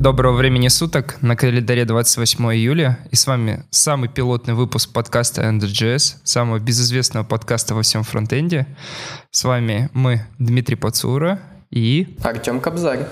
Доброго 0.00 0.34
времени 0.34 0.68
суток. 0.68 1.18
На 1.20 1.36
календаре 1.36 1.84
28 1.84 2.42
июля. 2.54 2.98
И 3.10 3.16
с 3.16 3.26
вами 3.26 3.64
самый 3.68 4.08
пилотный 4.08 4.54
выпуск 4.54 4.94
подкаста 4.94 5.42
Ender.js, 5.42 6.20
самого 6.24 6.58
безызвестного 6.58 7.22
подкаста 7.22 7.74
во 7.74 7.82
всем 7.82 8.02
фронтенде. 8.02 8.66
С 9.30 9.44
вами 9.44 9.90
мы, 9.92 10.26
Дмитрий 10.38 10.76
Пацура 10.76 11.38
и... 11.68 12.16
Артем 12.22 12.60
Кобзарь. 12.60 13.06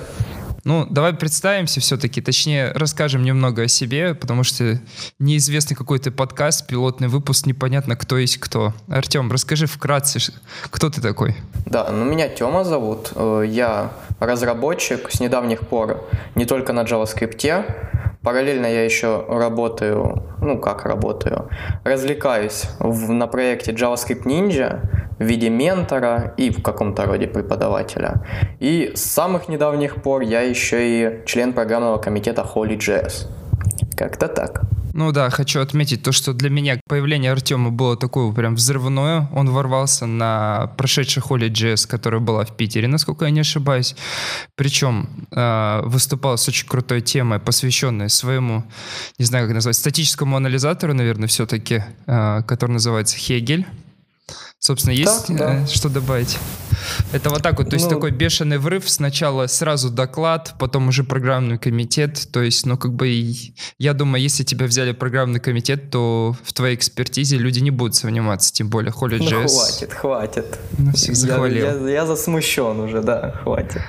Ну, 0.64 0.86
давай 0.90 1.12
представимся 1.12 1.80
все-таки, 1.80 2.20
точнее, 2.20 2.72
расскажем 2.72 3.22
немного 3.22 3.62
о 3.62 3.68
себе, 3.68 4.14
потому 4.14 4.44
что 4.44 4.80
неизвестный 5.18 5.76
какой-то 5.76 6.10
подкаст, 6.10 6.66
пилотный 6.66 7.08
выпуск, 7.08 7.46
непонятно, 7.46 7.96
кто 7.96 8.18
есть 8.18 8.38
кто. 8.38 8.74
Артем, 8.88 9.30
расскажи 9.30 9.66
вкратце, 9.66 10.18
кто 10.70 10.90
ты 10.90 11.00
такой? 11.00 11.36
Да, 11.66 11.90
ну 11.90 12.04
меня 12.04 12.28
Тёма 12.28 12.64
зовут. 12.64 13.12
Э, 13.14 13.44
я 13.46 13.92
разработчик 14.20 15.10
с 15.10 15.20
недавних 15.20 15.60
пор 15.60 16.08
не 16.34 16.44
только 16.44 16.72
на 16.72 16.82
JavaScript, 16.82 17.64
Параллельно 18.22 18.66
я 18.66 18.84
еще 18.84 19.24
работаю, 19.28 20.22
ну 20.42 20.58
как 20.58 20.84
работаю, 20.84 21.48
развлекаюсь 21.84 22.64
в, 22.80 23.12
на 23.12 23.26
проекте 23.28 23.72
JavaScript 23.72 24.24
Ninja 24.24 24.80
в 25.18 25.22
виде 25.22 25.50
ментора 25.50 26.34
и 26.36 26.50
в 26.50 26.62
каком-то 26.62 27.06
роде 27.06 27.28
преподавателя. 27.28 28.24
И 28.58 28.92
с 28.94 29.02
самых 29.02 29.48
недавних 29.48 30.02
пор 30.02 30.22
я 30.22 30.40
еще 30.40 30.78
и 30.88 31.26
член 31.26 31.52
программного 31.52 31.98
комитета 31.98 32.42
HolyJS. 32.42 33.28
Как-то 33.96 34.28
так. 34.28 34.62
Ну 34.94 35.12
да, 35.12 35.30
хочу 35.30 35.60
отметить 35.60 36.02
то, 36.02 36.12
что 36.12 36.32
для 36.32 36.50
меня 36.50 36.80
появление 36.88 37.32
Артема 37.32 37.70
было 37.70 37.96
такое 37.96 38.32
прям 38.32 38.54
взрывное. 38.54 39.28
Он 39.32 39.50
ворвался 39.50 40.06
на 40.06 40.70
прошедшей 40.76 41.22
холле 41.22 41.48
JS, 41.48 41.86
которая 41.88 42.20
была 42.20 42.44
в 42.44 42.56
Питере, 42.56 42.88
насколько 42.88 43.24
я 43.24 43.30
не 43.30 43.40
ошибаюсь. 43.40 43.94
Причем 44.56 45.08
э, 45.30 45.82
выступал 45.84 46.38
с 46.38 46.48
очень 46.48 46.66
крутой 46.66 47.00
темой, 47.00 47.38
посвященной 47.38 48.10
своему, 48.10 48.64
не 49.18 49.24
знаю, 49.24 49.46
как 49.46 49.54
назвать, 49.54 49.76
статическому 49.76 50.36
анализатору, 50.36 50.94
наверное, 50.94 51.28
все-таки, 51.28 51.84
э, 52.06 52.42
который 52.46 52.72
называется 52.72 53.16
Хегель. 53.16 53.66
Собственно, 54.60 54.92
есть 54.92 55.28
да, 55.28 55.36
да. 55.36 55.62
Э, 55.62 55.66
что 55.66 55.88
добавить? 55.88 56.36
Это 57.12 57.30
вот 57.30 57.42
так 57.42 57.58
вот, 57.58 57.70
то 57.70 57.74
есть 57.74 57.86
ну, 57.86 57.94
такой 57.94 58.10
бешеный 58.10 58.58
врыв, 58.58 58.88
сначала 58.90 59.46
сразу 59.46 59.88
доклад, 59.90 60.54
потом 60.58 60.88
уже 60.88 61.04
программный 61.04 61.58
комитет, 61.58 62.28
то 62.32 62.42
есть, 62.42 62.66
ну, 62.66 62.76
как 62.76 62.92
бы, 62.92 63.08
я 63.78 63.94
думаю, 63.94 64.20
если 64.22 64.42
тебя 64.42 64.66
взяли 64.66 64.92
программный 64.92 65.40
комитет, 65.40 65.90
то 65.90 66.36
в 66.42 66.52
твоей 66.52 66.74
экспертизе 66.74 67.36
люди 67.36 67.60
не 67.60 67.70
будут 67.70 67.94
сомневаться, 67.94 68.52
тем 68.52 68.68
более 68.68 68.90
Холли 68.90 69.18
Ну, 69.18 69.48
хватит, 69.48 69.92
хватит. 69.92 70.58
Ну, 70.76 70.92
всех 70.92 71.14
захвалил. 71.16 71.64
Я, 71.64 71.72
я, 71.72 71.90
я 71.90 72.06
засмущен 72.06 72.80
уже, 72.80 73.00
да, 73.00 73.40
хватит. 73.42 73.82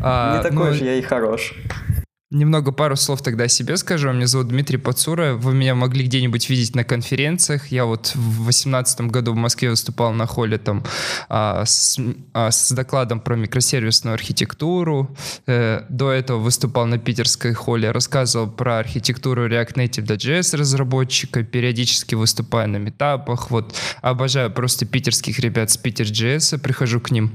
А, 0.00 0.36
Не 0.36 0.42
такой 0.42 0.70
ну, 0.70 0.74
же 0.74 0.84
я 0.84 0.94
и 0.96 1.02
хорош. 1.02 1.54
Немного 2.34 2.72
пару 2.72 2.96
слов 2.96 3.22
тогда 3.22 3.44
о 3.44 3.48
себе 3.48 3.76
скажу. 3.76 4.10
Меня 4.10 4.26
зовут 4.26 4.48
Дмитрий 4.48 4.76
Пацура. 4.76 5.34
Вы 5.34 5.54
меня 5.54 5.76
могли 5.76 6.04
где-нибудь 6.04 6.50
видеть 6.50 6.74
на 6.74 6.82
конференциях. 6.82 7.68
Я 7.68 7.84
вот 7.84 8.08
в 8.16 8.42
2018 8.42 9.02
году 9.02 9.34
в 9.34 9.36
Москве 9.36 9.70
выступал 9.70 10.12
на 10.12 10.26
холле 10.26 10.58
там 10.58 10.82
а, 11.28 11.64
с, 11.64 11.96
а, 12.32 12.50
с 12.50 12.72
докладом 12.72 13.20
про 13.20 13.36
микросервисную 13.36 14.14
архитектуру. 14.14 15.16
Э, 15.46 15.82
до 15.88 16.10
этого 16.10 16.38
выступал 16.40 16.86
на 16.86 16.98
питерской 16.98 17.52
холле, 17.52 17.92
рассказывал 17.92 18.50
про 18.50 18.78
архитектуру 18.78 19.48
React 19.48 19.74
Native 19.74 20.02
для 20.02 20.16
JS 20.16 20.56
разработчика, 20.56 21.44
периодически 21.44 22.16
выступаю 22.16 22.68
на 22.68 22.78
метапах. 22.78 23.52
Вот 23.52 23.76
обожаю 24.02 24.50
просто 24.50 24.86
питерских 24.86 25.38
ребят 25.38 25.70
с 25.70 25.76
Питер 25.76 26.06
JS, 26.06 26.58
прихожу 26.58 27.00
к 27.00 27.12
ним 27.12 27.30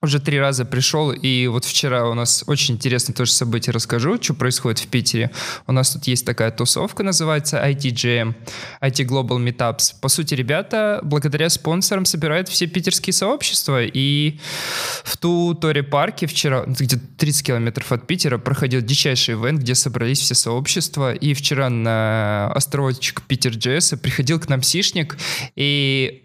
уже 0.00 0.20
три 0.20 0.38
раза 0.38 0.64
пришел, 0.64 1.10
и 1.10 1.48
вот 1.48 1.64
вчера 1.64 2.08
у 2.08 2.14
нас 2.14 2.44
очень 2.46 2.76
интересное 2.76 3.14
тоже 3.14 3.32
событие 3.32 3.72
расскажу, 3.72 4.22
что 4.22 4.32
происходит 4.32 4.78
в 4.78 4.86
Питере. 4.86 5.32
У 5.66 5.72
нас 5.72 5.90
тут 5.90 6.06
есть 6.06 6.24
такая 6.24 6.52
тусовка, 6.52 7.02
называется 7.02 7.58
ITGM, 7.58 8.34
IT 8.80 9.06
Global 9.06 9.38
Meetups. 9.44 9.96
По 10.00 10.08
сути, 10.08 10.34
ребята 10.34 11.00
благодаря 11.02 11.48
спонсорам 11.48 12.04
собирают 12.04 12.48
все 12.48 12.68
питерские 12.68 13.12
сообщества, 13.12 13.82
и 13.82 14.38
в 15.02 15.16
ту 15.16 15.54
Тори 15.54 15.82
парке 15.82 16.28
вчера, 16.28 16.62
где-то 16.64 17.00
30 17.16 17.46
километров 17.46 17.90
от 17.90 18.06
Питера, 18.06 18.38
проходил 18.38 18.80
дичайший 18.80 19.34
ивент, 19.34 19.60
где 19.62 19.74
собрались 19.74 20.20
все 20.20 20.36
сообщества, 20.36 21.12
и 21.12 21.34
вчера 21.34 21.70
на 21.70 22.52
островочек 22.52 23.22
Питер 23.22 23.50
Джесса 23.50 23.96
приходил 23.96 24.38
к 24.38 24.48
нам 24.48 24.62
сишник, 24.62 25.18
и 25.56 26.22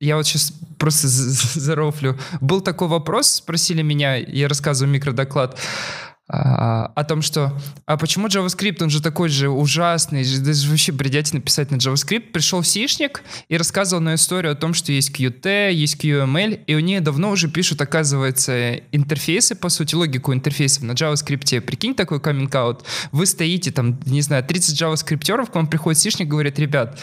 я 0.00 0.16
вот 0.16 0.26
сейчас 0.26 0.52
просто 0.84 1.08
зарофлю. 1.08 2.18
Был 2.42 2.60
такой 2.60 2.88
вопрос, 2.88 3.28
спросили 3.28 3.80
меня, 3.80 4.16
я 4.16 4.48
рассказываю 4.48 4.92
микродоклад, 4.92 5.58
а, 6.26 6.92
о 6.94 7.04
том, 7.04 7.22
что 7.22 7.58
а 7.86 7.96
почему 7.96 8.28
JavaScript, 8.28 8.82
он 8.82 8.90
же 8.90 9.02
такой 9.02 9.30
же 9.30 9.48
ужасный, 9.48 10.24
даже 10.40 10.68
вообще 10.68 10.92
бредятина 10.92 11.38
написать 11.40 11.70
на 11.70 11.76
JavaScript. 11.76 12.32
Пришел 12.32 12.62
сишник 12.62 13.22
и 13.48 13.56
рассказывал 13.56 14.02
на 14.02 14.14
историю 14.14 14.52
о 14.52 14.54
том, 14.54 14.74
что 14.74 14.92
есть 14.92 15.10
Qt, 15.18 15.72
есть 15.72 16.02
QML, 16.02 16.64
и 16.66 16.74
у 16.74 16.80
нее 16.80 17.00
давно 17.00 17.30
уже 17.30 17.48
пишут, 17.48 17.80
оказывается, 17.80 18.76
интерфейсы, 18.92 19.54
по 19.54 19.70
сути, 19.70 19.94
логику 19.94 20.34
интерфейсов 20.34 20.82
на 20.82 20.92
JavaScript. 20.92 21.62
Прикинь 21.62 21.94
такой 21.94 22.20
каминг-аут. 22.20 22.84
Вы 23.12 23.24
стоите 23.24 23.70
там, 23.70 23.98
не 24.04 24.20
знаю, 24.20 24.44
30 24.44 24.82
JavaScripтеров, 24.82 25.50
к 25.50 25.54
вам 25.54 25.66
приходит 25.66 25.98
сишник, 25.98 26.28
говорит, 26.28 26.58
ребят, 26.58 26.98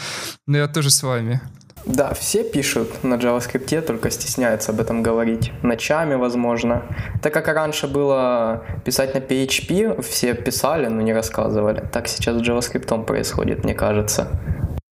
ну 0.45 0.57
я 0.57 0.67
тоже 0.67 0.91
с 0.91 1.01
вами. 1.01 1.41
Да, 1.85 2.13
все 2.13 2.43
пишут 2.43 3.03
на 3.03 3.15
JavaScript, 3.15 3.81
только 3.81 4.11
стесняются 4.11 4.71
об 4.71 4.79
этом 4.79 5.01
говорить. 5.01 5.51
Ночами, 5.63 6.15
возможно. 6.15 6.83
Так 7.21 7.33
как 7.33 7.47
раньше 7.47 7.87
было 7.87 8.63
писать 8.85 9.13
на 9.15 9.19
PHP, 9.19 10.01
все 10.01 10.33
писали, 10.33 10.87
но 10.87 11.01
не 11.01 11.13
рассказывали. 11.13 11.83
Так 11.91 12.07
сейчас 12.07 12.37
с 12.37 12.41
JavaScript 12.41 13.05
происходит, 13.05 13.63
мне 13.63 13.73
кажется. 13.73 14.27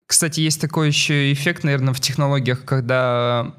Кстати, 0.07 0.39
есть 0.39 0.59
такой 0.59 0.87
еще 0.87 1.31
эффект, 1.31 1.63
наверное, 1.63 1.93
в 1.93 1.99
технологиях, 1.99 2.65
когда 2.65 3.53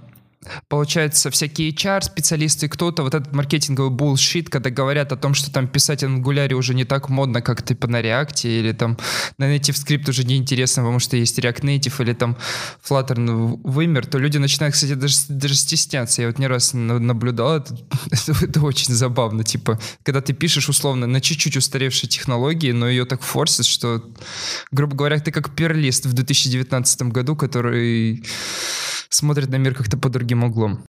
получается, 0.68 1.30
всякие 1.30 1.70
HR-специалисты, 1.70 2.68
кто-то, 2.68 3.02
вот 3.02 3.14
этот 3.14 3.32
маркетинговый 3.34 3.90
булшит, 3.90 4.48
когда 4.48 4.70
говорят 4.70 5.12
о 5.12 5.16
том, 5.16 5.34
что 5.34 5.52
там 5.52 5.68
писать 5.68 6.02
на 6.02 6.06
Angular 6.06 6.52
уже 6.54 6.74
не 6.74 6.84
так 6.84 7.10
модно, 7.10 7.42
как 7.42 7.62
типа 7.62 7.88
на 7.88 8.00
React, 8.00 8.48
или 8.48 8.72
там 8.72 8.96
на 9.36 9.54
Native 9.54 9.74
Script 9.74 10.08
уже 10.08 10.24
неинтересно, 10.24 10.82
потому 10.82 10.98
что 10.98 11.16
есть 11.16 11.38
React 11.38 11.60
Native, 11.60 12.02
или 12.02 12.14
там 12.14 12.36
Flutter 12.88 13.18
ну, 13.18 13.60
вымер, 13.64 14.06
то 14.06 14.18
люди 14.18 14.38
начинают, 14.38 14.74
кстати, 14.74 14.94
даже, 14.94 15.16
даже 15.28 15.54
стесняться. 15.54 16.22
Я 16.22 16.28
вот 16.28 16.38
не 16.38 16.46
раз 16.46 16.72
наблюдал, 16.72 17.56
это, 17.56 17.74
это, 18.40 18.60
очень 18.62 18.94
забавно, 18.94 19.44
типа, 19.44 19.78
когда 20.02 20.22
ты 20.22 20.32
пишешь 20.32 20.70
условно 20.70 21.06
на 21.06 21.20
чуть-чуть 21.20 21.56
устаревшей 21.56 22.08
технологии, 22.08 22.72
но 22.72 22.88
ее 22.88 23.04
так 23.04 23.20
форсит, 23.22 23.66
что, 23.66 24.02
грубо 24.72 24.96
говоря, 24.96 25.20
ты 25.20 25.32
как 25.32 25.54
перлист 25.54 26.06
в 26.06 26.14
2019 26.14 27.02
году, 27.02 27.36
который 27.36 28.24
смотрит 29.10 29.50
на 29.50 29.56
мир 29.56 29.74
как-то 29.74 29.98
под 29.98 30.12
другим 30.12 30.29
углом. 30.44 30.84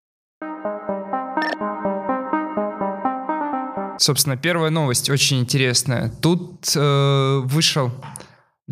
Собственно, 3.97 4.35
первая 4.35 4.71
новость 4.71 5.11
очень 5.11 5.39
интересная. 5.39 6.11
Тут 6.21 6.73
э, 6.75 7.41
вышел 7.43 7.91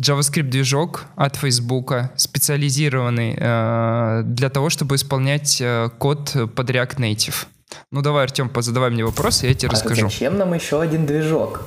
JavaScript-движок 0.00 1.04
от 1.14 1.36
Facebook, 1.36 1.94
специализированный 2.16 3.36
э, 3.38 4.22
для 4.24 4.48
того, 4.48 4.70
чтобы 4.70 4.96
исполнять 4.96 5.60
э, 5.60 5.88
код 5.98 6.32
под 6.56 6.70
React 6.70 6.96
Native. 6.96 7.46
Ну 7.92 8.02
давай, 8.02 8.24
Артем, 8.24 8.50
задавай 8.56 8.90
мне 8.90 9.04
вопрос, 9.04 9.44
я 9.44 9.54
тебе 9.54 9.68
а 9.68 9.72
расскажу. 9.72 10.08
Зачем 10.08 10.36
нам 10.36 10.52
еще 10.52 10.80
один 10.80 11.06
движок? 11.06 11.62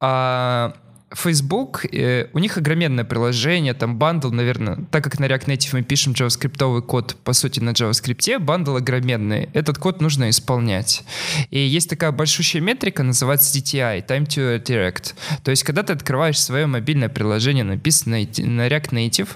А, 0.00 0.74
Facebook, 1.12 1.84
э, 1.92 2.28
у 2.32 2.38
них 2.38 2.56
огроменное 2.56 3.04
приложение, 3.04 3.74
там 3.74 3.98
бандл, 3.98 4.30
наверное, 4.30 4.84
так 4.90 5.02
как 5.02 5.18
на 5.18 5.24
React 5.24 5.46
Native 5.46 5.70
мы 5.72 5.82
пишем 5.82 6.12
JavaScript 6.12 6.82
код, 6.82 7.16
по 7.24 7.32
сути, 7.32 7.60
на 7.60 7.70
JavaScript, 7.70 8.38
бандл 8.38 8.76
огроменный. 8.76 9.48
Этот 9.52 9.78
код 9.78 10.00
нужно 10.00 10.30
исполнять. 10.30 11.02
И 11.50 11.58
есть 11.58 11.90
такая 11.90 12.12
большущая 12.12 12.62
метрика, 12.62 13.02
называется 13.02 13.56
DTI, 13.58 14.06
Time 14.06 14.26
to 14.26 14.62
Direct. 14.62 15.14
То 15.42 15.50
есть, 15.50 15.64
когда 15.64 15.82
ты 15.82 15.92
открываешь 15.92 16.40
свое 16.40 16.66
мобильное 16.66 17.08
приложение, 17.08 17.64
написанное 17.64 18.28
на 18.38 18.68
React 18.68 18.90
Native, 18.90 19.28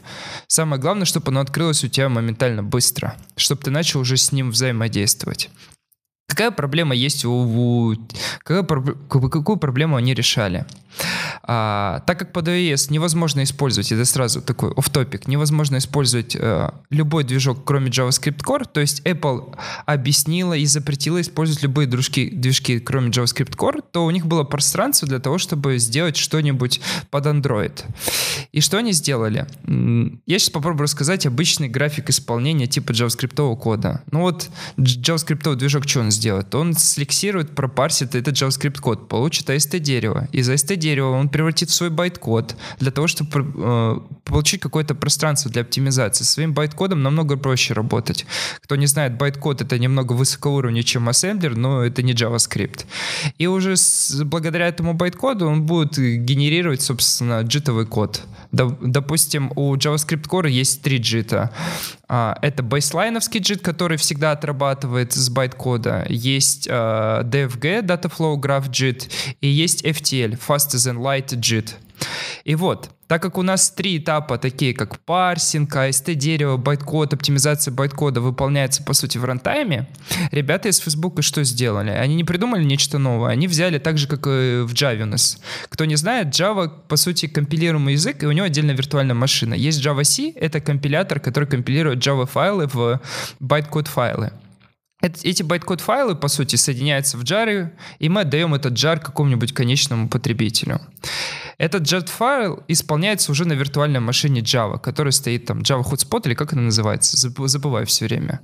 самое 0.46 0.80
главное, 0.80 1.06
чтобы 1.06 1.28
оно 1.28 1.40
открылось 1.40 1.82
у 1.82 1.88
тебя 1.88 2.08
моментально 2.08 2.62
быстро, 2.62 3.16
чтобы 3.36 3.62
ты 3.62 3.70
начал 3.70 4.00
уже 4.00 4.16
с 4.16 4.30
ним 4.30 4.50
взаимодействовать. 4.50 5.50
Какая 6.28 6.50
проблема 6.50 6.94
есть 6.94 7.24
у... 7.24 7.30
у 7.30 7.96
какая, 8.42 8.64
какую 9.08 9.56
проблему 9.56 9.96
они 9.96 10.14
решали? 10.14 10.64
А, 11.42 12.02
так 12.06 12.18
как 12.18 12.32
под 12.32 12.48
iOS 12.48 12.92
невозможно 12.92 13.42
использовать, 13.42 13.92
это 13.92 14.04
сразу 14.04 14.40
такой 14.40 14.72
оф 14.72 14.88
топик 14.90 15.28
невозможно 15.28 15.78
использовать 15.78 16.36
э, 16.36 16.70
любой 16.90 17.24
движок, 17.24 17.64
кроме 17.64 17.90
JavaScript 17.90 18.42
Core, 18.42 18.66
то 18.70 18.80
есть 18.80 19.02
Apple 19.02 19.56
объяснила 19.86 20.54
и 20.54 20.66
запретила 20.66 21.20
использовать 21.20 21.62
любые 21.62 21.86
движки, 21.86 22.30
движки, 22.30 22.78
кроме 22.78 23.10
JavaScript 23.10 23.56
Core, 23.56 23.82
то 23.92 24.04
у 24.04 24.10
них 24.10 24.26
было 24.26 24.44
пространство 24.44 25.06
для 25.08 25.18
того, 25.18 25.38
чтобы 25.38 25.78
сделать 25.78 26.16
что-нибудь 26.16 26.80
под 27.10 27.26
Android. 27.26 27.84
И 28.52 28.60
что 28.60 28.78
они 28.78 28.92
сделали? 28.92 29.46
Я 30.26 30.38
сейчас 30.38 30.50
попробую 30.50 30.84
рассказать 30.84 31.26
обычный 31.26 31.68
график 31.68 32.10
исполнения 32.10 32.66
типа 32.66 32.92
JavaScript 32.92 33.56
кода. 33.56 34.02
Ну 34.10 34.20
вот 34.20 34.48
JavaScript 34.78 35.54
движок 35.56 35.88
что 35.88 36.00
он 36.00 36.10
сделает? 36.10 36.54
Он 36.54 36.74
слексирует, 36.74 37.54
пропарсит 37.54 38.14
этот 38.14 38.34
JavaScript 38.34 38.80
код, 38.80 39.08
получит 39.08 39.50
AST 39.50 39.78
дерево. 39.78 40.28
Из 40.32 40.48
AST 40.48 40.76
дерева 40.84 41.10
он 41.10 41.28
превратит 41.28 41.70
в 41.70 41.74
свой 41.74 41.90
байт-код 41.90 42.56
для 42.78 42.90
того, 42.90 43.06
чтобы 43.06 43.52
э, 43.56 43.98
получить 44.24 44.60
какое-то 44.60 44.94
пространство 44.94 45.50
для 45.50 45.62
оптимизации. 45.62 46.24
Своим 46.24 46.52
байт-кодом 46.52 47.02
намного 47.02 47.36
проще 47.36 47.74
работать. 47.74 48.26
Кто 48.62 48.76
не 48.76 48.86
знает, 48.86 49.16
байт-код 49.16 49.62
это 49.62 49.78
немного 49.78 50.12
высокоуровневый, 50.12 50.84
чем 50.84 51.08
ассемблер, 51.08 51.56
но 51.56 51.82
это 51.82 52.02
не 52.02 52.12
JavaScript. 52.12 52.84
И 53.38 53.46
уже 53.46 53.76
с, 53.76 54.22
благодаря 54.24 54.68
этому 54.68 54.94
байт-коду 54.94 55.48
он 55.48 55.62
будет 55.62 55.98
генерировать, 55.98 56.82
собственно, 56.82 57.40
джитовый 57.42 57.86
код. 57.86 58.22
Допустим, 58.52 59.50
у 59.56 59.74
JavaScript 59.76 60.28
Core 60.28 60.50
есть 60.50 60.82
три 60.82 60.98
джита. 60.98 61.50
А, 62.16 62.38
это 62.42 62.62
baseline-овский 62.62 63.40
джит, 63.40 63.60
который 63.60 63.96
всегда 63.96 64.30
отрабатывает 64.30 65.14
с 65.14 65.28
байт-кода. 65.30 66.06
Есть 66.08 66.68
DFG, 66.68 67.82
Data 67.82 68.08
Flow 68.08 68.36
Graph 68.36 68.70
JIT, 68.70 69.10
и 69.40 69.48
есть 69.48 69.84
FTL, 69.84 70.38
Faster 70.38 70.76
Than 70.76 70.98
Light 70.98 71.30
JIT. 71.30 71.74
И 72.44 72.54
вот, 72.54 72.90
так 73.06 73.22
как 73.22 73.38
у 73.38 73.42
нас 73.42 73.70
три 73.70 73.98
этапа, 73.98 74.38
такие 74.38 74.74
как 74.74 74.98
парсинг, 75.00 75.74
AST 75.76 76.14
дерево, 76.14 76.56
байткод, 76.56 77.14
оптимизация 77.14 77.72
байткода 77.72 78.20
выполняется 78.20 78.82
по 78.82 78.92
сути 78.92 79.18
в 79.18 79.24
рантайме, 79.24 79.88
ребята 80.30 80.68
из 80.68 80.78
Facebook 80.78 81.22
что 81.22 81.44
сделали? 81.44 81.90
Они 81.90 82.14
не 82.16 82.24
придумали 82.24 82.64
нечто 82.64 82.98
новое, 82.98 83.30
они 83.30 83.46
взяли 83.46 83.78
так 83.78 83.98
же, 83.98 84.08
как 84.08 84.26
и 84.26 84.62
в 84.62 84.72
Java 84.72 85.02
у 85.02 85.06
нас. 85.06 85.38
Кто 85.68 85.84
не 85.84 85.96
знает, 85.96 86.28
Java 86.28 86.70
по 86.88 86.96
сути 86.96 87.26
компилируемый 87.26 87.94
язык, 87.94 88.22
и 88.22 88.26
у 88.26 88.32
него 88.32 88.46
отдельная 88.46 88.74
виртуальная 88.74 89.14
машина. 89.14 89.54
Есть 89.54 89.84
javac, 89.84 90.32
это 90.36 90.60
компилятор, 90.60 91.20
который 91.20 91.48
компилирует 91.48 91.98
Java 92.06 92.26
файлы 92.26 92.66
в 92.66 93.00
байткод 93.40 93.88
файлы. 93.88 94.32
Эти 95.02 95.42
байткод 95.42 95.80
файлы, 95.80 96.14
по 96.14 96.28
сути, 96.28 96.56
соединяются 96.56 97.18
в 97.18 97.24
jar, 97.24 97.72
и 97.98 98.08
мы 98.08 98.22
отдаем 98.22 98.54
этот 98.54 98.72
jar 98.72 98.98
какому-нибудь 98.98 99.52
конечному 99.52 100.08
потребителю. 100.08 100.80
Этот 101.58 101.82
jar 101.82 102.06
файл 102.06 102.62
исполняется 102.68 103.30
уже 103.30 103.44
на 103.44 103.52
виртуальной 103.52 104.00
машине 104.00 104.40
Java, 104.40 104.78
которая 104.78 105.12
стоит 105.12 105.44
там, 105.44 105.60
Java 105.60 105.82
HotSpot, 105.82 106.22
или 106.26 106.34
как 106.34 106.52
она 106.54 106.62
называется, 106.62 107.16
забываю 107.16 107.86
все 107.86 108.06
время. 108.06 108.40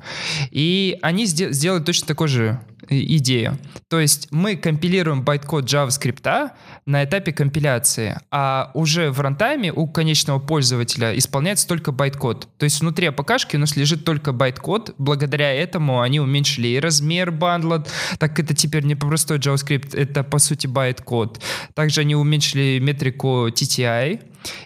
И 0.51 0.99
они 1.03 1.25
сделают 1.27 1.87
точно 1.87 2.09
такой 2.09 2.29
же 2.29 2.61
идея. 2.91 3.59
То 3.89 4.01
есть 4.01 4.29
мы 4.31 4.57
компилируем 4.57 5.23
байткод 5.23 5.65
JavaScript 5.65 6.51
на 6.87 7.05
этапе 7.05 7.33
компиляции, 7.33 8.19
а 8.31 8.71
уже 8.75 9.11
в 9.11 9.21
рантайме 9.21 9.73
у 9.73 9.87
конечного 9.87 10.39
пользователя 10.39 11.17
исполняется 11.17 11.67
только 11.67 11.93
байткод. 11.93 12.49
То 12.59 12.65
есть 12.65 12.81
внутри 12.81 13.09
APK 13.09 13.57
у 13.57 13.59
нас 13.59 13.77
лежит 13.77 14.05
только 14.05 14.33
байткод. 14.33 14.95
Благодаря 14.99 15.53
этому 15.53 16.01
они 16.01 16.21
уменьшили 16.21 16.69
и 16.69 16.81
размер 16.81 17.31
бандла, 17.31 17.85
так 18.19 18.39
это 18.39 18.55
теперь 18.55 18.85
не 18.85 18.95
простой 18.95 19.39
JavaScript, 19.39 19.97
это 19.97 20.25
по 20.25 20.39
сути 20.39 20.67
байткод. 20.67 21.41
Также 21.75 22.03
они 22.03 22.17
уменьшили 22.17 22.79
метрику 22.81 23.49
TTI. 23.49 24.21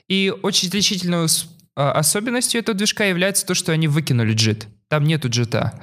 И 0.09 0.33
очень 0.43 0.69
отличительную 0.69 1.29
а, 1.77 1.93
особенностью 1.93 2.61
этого 2.61 2.77
движка 2.77 3.05
является 3.05 3.45
то, 3.47 3.55
что 3.55 3.73
они 3.73 3.89
выкинули 3.89 4.35
JIT. 4.35 4.67
Там 4.95 5.07
нету 5.07 5.29
джита. 5.29 5.75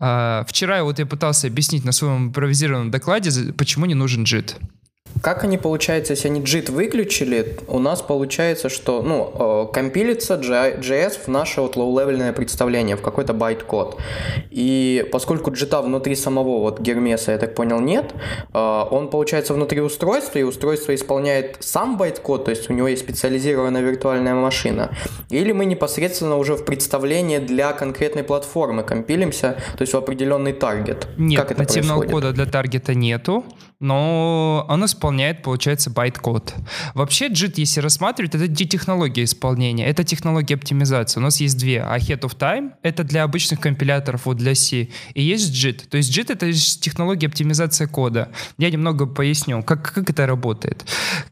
А, 0.00 0.42
вчера 0.48 0.82
вот 0.82 0.98
я 0.98 1.04
пытался 1.04 1.46
объяснить 1.46 1.84
на 1.84 1.92
своем 1.92 2.28
импровизированном 2.28 2.90
докладе, 2.90 3.52
почему 3.52 3.84
не 3.84 3.92
нужен 3.92 4.22
джит. 4.24 4.56
Как 5.22 5.44
они, 5.44 5.58
получается, 5.58 6.12
если 6.12 6.28
они 6.28 6.40
JIT 6.40 6.70
выключили, 6.70 7.58
у 7.68 7.78
нас 7.78 8.02
получается, 8.02 8.68
что, 8.68 9.02
ну, 9.02 9.66
э, 9.68 9.72
компилится 9.72 10.34
JS 10.34 11.24
в 11.24 11.28
наше 11.28 11.60
вот 11.60 11.76
low-level-ное 11.76 12.32
представление, 12.32 12.96
в 12.96 13.02
какой-то 13.02 13.32
байт-код. 13.32 13.98
И 14.50 15.06
поскольку 15.12 15.50
JIT 15.50 15.82
внутри 15.82 16.14
самого 16.16 16.60
вот 16.60 16.80
Гермеса, 16.80 17.32
я 17.32 17.38
так 17.38 17.54
понял, 17.54 17.80
нет, 17.80 18.14
э, 18.52 18.84
он, 18.90 19.08
получается, 19.08 19.54
внутри 19.54 19.80
устройства, 19.80 20.38
и 20.38 20.42
устройство 20.42 20.94
исполняет 20.94 21.56
сам 21.60 21.96
байт-код, 21.96 22.44
то 22.44 22.50
есть 22.50 22.70
у 22.70 22.72
него 22.72 22.88
есть 22.88 23.02
специализированная 23.02 23.82
виртуальная 23.82 24.34
машина. 24.34 24.90
Или 25.30 25.52
мы 25.52 25.64
непосредственно 25.64 26.36
уже 26.36 26.54
в 26.54 26.64
представление 26.64 27.40
для 27.40 27.72
конкретной 27.72 28.22
платформы 28.22 28.82
компилимся, 28.82 29.56
то 29.76 29.82
есть 29.82 29.92
в 29.92 29.96
определенный 29.96 30.52
target. 30.52 31.08
Нет, 31.16 31.40
как 31.40 31.52
это 31.52 31.60
нативного 31.60 32.00
происходит? 32.00 32.24
кода 32.24 32.32
для 32.32 32.46
target-а 32.46 32.94
нету, 32.94 33.44
но 33.80 34.64
он 34.68 34.84
исполняет, 34.84 35.42
получается, 35.42 35.90
байт-код. 35.90 36.54
Вообще 36.94 37.28
JIT, 37.28 37.54
если 37.56 37.80
рассматривать, 37.80 38.34
это 38.34 38.48
технология 38.48 39.24
исполнения, 39.24 39.86
это 39.86 40.04
технология 40.04 40.54
оптимизации. 40.54 41.20
У 41.20 41.22
нас 41.22 41.40
есть 41.40 41.58
две. 41.58 41.78
Ahead 41.78 42.20
of 42.20 42.36
time— 42.36 42.72
это 42.82 43.04
для 43.04 43.22
обычных 43.22 43.60
компиляторов, 43.60 44.26
вот 44.26 44.38
для 44.38 44.54
C. 44.54 44.88
И 45.14 45.22
есть 45.22 45.52
JIT. 45.52 45.88
То 45.88 45.96
есть 45.98 46.16
JIT— 46.16 46.26
это 46.32 46.52
технология 46.52 47.26
оптимизации 47.26 47.86
кода. 47.86 48.30
Я 48.58 48.70
немного 48.70 49.06
поясню, 49.06 49.62
как, 49.62 49.92
как 49.92 50.08
это 50.08 50.26
работает. 50.26 50.86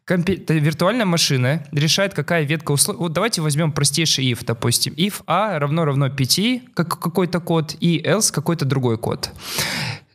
Компи... 0.04 0.44
Виртуальная 0.48 1.06
машина 1.06 1.66
решает, 1.72 2.14
какая 2.14 2.44
ветка 2.44 2.72
условий. 2.72 2.98
Вот 2.98 3.12
давайте 3.12 3.40
возьмем 3.40 3.72
простейший 3.72 4.30
if, 4.30 4.44
допустим. 4.44 4.92
If 4.94 5.22
a 5.26 5.58
равно 5.58 5.84
равно 5.84 6.10
5, 6.10 6.74
как 6.74 7.00
какой-то 7.00 7.40
код, 7.40 7.74
и 7.80 8.02
else 8.04 8.32
какой-то 8.32 8.64
другой 8.64 8.98
код. 8.98 9.30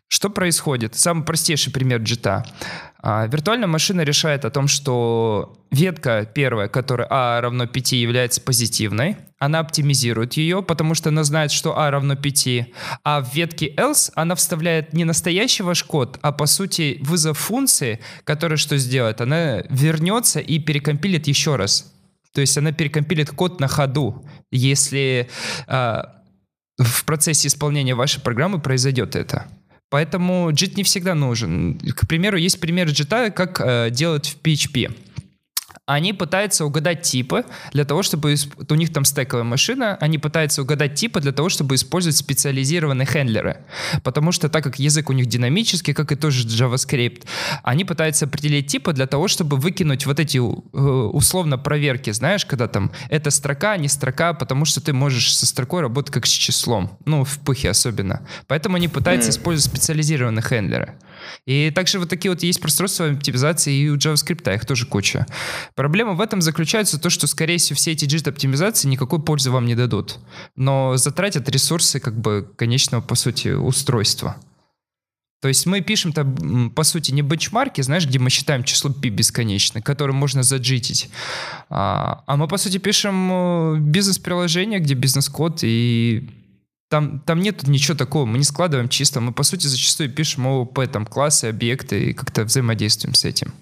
Что 0.10 0.32
происходит? 0.32 0.96
Самый 0.96 1.24
простейший 1.24 1.72
пример 1.72 2.02
джита. 2.02 2.44
А, 3.02 3.28
виртуальная 3.28 3.68
машина 3.68 4.02
решает 4.02 4.44
о 4.44 4.50
том, 4.50 4.68
что 4.68 5.56
ветка 5.70 6.26
первая, 6.26 6.68
которая 6.68 7.08
а 7.12 7.40
равно 7.40 7.68
5 7.68 7.92
является 7.94 8.42
позитивной, 8.42 9.18
она 9.38 9.60
оптимизирует 9.60 10.34
ее, 10.34 10.64
потому 10.64 10.96
что 10.96 11.10
она 11.10 11.24
знает, 11.24 11.52
что 11.52 11.78
а 11.78 11.92
равно 11.92 12.16
5, 12.16 12.48
а 13.04 13.22
в 13.22 13.34
ветке 13.36 13.72
else 13.76 14.12
она 14.16 14.34
вставляет 14.34 14.94
не 14.94 15.06
настоящий 15.06 15.62
ваш 15.62 15.84
код, 15.84 16.18
а 16.24 16.32
по 16.32 16.48
сути 16.48 16.98
вызов 17.02 17.38
функции, 17.38 18.00
которая 18.24 18.58
что 18.58 18.78
сделает? 18.78 19.22
Она 19.22 19.62
вернется 19.70 20.40
и 20.40 20.58
перекомпилит 20.58 21.28
еще 21.28 21.56
раз. 21.56 21.94
То 22.34 22.42
есть 22.42 22.58
она 22.58 22.72
перекомпилит 22.72 23.30
код 23.30 23.60
на 23.60 23.68
ходу, 23.68 24.28
если 24.50 25.30
э, 25.68 26.02
в 26.80 27.06
процессе 27.06 27.48
исполнения 27.48 27.94
вашей 27.94 28.22
программы 28.22 28.60
произойдет 28.60 29.16
это. 29.16 29.46
Поэтому 29.90 30.52
JIT 30.52 30.74
не 30.76 30.84
всегда 30.84 31.16
нужен. 31.16 31.80
К 31.96 32.08
примеру, 32.08 32.38
есть 32.38 32.60
пример 32.60 32.88
JIT, 32.88 33.32
как 33.32 33.60
э, 33.60 33.90
делать 33.90 34.28
в 34.28 34.42
PHP 34.42 34.92
они 35.90 36.14
пытаются 36.14 36.66
угадать 36.66 37.02
типы 37.02 37.46
для 37.74 37.84
того, 37.84 38.04
чтобы... 38.04 38.36
У 38.70 38.76
них 38.76 38.94
там 38.94 39.04
стековая 39.06 39.44
машина, 39.44 39.98
они 40.00 40.20
пытаются 40.20 40.62
угадать 40.62 40.94
типы 40.94 41.20
для 41.20 41.32
того, 41.32 41.50
чтобы 41.50 41.74
использовать 41.74 42.16
специализированные 42.16 43.08
хендлеры. 43.08 43.58
Потому 44.04 44.32
что 44.32 44.50
так 44.50 44.64
как 44.64 44.78
язык 44.78 45.10
у 45.10 45.14
них 45.14 45.26
динамический, 45.26 45.96
как 45.96 46.12
и 46.12 46.16
тоже 46.16 46.46
JavaScript, 46.46 47.24
они 47.64 47.86
пытаются 47.86 48.26
определить 48.26 48.68
типы 48.68 48.94
для 48.94 49.08
того, 49.08 49.28
чтобы 49.28 49.58
выкинуть 49.58 50.06
вот 50.06 50.20
эти 50.20 50.38
э, 50.38 50.42
условно 50.42 51.58
проверки, 51.58 52.12
знаешь, 52.12 52.46
когда 52.46 52.68
там 52.68 52.92
это 53.10 53.32
строка, 53.32 53.76
не 53.78 53.88
строка, 53.88 54.34
потому 54.34 54.66
что 54.66 54.82
ты 54.82 54.94
можешь 54.94 55.36
со 55.36 55.48
строкой 55.48 55.82
работать 55.82 56.14
как 56.14 56.28
с 56.28 56.30
числом. 56.30 57.00
Ну, 57.06 57.24
в 57.24 57.40
пыхе 57.40 57.72
особенно. 57.72 58.22
Поэтому 58.46 58.76
они 58.76 58.88
пытаются 58.88 59.30
mm. 59.30 59.34
использовать 59.34 59.72
специализированные 59.72 60.44
хендлеры. 60.44 61.00
И 61.46 61.72
также 61.72 62.00
вот 62.00 62.10
такие 62.10 62.32
вот 62.32 62.44
есть 62.44 62.62
пространства 62.62 63.10
оптимизации 63.10 63.74
и 63.74 63.90
у 63.90 63.98
JavaScript, 63.98 64.54
их 64.54 64.66
тоже 64.66 64.86
куча. 64.86 65.26
Проблема 65.76 66.14
в 66.14 66.22
этом 66.22 66.42
заключается 66.42 67.00
то, 67.00 67.10
что, 67.10 67.28
скорее 67.28 67.58
всего, 67.58 67.76
все 67.76 67.92
эти 67.92 68.06
JIT-оптимизации 68.06 68.88
никакой 68.88 69.22
пользы 69.22 69.52
вам 69.52 69.66
не 69.66 69.76
дадут. 69.76 70.20
Но 70.56 70.98
затратят 70.98 71.50
ресурсы, 71.50 72.00
как 72.00 72.20
бы, 72.20 72.50
конечного, 72.56 73.02
по 73.02 73.16
сути, 73.16 73.50
устройства. 73.50 74.36
То 75.42 75.48
есть 75.48 75.66
мы 75.66 75.80
пишем 75.80 76.12
там, 76.12 76.70
по 76.72 76.84
сути, 76.84 77.12
не 77.12 77.22
бенчмарки, 77.22 77.80
знаешь, 77.82 78.06
где 78.06 78.20
мы 78.20 78.30
считаем 78.30 78.64
число 78.66 78.92
пи 78.92 79.10
бесконечно, 79.10 79.82
которое 79.82 80.12
можно 80.12 80.44
заджитить. 80.44 81.10
А, 81.70 82.24
а 82.28 82.36
мы, 82.36 82.50
по 82.50 82.58
сути, 82.58 82.78
пишем 82.78 83.30
э, 83.32 83.78
бизнес-приложение, 83.80 84.80
где 84.80 84.96
бизнес-код, 84.96 85.60
и 85.64 86.30
там, 86.90 87.20
там 87.20 87.40
нет 87.40 87.68
ничего 87.68 87.96
такого, 87.96 88.26
мы 88.26 88.40
не 88.40 88.44
складываем 88.44 88.90
чисто, 88.90 89.22
мы, 89.22 89.32
по 89.32 89.44
сути, 89.44 89.68
зачастую 89.68 90.12
пишем 90.12 90.48
ООП, 90.48 90.88
там, 90.92 91.06
классы, 91.06 91.46
объекты, 91.46 92.10
и 92.10 92.14
как-то 92.14 92.44
взаимодействуем 92.44 93.14
с 93.14 93.26
этим. 93.26 93.54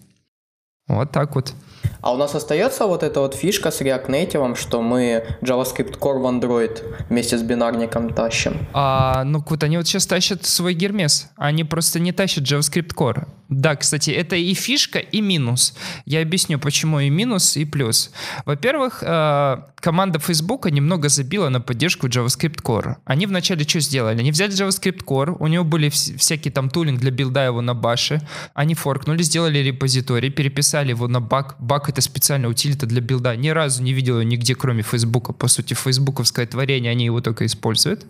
Вот 0.88 1.12
так 1.12 1.36
вот. 1.36 1.54
А 2.02 2.14
у 2.14 2.18
нас 2.18 2.36
остается 2.36 2.86
вот 2.86 3.04
эта 3.04 3.20
вот 3.20 3.36
фишка 3.36 3.72
с 3.72 3.82
React 3.82 4.08
Native, 4.08 4.56
что 4.56 4.82
мы 4.82 5.26
JavaScript 5.42 6.00
Core 6.00 6.20
в 6.20 6.26
Android 6.26 6.84
вместе 7.10 7.38
с 7.38 7.42
бинарником 7.42 8.14
тащим? 8.14 8.68
А, 8.74 9.24
ну 9.24 9.44
вот 9.48 9.64
они 9.64 9.78
вот 9.78 9.88
сейчас 9.88 10.06
тащат 10.06 10.46
свой 10.46 10.74
Гермес. 10.74 11.30
Они 11.38 11.64
просто 11.64 12.00
не 12.00 12.12
тащат 12.12 12.44
JavaScript 12.44 12.94
Core. 12.96 13.28
Да, 13.50 13.76
кстати, 13.76 14.12
это 14.12 14.36
и 14.36 14.54
фишка, 14.54 15.00
и 15.00 15.22
минус. 15.22 15.74
Я 16.06 16.22
объясню, 16.22 16.60
почему 16.60 17.00
и 17.00 17.10
минус, 17.10 17.56
и 17.56 17.64
плюс. 17.64 18.12
Во-первых, 18.46 19.04
э, 19.04 19.58
команда 19.80 20.20
Facebook 20.20 20.70
немного 20.70 21.08
забила 21.08 21.48
на 21.48 21.62
поддержку 21.62 22.08
JavaScript 22.08 22.62
Core. 22.62 22.96
Они 23.06 23.26
вначале 23.26 23.66
что 23.66 23.80
сделали? 23.80 24.20
Они 24.20 24.32
взяли 24.32 24.52
JavaScript 24.52 25.06
Core, 25.06 25.38
у 25.40 25.48
него 25.48 25.64
были 25.64 25.90
всякие 25.90 26.52
там 26.52 26.70
тулинг 26.70 27.00
для 27.00 27.12
билда 27.12 27.46
его 27.46 27.62
на 27.62 27.74
баше, 27.74 28.22
они 28.54 28.74
форкнули, 28.74 29.24
сделали 29.24 29.60
репозиторий, 29.60 30.30
переписали 30.30 30.90
его 30.90 31.08
на 31.08 31.22
баг. 31.22 31.56
Баг— 31.78 31.90
это 31.90 32.02
специальная 32.02 32.50
утилита 32.50 32.88
для 32.88 33.02
билда. 33.02 33.36
Ни 33.36 33.50
разу 33.50 33.84
не 33.84 33.94
видел 33.94 34.16
его 34.16 34.24
нигде, 34.24 34.56
кроме 34.56 34.82
Facebook. 34.82 35.38
По 35.38 35.48
сути, 35.48 35.76
фейсбуковское 35.76 36.48
творение, 36.48 36.92
они 36.92 37.06
его 37.06 37.22
только 37.22 37.46
используют. 37.46 38.08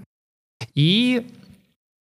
И 0.74 1.28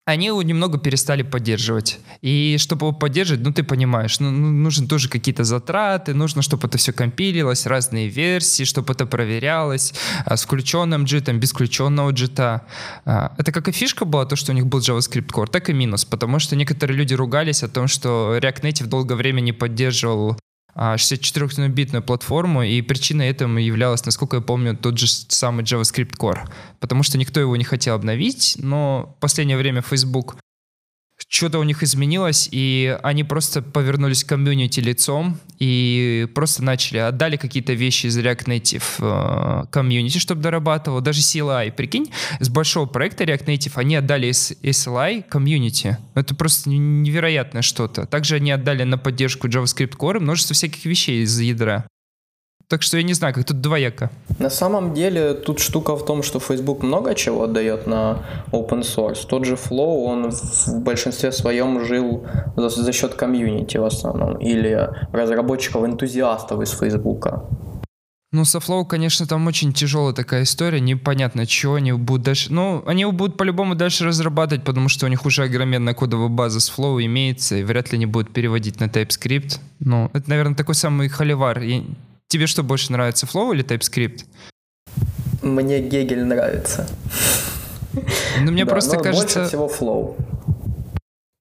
они 0.05 0.27
его 0.27 0.41
немного 0.43 0.79
перестали 0.79 1.23
поддерживать. 1.23 1.99
И 2.23 2.57
чтобы 2.61 2.87
его 2.87 2.93
поддерживать, 2.97 3.43
ну 3.43 3.53
ты 3.53 3.65
понимаешь, 3.65 4.21
ну, 4.21 4.31
ну, 4.31 4.53
нужны 4.53 4.87
тоже 4.87 5.09
какие-то 5.09 5.43
затраты, 5.43 6.15
нужно, 6.15 6.43
чтобы 6.43 6.69
это 6.69 6.79
все 6.79 6.93
компилилось, 6.93 7.67
разные 7.67 8.07
версии, 8.07 8.63
чтобы 8.63 8.93
это 8.93 9.07
проверялось, 9.07 9.93
а, 10.25 10.37
с 10.37 10.45
включенным 10.45 11.05
джитом, 11.05 11.41
без 11.41 11.51
включенного 11.51 12.13
джита. 12.13 12.63
А, 13.05 13.35
это 13.39 13.51
как 13.51 13.67
и 13.67 13.73
фишка 13.73 14.05
была, 14.05 14.25
то, 14.25 14.37
что 14.37 14.53
у 14.53 14.55
них 14.55 14.67
был 14.67 14.79
JavaScript 14.79 15.33
Core, 15.33 15.51
так 15.51 15.69
и 15.69 15.73
минус, 15.73 16.05
потому 16.05 16.39
что 16.39 16.55
некоторые 16.55 16.97
люди 16.97 17.15
ругались 17.15 17.65
о 17.65 17.69
том, 17.69 17.89
что 17.89 18.39
React 18.41 18.63
Native 18.63 18.87
долгое 18.87 19.17
время 19.17 19.41
не 19.41 19.53
поддерживал 19.53 20.39
64-битную 20.77 22.03
платформу, 22.03 22.63
и 22.63 22.83
причиной 22.83 23.29
этому 23.29 23.59
являлась, 23.59 24.05
насколько 24.05 24.37
я 24.37 24.43
помню, 24.43 24.77
тот 24.77 24.99
же 24.99 25.07
самый 25.09 25.65
JavaScript 25.65 26.17
Core, 26.19 26.49
потому 26.81 27.03
что 27.03 27.19
никто 27.19 27.41
его 27.41 27.57
не 27.57 27.65
хотел 27.65 27.95
обновить, 27.95 28.57
но 28.59 29.15
в 29.17 29.21
последнее 29.21 29.57
время 29.57 29.83
Facebook 29.83 30.37
что-то 31.29 31.59
у 31.59 31.65
них 31.65 31.83
изменилось, 31.83 32.49
и 32.51 32.99
они 33.03 33.25
просто 33.25 33.61
повернулись 33.61 34.23
к 34.23 34.29
комьюнити 34.29 34.79
лицом 34.81 35.39
и 35.59 36.29
просто 36.35 36.63
начали, 36.63 36.99
отдали 36.99 37.37
какие-то 37.37 37.73
вещи 37.73 38.07
из 38.07 38.19
React 38.19 38.45
Native 38.45 38.85
э, 39.01 39.67
комьюнити, 39.71 40.19
чтобы 40.19 40.43
дорабатывал. 40.43 41.01
Даже 41.01 41.21
CLI, 41.21 41.73
прикинь, 41.73 42.13
с 42.39 42.49
большого 42.49 42.87
проекта 42.87 43.25
React 43.25 43.47
Native 43.47 43.73
они 43.75 43.97
отдали 43.97 44.31
SLI 44.31 45.25
комьюнити. 45.29 45.99
Это 46.15 46.35
просто 46.35 46.71
невероятное 46.71 47.63
что-то. 47.63 48.07
Также 48.07 48.37
они 48.37 48.53
отдали 48.53 48.85
на 48.85 48.97
поддержку 48.97 49.49
JavaScript 49.49 49.97
Core 49.97 50.21
множество 50.21 50.55
всяких 50.55 50.85
вещей 50.85 51.23
из 51.23 51.39
ядра. 51.41 51.87
Так 52.69 52.83
что 52.83 52.97
я 52.97 53.05
не 53.05 53.15
знаю, 53.15 53.33
как 53.33 53.45
тут 53.45 53.61
двояко. 53.61 54.11
На 54.41 54.51
самом 54.51 54.93
деле 54.93 55.35
тут 55.35 55.61
штука 55.61 55.95
в 55.97 56.05
том, 56.05 56.25
что 56.25 56.41
Facebook 56.41 56.83
много 56.83 57.15
чего 57.15 57.45
отдает 57.45 57.87
на 57.87 58.25
open 58.51 58.83
source. 58.83 59.25
Тот 59.27 59.45
же 59.45 59.55
Flow, 59.55 60.05
он 60.05 60.31
в 60.31 60.83
большинстве 60.83 61.31
своем 61.31 61.85
жил 61.85 62.27
за, 62.57 62.69
за 62.69 62.93
счет 62.93 63.15
комьюнити 63.15 63.77
в 63.77 63.85
основном. 63.85 64.37
Или 64.39 64.89
разработчиков-энтузиастов 65.13 66.61
из 66.61 66.71
Facebook. 66.71 67.29
Ну, 68.33 68.45
со 68.45 68.59
Flow, 68.59 68.85
конечно, 68.85 69.27
там 69.27 69.47
очень 69.47 69.73
тяжелая 69.73 70.13
такая 70.13 70.43
история, 70.43 70.81
непонятно, 70.81 71.49
что 71.49 71.75
они 71.75 71.93
будут 71.93 72.25
дальше... 72.25 72.53
Ну, 72.53 72.83
они 72.85 73.05
будут 73.07 73.37
по-любому 73.37 73.77
дальше 73.77 74.05
разрабатывать, 74.05 74.65
потому 74.65 74.89
что 74.89 75.07
у 75.07 75.09
них 75.09 75.25
уже 75.25 75.45
огроменная 75.45 75.95
кодовая 75.95 76.29
база 76.29 76.59
с 76.59 76.69
Flow 76.69 77.03
имеется, 77.05 77.57
и 77.57 77.63
вряд 77.63 77.93
ли 77.93 77.97
они 77.97 78.07
будут 78.07 78.33
переводить 78.33 78.81
на 78.81 78.87
TypeScript. 78.87 79.61
Ну, 79.79 80.11
это, 80.13 80.29
наверное, 80.29 80.57
такой 80.57 80.75
самый 80.75 81.09
холивар. 81.09 81.61
Я 81.61 81.85
Тебе 82.29 82.47
что 82.47 82.63
больше 82.63 82.93
нравится, 82.93 83.27
Flow 83.27 83.55
или 83.55 83.65
TypeScript? 83.65 84.25
Мне 85.43 85.81
Гегель 85.81 86.25
нравится. 86.25 86.89
Ну, 88.41 88.53
мне 88.53 88.65
да, 88.65 88.71
просто 88.71 88.99
кажется... 88.99 89.41
Больше 89.41 89.49
всего 89.49 89.69
Flow. 89.69 90.17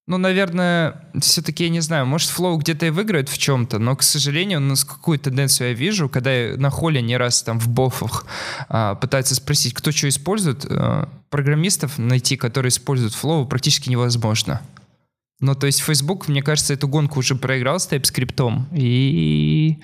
Ну, 0.08 0.18
наверное, 0.18 1.02
все-таки, 1.20 1.64
я 1.64 1.70
не 1.72 1.80
знаю, 1.80 2.06
может, 2.06 2.30
Flow 2.30 2.58
где-то 2.58 2.86
и 2.86 2.90
выиграет 2.92 3.28
в 3.28 3.40
чем-то, 3.40 3.80
но, 3.80 3.96
к 3.96 4.04
сожалению, 4.04 4.60
у 4.60 4.64
нас 4.64 4.86
какую 4.86 5.18
тенденцию 5.18 5.70
я 5.70 5.74
вижу, 5.74 6.10
когда 6.10 6.32
я 6.32 6.58
на 6.58 6.70
холле 6.70 7.02
не 7.02 7.18
раз 7.18 7.42
там 7.42 7.60
в 7.60 7.68
бофах 7.68 8.28
а, 8.70 8.94
пытается 8.94 9.34
спросить, 9.34 9.74
кто 9.74 9.92
что 9.92 10.08
использует, 10.08 10.64
а, 10.70 11.10
программистов 11.32 11.98
найти, 11.98 12.38
которые 12.38 12.70
используют 12.70 13.16
Flow, 13.16 13.48
практически 13.48 13.90
невозможно. 13.90 14.62
Ну, 15.42 15.54
то 15.54 15.68
есть 15.68 15.82
Facebook, 15.82 16.28
мне 16.28 16.42
кажется, 16.42 16.74
эту 16.74 16.88
гонку 16.88 17.20
уже 17.20 17.36
проиграл 17.36 17.80
с 17.80 17.90
TypeScript, 17.90 18.68
и 18.74 19.78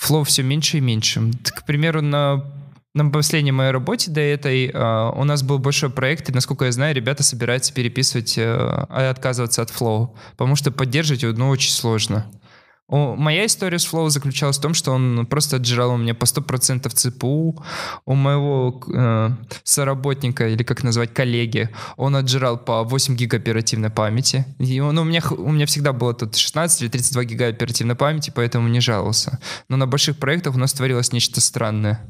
Flow 0.00 0.24
все 0.24 0.42
меньше 0.42 0.78
и 0.78 0.80
меньше. 0.80 1.30
К 1.44 1.66
примеру, 1.66 2.00
на 2.02 2.44
на 2.92 3.08
последней 3.08 3.52
моей 3.52 3.70
работе 3.70 4.10
до 4.10 4.20
этой 4.20 4.68
uh, 4.68 5.12
у 5.16 5.22
нас 5.22 5.44
был 5.44 5.58
большой 5.58 5.90
проект, 5.90 6.28
и, 6.28 6.32
насколько 6.32 6.64
я 6.64 6.72
знаю, 6.72 6.94
ребята 6.94 7.22
собираются 7.22 7.72
переписывать 7.72 8.36
uh, 8.36 9.08
отказываться 9.08 9.62
от 9.62 9.70
Flow, 9.70 10.10
потому 10.32 10.56
что 10.56 10.72
поддерживать 10.72 11.22
его 11.22 11.32
ну, 11.32 11.50
очень 11.50 11.70
сложно. 11.70 12.26
Моя 12.90 13.46
история 13.46 13.78
с 13.78 13.90
Flow 13.90 14.10
заключалась 14.10 14.58
в 14.58 14.60
том, 14.60 14.74
что 14.74 14.92
он 14.92 15.26
просто 15.26 15.56
отжирал 15.56 15.92
у 15.92 15.96
меня 15.96 16.14
по 16.14 16.24
100% 16.24 16.88
ЦПУ. 16.88 17.64
У 18.04 18.14
моего 18.14 18.82
э, 18.92 19.30
соработника, 19.62 20.48
или 20.48 20.62
как 20.62 20.82
назвать, 20.82 21.14
коллеги, 21.14 21.70
он 21.96 22.16
отжирал 22.16 22.58
по 22.58 22.82
8 22.82 23.16
гиг 23.16 23.34
оперативной 23.34 23.90
памяти. 23.90 24.44
И 24.58 24.80
он, 24.80 24.94
ну, 24.94 25.02
у, 25.02 25.04
меня, 25.04 25.22
у 25.30 25.52
меня 25.52 25.66
всегда 25.66 25.92
было 25.92 26.14
тут 26.14 26.36
16 26.36 26.82
или 26.82 26.88
32 26.88 27.24
гига 27.24 27.46
оперативной 27.46 27.94
памяти, 27.94 28.32
поэтому 28.34 28.68
не 28.68 28.80
жаловался. 28.80 29.38
Но 29.68 29.76
на 29.76 29.86
больших 29.86 30.16
проектах 30.16 30.54
у 30.54 30.58
нас 30.58 30.72
творилось 30.72 31.12
нечто 31.12 31.40
странное. 31.40 32.00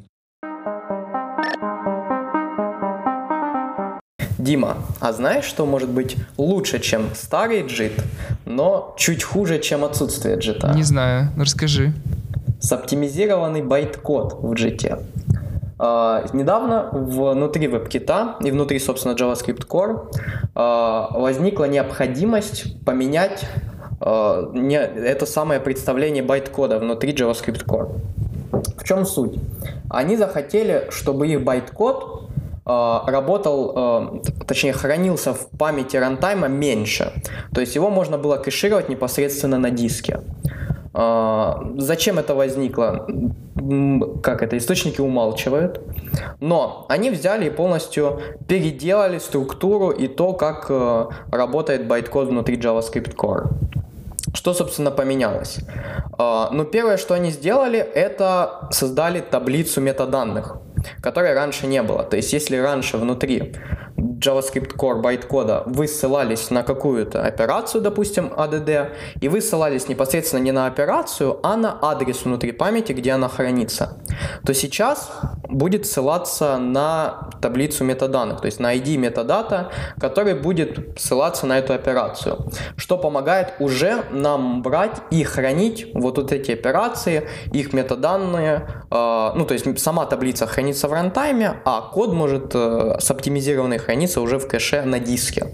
Дима, 4.43 4.79
а 5.01 5.13
знаешь, 5.13 5.45
что 5.45 5.67
может 5.67 5.91
быть 5.91 6.17
лучше, 6.37 6.81
чем 6.81 7.15
старый 7.15 7.67
джит, 7.67 7.93
но 8.47 8.95
чуть 8.97 9.23
хуже, 9.23 9.59
чем 9.59 9.85
отсутствие 9.85 10.37
джита? 10.39 10.73
Не 10.75 10.83
знаю, 10.83 11.31
расскажи. 11.37 11.93
Соптимизированный 12.61 13.63
байт-код 13.63 14.39
в 14.41 14.55
джите. 14.55 14.99
Э, 15.79 16.29
недавно 16.37 16.91
внутри 16.93 17.67
WebKit 17.67 18.45
и 18.45 18.51
внутри, 18.51 18.79
собственно, 18.79 19.15
JavaScript 19.15 19.67
Core 19.67 20.13
э, 20.55 21.19
возникла 21.19 21.65
необходимость 21.65 22.85
поменять 22.85 23.47
э, 24.01 24.55
не, 24.55 24.77
это 24.77 25.25
самое 25.25 25.59
представление 25.59 26.23
байт-кода 26.23 26.79
внутри 26.79 27.15
JavaScriptCore. 27.15 27.99
В 28.77 28.85
чем 28.85 29.07
суть? 29.07 29.39
Они 29.89 30.19
захотели, 30.19 30.87
чтобы 30.91 31.29
их 31.29 31.45
байт-код 31.45 32.20
работал, 33.07 33.73
э, 33.77 34.45
точнее 34.47 34.73
хранился 34.73 35.33
в 35.33 35.49
памяти 35.59 35.97
рантайма 35.97 36.49
меньше. 36.49 37.13
То 37.55 37.61
есть 37.61 37.77
его 37.77 37.91
можно 37.91 38.19
было 38.19 38.37
кэшировать 38.37 38.89
непосредственно 38.89 39.59
на 39.59 39.71
диске. 39.71 40.21
Э, 40.95 41.55
зачем 41.79 42.19
это 42.19 42.35
возникло? 42.35 43.07
Как 44.23 44.43
это? 44.43 44.57
Источники 44.57 45.01
умалчивают. 45.01 45.81
Но 46.41 46.87
они 46.89 47.11
взяли 47.11 47.47
и 47.47 47.51
полностью 47.51 48.21
переделали 48.49 49.19
структуру 49.19 49.91
и 49.91 50.09
то, 50.09 50.33
как 50.33 50.71
работает 51.31 51.87
байткод 51.87 52.29
внутри 52.29 52.57
JavaScript 52.57 53.15
Core. 53.15 53.49
Что, 54.35 54.55
собственно, 54.55 54.91
поменялось? 54.91 55.59
Ну, 56.19 56.65
первое, 56.65 56.97
что 56.97 57.15
они 57.15 57.31
сделали, 57.31 57.79
это 57.79 58.69
создали 58.71 59.21
таблицу 59.21 59.81
метаданных 59.81 60.57
которой 61.03 61.35
раньше 61.35 61.67
не 61.67 61.83
было. 61.83 62.03
То 62.03 62.17
есть 62.17 62.33
если 62.33 62.57
раньше 62.57 62.97
внутри 62.97 63.55
JavaScript 64.01 64.77
Core 64.77 65.01
байткода 65.01 65.63
вы 65.67 65.87
ссылались 65.87 66.51
на 66.51 66.63
какую-то 66.63 67.23
операцию, 67.25 67.81
допустим, 67.83 68.33
ADD, 68.37 68.91
и 69.21 69.29
вы 69.29 69.41
ссылались 69.41 69.89
непосредственно 69.89 70.41
не 70.41 70.53
на 70.53 70.67
операцию, 70.67 71.39
а 71.43 71.57
на 71.57 71.79
адрес 71.83 72.25
внутри 72.25 72.53
памяти, 72.53 72.93
где 72.93 73.13
она 73.13 73.29
хранится, 73.29 73.99
то 74.45 74.55
сейчас 74.55 75.11
будет 75.49 75.87
ссылаться 75.87 76.59
на 76.59 77.31
таблицу 77.41 77.85
метаданных, 77.85 78.41
то 78.41 78.47
есть 78.47 78.61
на 78.61 78.75
ID 78.75 78.97
метадата, 78.97 79.71
который 80.01 80.35
будет 80.35 80.99
ссылаться 80.99 81.47
на 81.47 81.59
эту 81.59 81.73
операцию, 81.73 82.47
что 82.77 82.99
помогает 82.99 83.55
уже 83.59 84.05
нам 84.11 84.63
брать 84.63 84.97
и 85.11 85.25
хранить 85.25 85.91
вот, 85.95 86.19
вот 86.19 86.33
эти 86.33 86.53
операции, 86.53 87.29
их 87.53 87.73
метаданные, 87.73 88.67
э, 88.91 89.31
ну 89.35 89.45
то 89.45 89.55
есть 89.55 89.79
сама 89.79 90.07
таблица 90.07 90.47
хранится 90.47 90.89
в 90.89 90.93
рантайме, 90.93 91.61
а 91.65 91.81
код 91.81 92.13
может 92.13 92.55
э, 92.55 92.97
с 92.99 93.11
оптимизированной 93.11 93.79
храниться 93.91 94.21
уже 94.21 94.39
в 94.39 94.47
кэше 94.47 94.83
на 94.83 95.01
диске. 95.01 95.49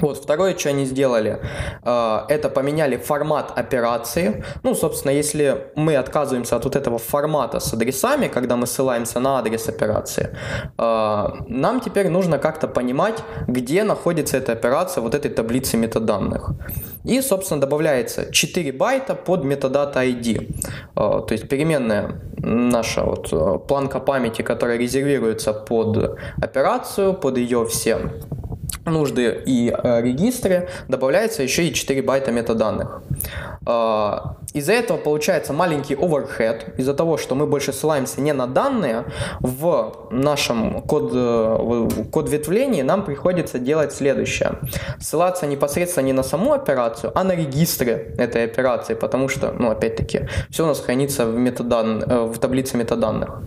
Вот, 0.00 0.16
второе, 0.16 0.56
что 0.56 0.70
они 0.70 0.86
сделали, 0.86 1.38
э, 1.84 2.18
это 2.28 2.48
поменяли 2.48 2.96
формат 2.96 3.52
операции. 3.58 4.44
Ну, 4.62 4.74
собственно, 4.74 5.12
если 5.12 5.66
мы 5.76 5.96
отказываемся 5.96 6.56
от 6.56 6.64
вот 6.64 6.76
этого 6.76 6.98
формата 6.98 7.60
с 7.60 7.74
адресами, 7.74 8.28
когда 8.28 8.56
мы 8.56 8.66
ссылаемся 8.66 9.20
на 9.20 9.38
адрес 9.38 9.68
операции, 9.68 10.36
э, 10.78 11.28
нам 11.48 11.80
теперь 11.80 12.08
нужно 12.08 12.38
как-то 12.38 12.68
понимать, 12.68 13.22
где 13.48 13.84
находится 13.84 14.36
эта 14.36 14.52
операция 14.52 15.02
вот 15.02 15.14
этой 15.14 15.30
таблицы 15.30 15.76
метаданных. 15.76 16.50
И, 17.04 17.20
собственно, 17.20 17.60
добавляется 17.60 18.32
4 18.32 18.72
байта 18.72 19.14
под 19.14 19.44
метадата 19.44 20.00
ID. 20.00 20.48
Э, 20.96 21.26
то 21.26 21.28
есть 21.30 21.48
переменная 21.48 22.20
наша 22.38 23.02
вот 23.02 23.66
планка 23.68 24.00
памяти, 24.00 24.42
которая 24.42 24.78
резервируется 24.78 25.52
под 25.52 26.18
операцию, 26.42 27.12
под 27.12 27.36
ее 27.36 27.66
все 27.66 27.98
нужды 28.84 29.42
и 29.46 29.70
э, 29.70 30.02
регистры, 30.02 30.68
добавляется 30.88 31.42
еще 31.42 31.66
и 31.68 31.74
4 31.74 32.02
байта 32.02 32.32
метаданных. 32.32 33.02
Э, 33.66 34.18
из-за 34.52 34.72
этого 34.72 34.98
получается 34.98 35.52
маленький 35.52 35.94
overhead, 35.94 36.76
из-за 36.76 36.94
того, 36.94 37.16
что 37.16 37.34
мы 37.34 37.46
больше 37.46 37.72
ссылаемся 37.72 38.20
не 38.20 38.32
на 38.32 38.46
данные, 38.46 39.04
в 39.40 40.08
нашем 40.10 40.82
код, 40.82 41.12
э, 41.14 41.88
код 42.10 42.28
ветвлении 42.28 42.82
нам 42.82 43.04
приходится 43.04 43.58
делать 43.58 43.92
следующее. 43.92 44.58
Ссылаться 44.98 45.46
непосредственно 45.46 46.06
не 46.06 46.12
на 46.12 46.22
саму 46.22 46.52
операцию, 46.52 47.12
а 47.14 47.24
на 47.24 47.32
регистры 47.32 48.14
этой 48.18 48.44
операции, 48.44 48.94
потому 48.94 49.28
что, 49.28 49.52
ну, 49.52 49.70
опять-таки, 49.70 50.28
все 50.50 50.64
у 50.64 50.66
нас 50.66 50.80
хранится 50.80 51.26
в, 51.26 51.36
метадан... 51.36 52.02
Э, 52.02 52.24
в 52.24 52.38
таблице 52.38 52.76
метаданных. 52.76 53.42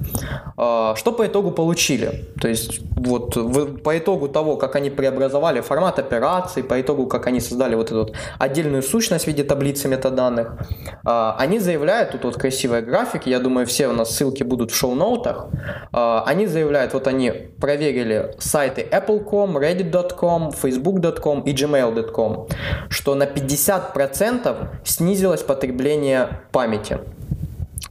Э, 0.57 0.93
что 0.95 1.11
по 1.11 1.25
итогу 1.25 1.51
получили? 1.51 2.25
То 2.39 2.47
есть, 2.47 2.81
вот 2.95 3.83
по 3.83 3.97
итогу 3.97 4.29
того, 4.29 4.55
как 4.57 4.75
они 4.75 4.89
преобразовали 4.89 5.61
формат 5.61 5.99
операций, 5.99 6.63
по 6.63 6.79
итогу, 6.79 7.07
как 7.07 7.27
они 7.27 7.41
создали 7.41 7.75
вот 7.75 7.91
эту 7.91 8.13
отдельную 8.39 8.83
сущность 8.83 9.25
в 9.25 9.27
виде 9.27 9.43
таблицы 9.43 9.87
метаданных, 9.87 10.47
а, 10.47 10.92
они 11.37 11.59
заявляют, 11.59 12.11
тут 12.11 12.23
вот 12.23 12.37
красивая 12.37 12.81
график, 12.81 13.25
я 13.25 13.39
думаю, 13.39 13.65
все 13.65 13.87
у 13.87 13.93
нас 13.93 14.15
ссылки 14.15 14.43
будут 14.43 14.71
в 14.71 14.75
шоу-ноутах, 14.75 15.47
а, 15.91 16.23
они 16.25 16.47
заявляют, 16.47 16.93
вот 16.93 17.07
они 17.07 17.31
проверили 17.31 18.35
сайты 18.39 18.81
apple.com, 18.89 19.57
reddit.com, 19.57 20.49
facebook.com 20.49 21.41
и 21.41 21.53
gmail.com, 21.53 22.47
что 22.89 23.15
на 23.15 23.23
50% 23.23 24.67
снизилось 24.83 25.41
потребление 25.41 26.41
памяти. 26.51 26.99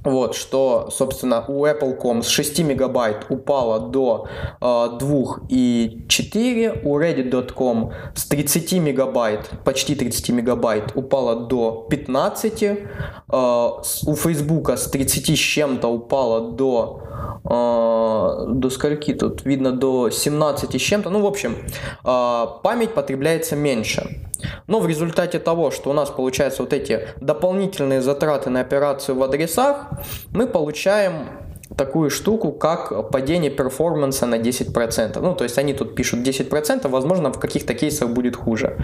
Вот, 0.05 0.35
что, 0.35 0.89
собственно, 0.91 1.45
у 1.47 1.65
Apple.com 1.65 2.23
с 2.23 2.29
6 2.29 2.59
мегабайт 2.61 3.27
упало 3.29 3.79
до 3.79 4.27
э, 4.61 4.65
2,4, 4.65 6.81
у 6.85 6.99
Reddit.com 6.99 7.93
с 8.15 8.27
30 8.27 8.73
мегабайт, 8.81 9.51
почти 9.65 9.95
30 9.95 10.31
мегабайт 10.31 10.93
упало 10.97 11.47
до 11.47 11.87
15, 11.89 12.63
э, 12.63 12.77
у 13.29 14.17
Facebook 14.17 14.71
с 14.71 14.91
30 14.91 15.37
с 15.37 15.39
чем-то 15.39 15.89
упало 15.89 16.53
до 16.53 17.03
э, 17.45 18.47
до 18.49 18.71
скольки 18.71 19.15
тут? 19.15 19.45
Видно 19.45 19.73
до 19.73 20.11
17 20.11 20.75
с 20.75 20.83
чем-то. 20.83 21.11
Ну 21.11 21.21
в 21.21 21.27
общем 21.27 21.57
э, 22.05 22.47
память 22.63 22.95
потребляется 22.95 23.55
меньше 23.55 24.32
но 24.67 24.81
в 24.81 24.87
результате 24.87 25.39
того, 25.39 25.71
что 25.71 25.91
у 25.91 25.93
нас 25.93 26.11
получаются 26.11 26.63
вот 26.63 26.73
эти 26.73 27.09
дополнительные 27.21 28.01
затраты 28.01 28.51
на 28.51 28.61
операцию 28.61 29.17
в 29.17 29.23
адресах, 29.23 29.89
мы 30.33 30.47
получаем 30.47 31.29
такую 31.77 32.11
штуку, 32.11 32.53
как 32.53 33.11
падение 33.11 33.51
перформанса 33.51 34.27
на 34.27 34.37
10%. 34.37 35.21
Ну, 35.21 35.35
то 35.35 35.45
есть 35.45 35.59
они 35.59 35.75
тут 35.75 35.95
пишут 35.95 36.21
10%, 36.21 36.89
возможно, 36.89 37.33
в 37.33 37.39
каких-то 37.39 37.75
кейсах 37.75 38.11
будет 38.11 38.37
хуже. 38.37 38.77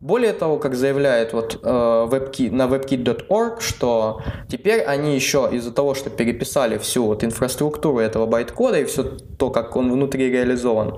Более 0.00 0.32
того, 0.32 0.58
как 0.58 0.74
заявляет 0.74 1.32
вот 1.32 1.60
э, 1.62 1.68
WebKit, 1.68 2.52
на 2.52 2.66
webkit.org, 2.66 3.60
что 3.60 4.20
теперь 4.48 4.82
они 4.82 5.14
еще 5.14 5.48
из-за 5.52 5.72
того, 5.72 5.94
что 5.94 6.10
переписали 6.10 6.78
всю 6.78 7.04
вот 7.04 7.24
инфраструктуру 7.24 7.98
этого 7.98 8.26
байткода 8.26 8.78
и 8.78 8.84
все 8.84 9.02
то, 9.38 9.50
как 9.50 9.76
он 9.76 9.92
внутри 9.92 10.30
реализован, 10.30 10.94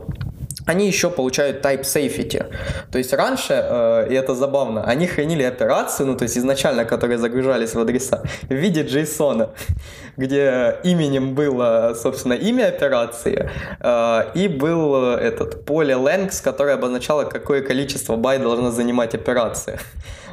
они 0.69 0.87
еще 0.87 1.09
получают 1.11 1.65
type 1.65 1.83
safety. 1.83 2.45
То 2.93 2.99
есть 2.99 3.13
раньше, 3.15 3.55
э, 3.55 4.09
и 4.11 4.15
это 4.15 4.35
забавно, 4.35 4.85
они 4.85 5.07
хранили 5.07 5.43
операции, 5.43 6.05
ну 6.05 6.15
то 6.15 6.25
есть 6.25 6.37
изначально, 6.37 6.85
которые 6.85 7.19
загружались 7.19 7.75
в 7.75 7.81
адреса, 7.81 8.23
в 8.51 8.55
виде 8.55 8.83
JSON, 8.83 9.49
где 10.19 10.77
именем 10.85 11.35
было, 11.35 11.95
собственно, 11.95 12.35
имя 12.35 12.69
операции, 12.69 13.51
э, 13.81 14.25
и 14.35 14.49
был 14.49 15.15
этот 15.15 15.65
поле 15.65 15.95
length, 15.95 16.45
которое 16.45 16.75
обозначало, 16.75 17.25
какое 17.25 17.63
количество 17.63 18.17
байт 18.17 18.43
должна 18.43 18.71
занимать 18.71 19.15
операция. 19.15 19.79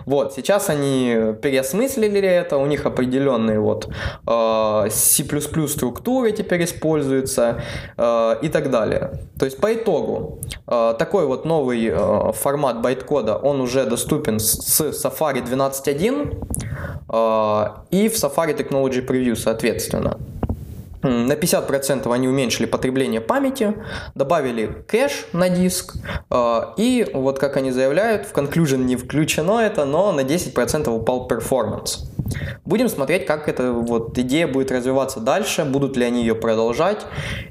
Вот, 0.05 0.33
сейчас 0.33 0.69
они 0.69 1.33
переосмыслили 1.41 2.19
это, 2.21 2.57
у 2.57 2.65
них 2.65 2.85
определенные 2.85 3.59
вот 3.59 3.89
э, 4.27 4.88
C++ 4.89 5.24
структуры 5.67 6.31
теперь 6.31 6.63
используются 6.63 7.62
э, 7.97 8.35
и 8.41 8.50
так 8.50 8.69
далее. 8.69 9.19
То 9.39 9.45
есть 9.45 9.57
по 9.57 9.74
итогу 9.74 10.39
э, 10.67 10.95
такой 10.97 11.25
вот 11.25 11.45
новый 11.45 11.93
формат 12.33 12.81
байткода, 12.81 13.35
он 13.38 13.62
уже 13.62 13.85
доступен 13.85 14.39
с, 14.39 14.81
Safari 14.81 15.43
12.1 15.43 16.38
э, 17.09 17.95
и 17.95 18.09
в 18.09 18.13
Safari 18.13 18.55
Technology 18.57 19.05
Preview 19.05 19.35
соответственно. 19.35 20.17
На 21.05 21.33
50% 21.33 22.12
они 22.12 22.27
уменьшили 22.27 22.65
потребление 22.65 23.21
памяти, 23.21 23.75
добавили 24.15 24.83
кэш 24.88 25.27
на 25.33 25.50
диск, 25.50 25.97
э, 26.31 26.62
и 26.77 27.07
вот 27.13 27.38
как 27.38 27.57
они 27.57 27.71
заявляют, 27.71 28.25
в 28.25 28.33
conclusion 28.33 28.77
не 28.77 28.95
включено 28.95 29.59
это, 29.59 29.85
но 29.85 30.12
на 30.12 30.21
10% 30.21 30.89
упал 30.89 31.27
перформанс. 31.27 32.11
Будем 32.65 32.89
смотреть, 32.89 33.27
как 33.27 33.48
эта 33.48 33.72
вот 33.72 34.18
идея 34.18 34.48
будет 34.48 34.72
развиваться 34.72 35.20
дальше, 35.20 35.63
будут 35.63 35.96
ли 35.96 36.05
они 36.05 36.22
ее 36.22 36.33
продолжать, 36.33 37.05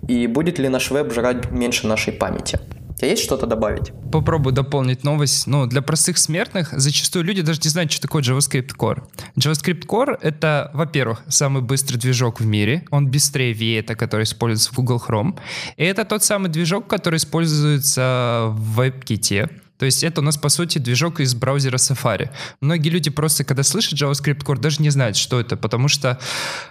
и 0.08 0.26
будет 0.26 0.58
ли 0.58 0.68
наш 0.68 0.90
веб 0.90 1.12
жрать 1.12 1.52
меньше 1.52 1.86
нашей 1.86 2.12
памяти 2.12 2.58
тебя 3.04 3.10
есть 3.10 3.22
что-то 3.22 3.46
добавить? 3.46 3.92
Попробую 4.10 4.52
дополнить 4.54 5.04
новость. 5.04 5.46
Ну, 5.46 5.66
для 5.66 5.82
простых 5.82 6.18
смертных 6.18 6.72
зачастую 6.72 7.24
люди 7.24 7.42
даже 7.42 7.60
не 7.62 7.70
знают, 7.70 7.92
что 7.92 8.02
такое 8.02 8.22
JavaScript 8.22 8.70
Core. 8.76 9.02
JavaScript 9.36 9.86
Core— 9.86 10.18
это, 10.22 10.70
во-первых, 10.72 11.22
самый 11.28 11.62
быстрый 11.62 11.98
движок 11.98 12.40
в 12.40 12.46
мире. 12.46 12.84
Он 12.90 13.08
быстрее 13.08 13.52
V8, 13.52 13.94
который 13.94 14.22
используется 14.22 14.70
в 14.72 14.76
Google 14.76 15.02
Chrome. 15.06 15.38
И 15.76 15.84
это 15.84 16.04
тот 16.04 16.24
самый 16.24 16.48
движок, 16.48 16.86
который 16.88 17.16
используется 17.16 18.46
в 18.50 18.80
WebKit. 18.80 19.63
То 19.78 19.86
есть 19.86 20.04
это 20.04 20.20
у 20.20 20.24
нас, 20.24 20.36
по 20.36 20.48
сути, 20.48 20.78
движок 20.78 21.20
из 21.20 21.34
браузера 21.34 21.76
Safari. 21.76 22.30
Многие 22.60 22.90
люди 22.90 23.10
просто, 23.10 23.44
когда 23.44 23.62
слышат 23.62 24.00
JavaScript 24.00 24.44
Core, 24.44 24.58
даже 24.58 24.80
не 24.80 24.90
знают, 24.90 25.16
что 25.16 25.40
это, 25.40 25.56
потому 25.56 25.88
что, 25.88 26.18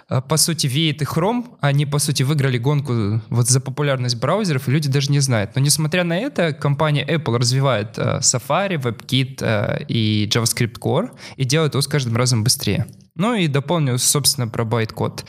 э, 0.08 0.22
по 0.22 0.36
сути, 0.36 0.66
V8 0.66 0.94
и 0.94 1.04
Chrome, 1.04 1.44
они, 1.60 1.86
по 1.86 1.98
сути, 1.98 2.22
выиграли 2.22 2.58
гонку 2.58 3.20
вот 3.28 3.48
за 3.48 3.60
популярность 3.60 4.16
браузеров, 4.16 4.68
и 4.68 4.70
люди 4.70 4.88
даже 4.88 5.10
не 5.10 5.20
знают. 5.20 5.54
Но, 5.54 5.60
несмотря 5.60 6.04
на 6.04 6.16
это, 6.18 6.52
компания 6.52 7.04
Apple 7.06 7.38
развивает 7.38 7.98
э, 7.98 8.20
Safari, 8.20 8.80
WebKit 8.80 9.38
э, 9.40 9.84
и 9.88 10.28
JavaScript 10.32 10.78
Core 10.78 11.10
и 11.36 11.44
делает 11.44 11.74
его 11.74 11.82
с 11.82 11.88
каждым 11.88 12.16
разом 12.16 12.42
быстрее. 12.42 12.86
Ну 13.16 13.34
и 13.34 13.46
дополню, 13.46 13.96
собственно, 13.98 14.48
про 14.48 14.64
байткод. 14.64 15.24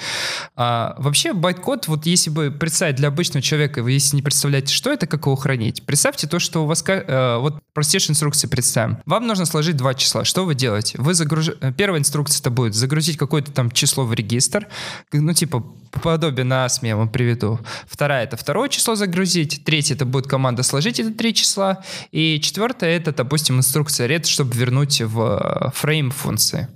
А, 0.56 0.96
вообще, 0.98 1.34
байткод, 1.34 1.88
вот 1.88 2.08
если 2.08 2.32
бы 2.32 2.50
представить 2.50 2.96
для 2.96 3.10
обычного 3.10 3.44
человека, 3.44 3.84
вы 3.84 3.92
если 3.92 4.16
не 4.16 4.24
представляете, 4.24 4.74
что 4.74 4.92
это, 4.92 5.06
как 5.06 5.28
его 5.28 5.36
хранить, 5.36 5.86
представьте 5.86 6.28
то, 6.28 6.40
что 6.40 6.64
у 6.64 6.66
вас, 6.66 6.84
э, 6.88 7.38
вот 7.38 7.62
простейшие 7.74 8.14
инструкции 8.14 8.48
представим. 8.48 8.98
Вам 9.06 9.28
нужно 9.28 9.46
сложить 9.46 9.78
два 9.78 9.94
числа. 9.94 10.26
Что 10.26 10.46
вы 10.46 10.56
делаете? 10.56 10.98
Вы 10.98 11.14
загруж... 11.14 11.50
Э, 11.62 11.72
первая 11.74 12.00
инструкция 12.00 12.40
это 12.42 12.50
будет 12.50 12.74
загрузить 12.74 13.18
какое-то 13.18 13.52
там 13.52 13.70
число 13.70 14.04
в 14.04 14.14
регистр, 14.14 14.68
ну 15.12 15.34
типа 15.34 15.64
подобие 16.02 16.44
на 16.44 16.68
СМИ 16.68 16.90
я 16.90 16.98
вам 16.98 17.10
приведу. 17.10 17.60
Вторая 17.88 18.24
это 18.24 18.36
второе 18.36 18.70
число 18.70 18.96
загрузить. 18.96 19.64
Третье 19.64 19.94
это 19.94 20.06
будет 20.06 20.28
команда 20.28 20.64
сложить 20.64 21.00
эти 21.00 21.12
три 21.12 21.34
числа. 21.34 21.84
И 22.12 22.40
четвертое 22.42 22.98
это, 22.98 23.14
допустим, 23.14 23.58
инструкция 23.58 24.08
red, 24.08 24.26
чтобы 24.26 24.56
вернуть 24.56 25.02
в 25.02 25.22
э, 25.22 25.72
фрейм 25.74 26.12
функции. 26.12 26.68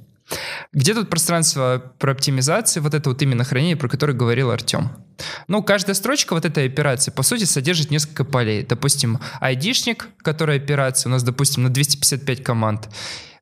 Где 0.74 0.94
тут 0.94 1.10
пространство 1.10 1.94
про 2.00 2.12
оптимизацию, 2.12 2.84
вот 2.84 2.94
это 2.94 3.10
вот 3.10 3.22
именно 3.22 3.44
хранение, 3.44 3.76
про 3.76 3.88
которое 3.88 4.14
говорил 4.14 4.52
Артем? 4.52 4.92
Ну, 5.48 5.64
каждая 5.64 5.96
строчка 5.96 6.34
вот 6.34 6.46
этой 6.46 6.66
операции, 6.66 7.12
по 7.12 7.24
сути, 7.24 7.44
содержит 7.44 7.92
несколько 7.92 8.24
полей. 8.24 8.64
Допустим, 8.64 9.20
айдишник, 9.42 10.08
который 10.20 10.58
операция, 10.58 11.10
у 11.10 11.12
нас, 11.12 11.24
допустим, 11.24 11.64
на 11.64 11.70
255 11.70 12.44
команд. 12.44 12.90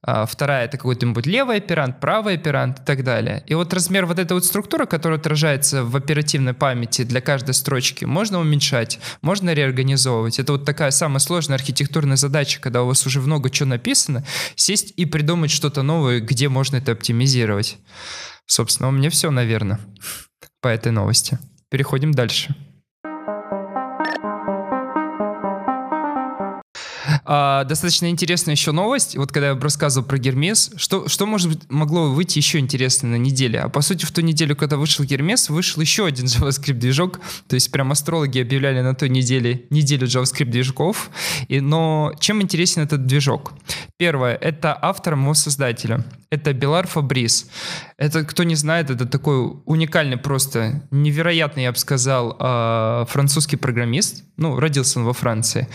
А, 0.09 0.25
вторая 0.25 0.63
это 0.63 0.77
какой-то 0.77 1.05
левый 1.25 1.57
оперант, 1.57 1.99
правый 1.99 2.35
оперант 2.35 2.79
и 2.79 2.83
так 2.83 3.03
далее. 3.03 3.43
И 3.45 3.53
вот 3.55 3.73
размер 3.73 4.05
вот 4.05 4.19
этой 4.19 4.31
вот 4.33 4.45
структуры, 4.45 4.87
которая 4.87 5.19
отражается 5.19 5.83
в 5.83 5.97
оперативной 5.97 6.53
памяти 6.53 7.03
для 7.03 7.19
каждой 7.19 7.53
строчки, 7.53 8.05
можно 8.05 8.39
уменьшать, 8.39 8.99
можно 9.21 9.53
реорганизовывать. 9.53 10.39
Это 10.39 10.53
вот 10.53 10.63
такая 10.63 10.91
самая 10.91 11.19
сложная 11.19 11.57
архитектурная 11.57 12.15
задача, 12.15 12.61
когда 12.61 12.83
у 12.83 12.87
вас 12.87 13.05
уже 13.05 13.19
много 13.19 13.49
чего 13.49 13.67
написано, 13.67 14.25
сесть 14.55 14.93
и 14.95 15.03
придумать 15.05 15.51
что-то 15.51 15.81
новое, 15.81 16.21
где 16.21 16.47
можно 16.47 16.77
это 16.77 16.93
оптимизировать. 16.93 17.77
Собственно, 18.45 18.87
у 18.87 18.93
меня 18.93 19.09
все, 19.09 19.29
наверное, 19.29 19.81
по 20.61 20.69
этой 20.69 20.93
новости. 20.93 21.37
Переходим 21.69 22.13
дальше. 22.13 22.55
А, 27.29 27.65
достаточно 27.65 28.09
интересная 28.09 28.55
еще 28.55 28.71
новость. 28.71 29.17
Вот 29.17 29.33
когда 29.33 29.49
я 29.49 29.59
рассказывал 29.59 30.07
про 30.07 30.17
Гермес, 30.17 30.71
что, 30.77 31.09
что 31.09 31.25
может 31.25 31.49
быть, 31.49 31.59
могло 31.69 32.09
выйти 32.09 32.37
еще 32.37 32.57
интересно 32.57 33.09
на 33.09 33.17
неделе? 33.17 33.59
А 33.59 33.67
по 33.67 33.81
сути, 33.81 34.05
в 34.05 34.11
ту 34.11 34.21
неделю, 34.21 34.55
когда 34.55 34.77
вышел 34.77 35.03
Гермес, 35.03 35.49
вышел 35.49 35.81
еще 35.81 36.05
один 36.05 36.25
JavaScript-движок. 36.27 37.19
То 37.49 37.55
есть 37.55 37.69
прям 37.69 37.91
астрологи 37.91 38.39
объявляли 38.39 38.79
на 38.79 38.95
той 38.95 39.09
неделе 39.09 39.65
неделю 39.69 40.07
JavaScript-движков. 40.07 41.09
И, 41.49 41.59
но 41.59 42.13
чем 42.21 42.41
интересен 42.41 42.83
этот 42.83 43.05
движок? 43.05 43.51
Первое— 43.97 44.35
это 44.41 44.77
автором 44.81 45.23
его 45.23 45.33
создателя. 45.33 46.05
Это 46.29 46.53
Белар 46.53 46.87
Фабрис. 46.87 47.49
Это, 47.97 48.23
кто 48.23 48.43
не 48.43 48.55
знает, 48.55 48.89
это 48.89 49.05
такой 49.05 49.53
уникальный, 49.65 50.17
просто 50.17 50.87
невероятный, 50.91 51.63
я 51.63 51.71
бы 51.71 51.77
сказал, 51.77 52.35
а, 52.39 53.05
французский 53.05 53.57
программист. 53.57 54.23
Ну, 54.37 54.59
родился 54.59 54.99
он 54.99 55.05
во 55.05 55.13
Франции. 55.13 55.67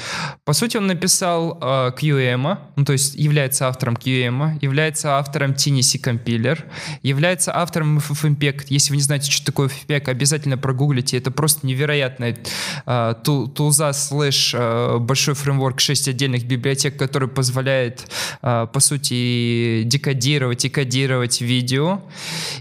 По 0.44 0.52
сути, 0.52 0.76
он 0.76 0.86
написал 0.86 1.41
QEM, 1.50 2.58
ну, 2.76 2.84
то 2.84 2.92
есть 2.92 3.14
является 3.14 3.68
автором 3.68 3.94
QEM, 3.94 4.58
является 4.60 5.18
автором 5.18 5.52
Tennessee 5.52 6.00
Compiler, 6.00 6.64
является 7.02 7.54
автором 7.56 7.98
FFmpeg. 7.98 8.64
Если 8.68 8.90
вы 8.90 8.96
не 8.96 9.02
знаете, 9.02 9.30
что 9.30 9.46
такое 9.46 9.68
FFmpeg, 9.68 10.08
обязательно 10.08 10.58
прогуглите. 10.58 11.16
Это 11.18 11.30
просто 11.30 11.66
невероятная 11.66 12.36
тулза 13.24 13.92
слэш 13.92 14.54
большой 15.00 15.34
фреймворк, 15.34 15.80
6 15.80 16.08
отдельных 16.08 16.46
библиотек, 16.46 16.96
который 16.96 17.28
позволяет, 17.28 18.06
по 18.40 18.80
сути, 18.80 19.82
декодировать 19.84 20.64
и 20.64 20.68
кодировать 20.68 21.40
видео. 21.40 22.02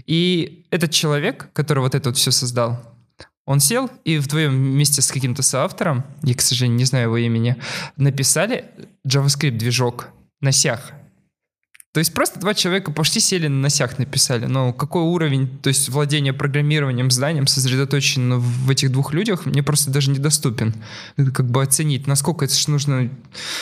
И 0.06 0.64
этот 0.70 0.90
человек, 0.90 1.48
который 1.52 1.80
вот 1.80 1.94
это 1.94 2.10
вот 2.10 2.18
все 2.18 2.30
создал, 2.30 2.91
он 3.44 3.60
сел 3.60 3.90
и 4.04 4.18
вдвоем 4.18 4.52
вместе 4.52 5.02
с 5.02 5.10
каким-то 5.10 5.42
соавтором, 5.42 6.04
я, 6.22 6.34
к 6.34 6.40
сожалению, 6.40 6.78
не 6.78 6.84
знаю 6.84 7.06
его 7.06 7.16
имени, 7.16 7.56
написали 7.96 8.66
JavaScript-движок 9.06 10.08
на 10.40 10.52
сях. 10.52 10.92
То 11.92 11.98
есть 11.98 12.14
просто 12.14 12.40
два 12.40 12.54
человека 12.54 12.90
почти 12.90 13.20
сели 13.20 13.48
на 13.48 13.60
носях 13.60 13.98
написали. 13.98 14.46
Но 14.46 14.72
какой 14.72 15.02
уровень, 15.02 15.58
то 15.58 15.68
есть 15.68 15.90
владение 15.90 16.32
программированием, 16.32 17.10
знанием 17.10 17.46
сосредоточен 17.46 18.38
в 18.38 18.70
этих 18.70 18.90
двух 18.90 19.12
людях, 19.12 19.44
мне 19.44 19.62
просто 19.62 19.90
даже 19.90 20.10
недоступен. 20.10 20.74
Как 21.34 21.50
бы 21.50 21.62
оценить, 21.62 22.06
насколько 22.06 22.46
это 22.46 22.54
нужно, 22.68 23.10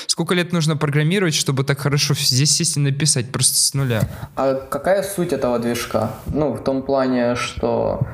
сколько 0.06 0.34
лет 0.34 0.52
нужно 0.52 0.76
программировать, 0.76 1.34
чтобы 1.34 1.64
так 1.64 1.80
хорошо 1.80 2.14
здесь 2.14 2.52
сесть 2.52 2.76
и 2.76 2.80
написать 2.80 3.32
просто 3.32 3.56
с 3.56 3.74
нуля. 3.74 4.08
А 4.36 4.54
какая 4.54 5.02
суть 5.02 5.32
этого 5.32 5.58
движка? 5.58 6.14
Ну, 6.26 6.52
в 6.52 6.62
том 6.62 6.82
плане, 6.82 7.34
что 7.34 8.06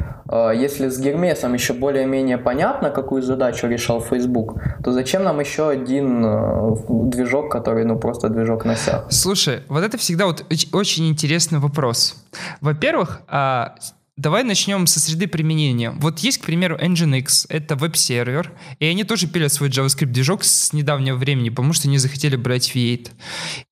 если 0.54 0.88
с 0.88 0.98
Гермесом 0.98 1.54
еще 1.54 1.72
более-менее 1.72 2.38
понятно, 2.38 2.90
какую 2.90 3.22
задачу 3.22 3.66
решал 3.68 4.00
Facebook, 4.00 4.54
то 4.84 4.92
зачем 4.92 5.22
нам 5.24 5.40
еще 5.40 5.68
один 5.68 6.24
э, 6.24 6.76
движок, 6.88 7.50
который, 7.52 7.84
ну, 7.84 7.98
просто 7.98 8.28
движок 8.28 8.64
на 8.64 8.76
сях? 8.76 9.06
Слушай, 9.10 9.60
вот 9.68 9.84
это 9.84 9.96
всегда 9.98 10.26
вот 10.26 10.44
очень 10.72 11.08
интересный 11.08 11.58
вопрос. 11.58 12.16
Во-первых, 12.60 13.20
а, 13.28 13.74
Давай 14.18 14.44
начнем 14.44 14.86
со 14.86 14.98
среды 14.98 15.26
применения. 15.26 15.90
Вот 15.90 16.20
есть, 16.20 16.38
к 16.38 16.46
примеру, 16.46 16.78
Nginx, 16.78 17.44
это 17.50 17.76
веб-сервер, 17.76 18.50
и 18.78 18.86
они 18.86 19.04
тоже 19.04 19.26
пилят 19.26 19.52
свой 19.52 19.68
JavaScript-движок 19.68 20.42
с 20.42 20.72
недавнего 20.72 21.16
времени, 21.16 21.50
потому 21.50 21.74
что 21.74 21.86
не 21.86 21.98
захотели 21.98 22.34
брать 22.36 22.74
V8. 22.74 23.10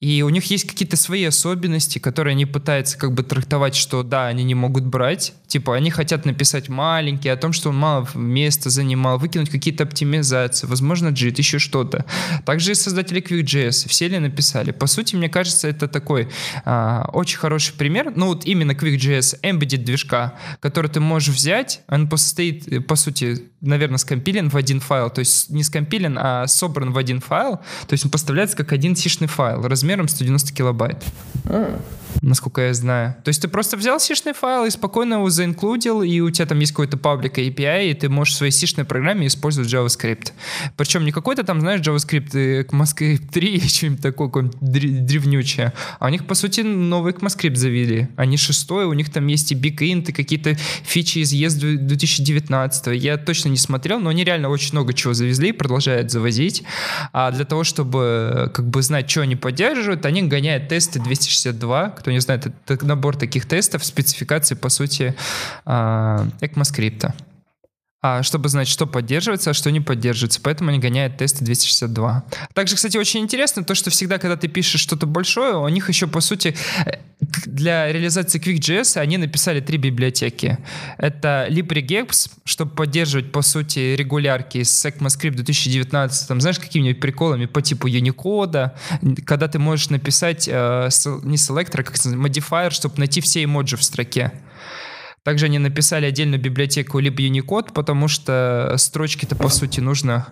И 0.00 0.20
у 0.20 0.28
них 0.28 0.44
есть 0.44 0.66
какие-то 0.66 0.98
свои 0.98 1.24
особенности, 1.24 1.98
которые 1.98 2.33
они 2.33 2.44
пытаются 2.44 2.98
как 2.98 3.14
бы 3.14 3.22
трактовать, 3.22 3.74
что 3.74 4.02
да, 4.02 4.26
они 4.26 4.44
не 4.44 4.54
могут 4.54 4.85
брать. 4.85 5.33
Типа 5.46 5.76
они 5.76 5.90
хотят 5.90 6.26
написать 6.26 6.68
маленький, 6.68 7.30
о 7.30 7.37
том, 7.37 7.54
что 7.54 7.70
он 7.70 7.76
мало 7.76 8.07
места 8.12 8.68
занимал, 8.68 9.18
выкинуть 9.18 9.48
какие-то 9.48 9.85
оптимизации, 9.85 10.66
возможно, 10.66 11.09
JIT, 11.09 11.37
еще 11.38 11.59
что-то. 11.59 12.04
Также 12.44 12.72
и 12.72 12.74
создатели 12.74 13.22
QuickJS, 13.22 13.88
все 13.88 14.09
ли 14.09 14.18
написали. 14.18 14.72
По 14.72 14.88
сути, 14.88 15.16
мне 15.16 15.30
кажется, 15.30 15.68
это 15.68 15.88
такой 15.88 16.28
а, 16.66 17.09
очень 17.14 17.38
хороший 17.38 17.72
пример. 17.72 18.12
Ну 18.14 18.26
вот 18.26 18.44
именно 18.44 18.72
QuickJS, 18.72 19.40
embedded 19.40 19.85
движка, 19.85 20.33
который 20.60 20.90
ты 20.90 21.00
можешь 21.00 21.34
взять, 21.34 21.82
он 21.88 22.08
состоит, 22.10 22.66
э, 22.68 22.80
по 22.80 22.96
сути, 22.96 23.42
наверное, 23.60 23.98
скомпилен 23.98 24.48
в 24.50 24.56
один 24.56 24.80
файл, 24.80 25.10
то 25.10 25.20
есть 25.20 25.50
не 25.50 25.64
скомпилен, 25.64 26.18
а 26.20 26.46
собран 26.46 26.92
в 26.92 26.98
один 26.98 27.20
файл, 27.20 27.56
то 27.86 27.92
есть 27.92 28.04
он 28.04 28.10
поставляется 28.10 28.56
как 28.56 28.72
один 28.72 28.96
сишный 28.96 29.28
файл 29.28 29.62
размером 29.62 30.08
190 30.08 30.52
килобайт. 30.52 31.02
Mm 31.44 31.80
насколько 32.22 32.62
я 32.62 32.74
знаю. 32.74 33.16
То 33.24 33.28
есть 33.28 33.42
ты 33.42 33.48
просто 33.48 33.76
взял 33.76 34.00
сишный 34.00 34.32
файл 34.32 34.64
и 34.64 34.70
спокойно 34.70 35.14
его 35.14 35.30
заинклюдил, 35.30 36.02
и 36.02 36.20
у 36.20 36.30
тебя 36.30 36.46
там 36.46 36.58
есть 36.58 36.72
какой-то 36.72 36.96
паблик 36.96 37.38
API, 37.38 37.90
и 37.90 37.94
ты 37.94 38.08
можешь 38.08 38.34
в 38.34 38.38
своей 38.38 38.52
сишной 38.52 38.84
программе 38.84 39.26
использовать 39.26 39.72
JavaScript. 39.72 40.32
Причем 40.76 41.04
не 41.04 41.12
какой-то 41.12 41.44
там, 41.44 41.60
знаешь, 41.60 41.80
JavaScript 41.80 42.32
ECMAScript 42.32 43.28
3 43.32 43.48
или 43.48 43.66
что-нибудь 43.66 44.02
такое, 44.02 44.28
какое-нибудь 44.28 44.60
древнючее, 45.06 45.72
а 45.98 46.06
у 46.06 46.08
них, 46.08 46.26
по 46.26 46.34
сути, 46.34 46.60
новый 46.60 47.12
ECMAScript 47.12 47.56
завели. 47.56 48.08
Они 48.16 48.36
шестой, 48.36 48.86
у 48.86 48.92
них 48.92 49.10
там 49.10 49.26
есть 49.26 49.52
и 49.52 49.54
и 49.54 50.23
какие-то 50.24 50.56
фичи 50.82 51.18
из 51.18 51.32
ES 51.32 51.76
2019. 51.76 52.87
Я 53.00 53.16
точно 53.16 53.50
не 53.50 53.56
смотрел, 53.56 54.00
но 54.00 54.10
они 54.10 54.24
реально 54.24 54.48
очень 54.48 54.72
много 54.72 54.92
чего 54.92 55.14
завезли 55.14 55.50
и 55.50 55.52
продолжают 55.52 56.10
завозить. 56.10 56.62
А 57.12 57.30
для 57.30 57.44
того, 57.44 57.64
чтобы 57.64 58.50
как 58.52 58.68
бы 58.68 58.82
знать, 58.82 59.10
что 59.10 59.20
они 59.20 59.37
поддерживают, 59.37 60.04
они 60.06 60.22
гоняют 60.22 60.68
тесты 60.68 60.98
262, 60.98 61.90
кто 61.90 62.10
не 62.10 62.20
знает, 62.20 62.46
это 62.66 62.84
набор 62.84 63.16
таких 63.16 63.46
тестов, 63.46 63.84
спецификации, 63.84 64.54
по 64.54 64.68
сути, 64.68 65.14
ECMAScript. 65.66 67.12
А, 68.06 68.22
чтобы 68.22 68.50
знать, 68.50 68.68
что 68.68 68.86
поддерживается, 68.86 69.48
а 69.48 69.54
что 69.54 69.70
не 69.70 69.80
поддерживается. 69.80 70.38
Поэтому 70.42 70.68
они 70.68 70.78
гоняют 70.78 71.16
тесты 71.16 71.42
262. 71.42 72.24
Также, 72.52 72.76
кстати, 72.76 72.98
очень 72.98 73.20
интересно 73.20 73.64
то, 73.64 73.74
что 73.74 73.88
всегда, 73.88 74.18
когда 74.18 74.36
ты 74.36 74.46
пишешь 74.46 74.82
что-то 74.82 75.06
большое, 75.06 75.56
у 75.56 75.66
них 75.70 75.88
еще, 75.88 76.06
по 76.06 76.20
сути, 76.20 76.54
для 77.46 77.90
реализации 77.90 78.38
QuickJS 78.38 79.00
они 79.00 79.16
написали 79.16 79.60
три 79.60 79.78
библиотеки. 79.78 80.58
Это 80.98 81.46
LibreGex, 81.48 82.30
чтобы 82.44 82.72
поддерживать, 82.72 83.32
по 83.32 83.40
сути, 83.40 83.94
регулярки 83.96 84.62
с 84.62 84.84
ECMAScript 84.84 85.36
2019, 85.36 86.28
там, 86.28 86.42
знаешь, 86.42 86.58
какими-нибудь 86.58 87.00
приколами 87.00 87.46
по 87.46 87.62
типу 87.62 87.88
Unicode, 87.88 88.72
когда 89.24 89.48
ты 89.48 89.58
можешь 89.58 89.88
написать 89.88 90.46
э, 90.46 90.90
не 91.22 91.38
селектор, 91.38 91.80
а 91.80 91.84
как 91.84 91.94
modifier, 91.94 92.68
чтобы 92.68 92.98
найти 92.98 93.22
все 93.22 93.42
эмоджи 93.44 93.78
в 93.78 93.82
строке. 93.82 94.30
Также 95.24 95.46
они 95.46 95.58
написали 95.58 96.04
отдельную 96.04 96.40
библиотеку 96.40 96.98
либо 96.98 97.22
Unicode, 97.22 97.72
потому 97.72 98.08
что 98.08 98.74
строчки-то 98.76 99.34
по 99.34 99.48
сути 99.48 99.80
нужно... 99.80 100.28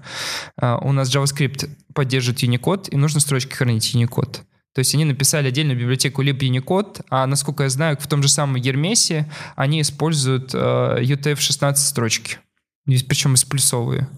А, 0.56 0.78
у 0.78 0.92
нас 0.92 1.14
JavaScript 1.14 1.70
поддерживает 1.94 2.42
Unicode, 2.42 2.90
и 2.90 2.96
нужно 2.96 3.20
строчки 3.20 3.54
хранить 3.54 3.94
Unicode. 3.94 4.40
То 4.74 4.78
есть 4.78 4.94
они 4.94 5.04
написали 5.04 5.48
отдельную 5.48 5.78
библиотеку 5.78 6.22
либо 6.22 6.44
Unicode, 6.44 7.04
а 7.08 7.26
насколько 7.26 7.64
я 7.64 7.70
знаю, 7.70 7.96
в 7.98 8.06
том 8.06 8.22
же 8.22 8.28
самом 8.28 8.56
Ермесе 8.56 9.30
они 9.56 9.80
используют 9.80 10.54
uh, 10.54 11.00
UTF-16 11.00 11.74
строчки, 11.76 12.38
причем 12.84 13.34
из 13.34 13.44
плюсовые. 13.44 14.08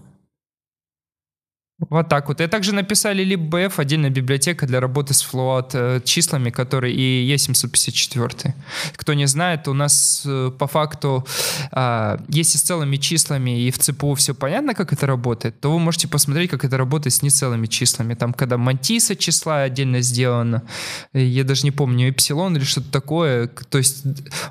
Вот 1.77 2.07
так 2.07 2.29
вот. 2.29 2.39
И 2.39 2.47
также 2.47 2.73
написали 2.73 3.25
LibBF, 3.25 3.73
отдельная 3.75 4.09
библиотека 4.09 4.65
для 4.65 4.79
работы 4.79 5.13
с 5.13 5.21
float 5.21 5.71
э, 5.73 6.01
числами, 6.05 6.49
которые 6.49 6.95
и 6.95 7.35
E754. 7.35 8.53
Кто 8.95 9.13
не 9.13 9.27
знает, 9.27 9.67
у 9.67 9.73
нас 9.73 10.23
э, 10.25 10.51
по 10.57 10.67
факту, 10.67 11.27
а, 11.71 12.17
если 12.29 12.57
с 12.57 12.61
целыми 12.61 12.95
числами 12.95 13.61
и 13.61 13.71
в 13.71 13.79
ЦПУ 13.79 14.13
все 14.13 14.33
понятно, 14.33 14.73
как 14.73 14.93
это 14.93 15.05
работает, 15.05 15.59
то 15.59 15.69
вы 15.69 15.79
можете 15.79 16.07
посмотреть, 16.07 16.49
как 16.49 16.63
это 16.63 16.77
работает 16.77 17.13
с 17.13 17.21
нецелыми 17.21 17.67
числами. 17.67 18.13
Там, 18.13 18.33
когда 18.33 18.57
мантиса 18.57 19.17
числа 19.17 19.63
отдельно 19.63 19.99
сделано, 19.99 20.63
я 21.11 21.43
даже 21.43 21.63
не 21.63 21.71
помню, 21.71 22.09
эпсилон 22.09 22.55
или 22.55 22.63
что-то 22.63 22.89
такое. 22.89 23.47
То 23.47 23.79
есть 23.79 24.05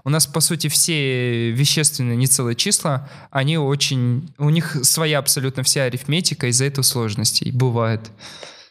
у 0.05 0.11
нас, 0.11 0.27
по 0.27 0.41
сути, 0.41 0.69
все 0.69 1.53
вещественные 1.53 2.19
нецелые 2.19 2.55
числа, 2.55 3.09
они 3.31 3.57
очень... 3.57 4.31
У 4.37 4.51
них 4.51 4.77
своя 4.83 5.21
абсолютно 5.21 5.63
вся 5.63 5.85
арифметика, 5.85 6.49
из-за 6.49 6.67
этого 6.67 6.85
сложно 6.85 7.14
сложностей. 7.15 7.53
Бывает. 7.53 8.01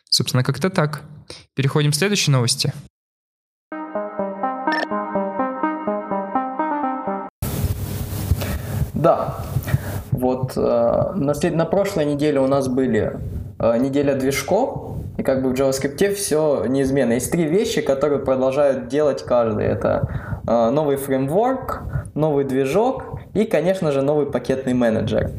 Собственно, 0.09 0.43
как-то 0.43 0.69
так. 0.69 1.01
Переходим 1.55 1.91
к 1.91 1.95
следующей 1.95 2.31
новости. 2.31 2.73
Да. 8.93 9.37
Вот 10.11 10.53
э, 10.55 11.11
на, 11.15 11.33
след... 11.33 11.55
на 11.55 11.65
прошлой 11.65 12.05
неделе 12.05 12.39
у 12.39 12.47
нас 12.47 12.67
были 12.67 13.19
э, 13.59 13.77
неделя 13.77 14.15
движков, 14.15 14.95
и 15.17 15.23
как 15.23 15.41
бы 15.41 15.49
в 15.49 15.53
JavaScript 15.53 16.13
все 16.13 16.65
неизменно. 16.67 17.13
Есть 17.13 17.31
три 17.31 17.43
вещи, 17.45 17.81
которые 17.81 18.19
продолжают 18.19 18.87
делать 18.87 19.23
каждый. 19.23 19.65
Это 19.65 20.41
э, 20.47 20.69
новый 20.69 20.95
фреймворк, 20.95 21.81
новый 22.13 22.45
движок 22.45 23.19
и, 23.33 23.43
конечно 23.43 23.91
же, 23.91 24.01
новый 24.01 24.25
пакетный 24.25 24.73
менеджер. 24.73 25.31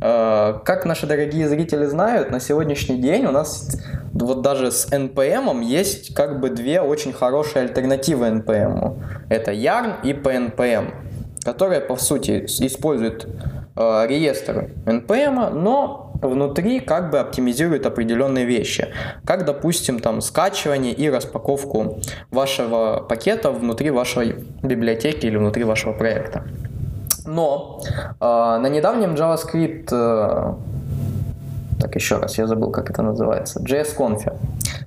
Э, 0.00 0.60
как 0.64 0.86
наши 0.86 1.06
дорогие 1.06 1.48
зрители 1.48 1.84
знают, 1.84 2.30
на 2.30 2.40
сегодняшний 2.40 2.98
день 2.98 3.26
у 3.26 3.30
нас 3.30 3.76
вот 4.12 4.42
даже 4.42 4.70
с 4.70 4.90
NPM 4.90 5.62
есть 5.62 6.14
как 6.14 6.40
бы 6.40 6.50
две 6.50 6.80
очень 6.80 7.12
хорошие 7.12 7.64
альтернативы 7.64 8.26
NPM. 8.26 8.98
Это 9.28 9.52
Yarn 9.52 9.96
и 10.02 10.12
PNPM, 10.12 10.94
которые 11.44 11.80
по 11.80 11.96
сути 11.96 12.44
используют 12.46 13.26
э, 13.76 14.06
реестр 14.06 14.70
NPM, 14.86 15.50
но 15.50 16.12
внутри 16.22 16.80
как 16.80 17.10
бы 17.10 17.18
оптимизируют 17.18 17.86
определенные 17.86 18.44
вещи, 18.44 18.88
как, 19.24 19.44
допустим, 19.44 20.00
там 20.00 20.20
скачивание 20.20 20.92
и 20.92 21.08
распаковку 21.08 22.00
вашего 22.30 23.04
пакета 23.08 23.50
внутри 23.50 23.90
вашей 23.90 24.34
библиотеки 24.62 25.26
или 25.26 25.36
внутри 25.36 25.64
вашего 25.64 25.92
проекта. 25.92 26.44
Но 27.30 27.80
э, 28.20 28.24
на 28.24 28.68
недавнем 28.68 29.14
JavaScript, 29.14 29.88
э, 29.92 30.54
так 31.80 31.94
еще 31.94 32.16
раз, 32.16 32.36
я 32.38 32.46
забыл, 32.48 32.72
как 32.72 32.90
это 32.90 33.02
называется, 33.02 33.60
JS 33.60 33.96
Conf. 33.96 34.36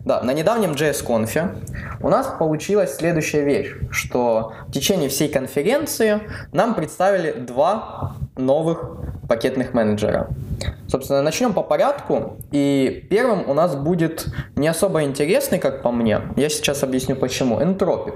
Да, 0.06 0.22
на 0.22 0.34
недавнем 0.34 0.72
JS-конфе 0.72 1.52
у 2.02 2.10
нас 2.10 2.28
получилась 2.38 2.98
следующая 2.98 3.46
вещь, 3.46 3.74
что 3.90 4.52
в 4.68 4.72
течение 4.74 5.08
всей 5.08 5.30
конференции 5.30 6.20
нам 6.52 6.76
представили 6.76 7.32
два 7.32 8.18
новых 8.36 8.98
пакетных 9.30 9.74
менеджера. 9.74 10.28
Собственно, 10.90 11.22
начнем 11.22 11.54
по 11.54 11.64
порядку. 11.64 12.36
И 12.52 13.08
первым 13.10 13.50
у 13.50 13.54
нас 13.54 13.76
будет 13.76 14.28
не 14.58 14.68
особо 14.68 15.04
интересный, 15.04 15.60
как 15.60 15.82
по 15.82 15.92
мне. 15.92 16.22
Я 16.36 16.50
сейчас 16.50 16.84
объясню 16.84 17.16
почему. 17.16 17.64
Энтропик. 17.64 18.16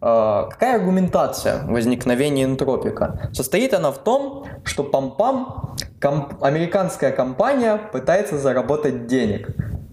А, 0.00 0.44
какая 0.44 0.76
аргументация 0.76 1.64
возникновения 1.66 2.44
энтропика? 2.44 3.30
Состоит 3.32 3.74
она 3.74 3.90
в 3.90 3.98
том, 3.98 4.46
что 4.64 4.84
пам-пам, 4.84 5.76
комп- 6.00 6.42
американская 6.42 7.10
компания 7.10 7.76
пытается 7.76 8.38
заработать 8.38 9.06
денег. 9.06 9.48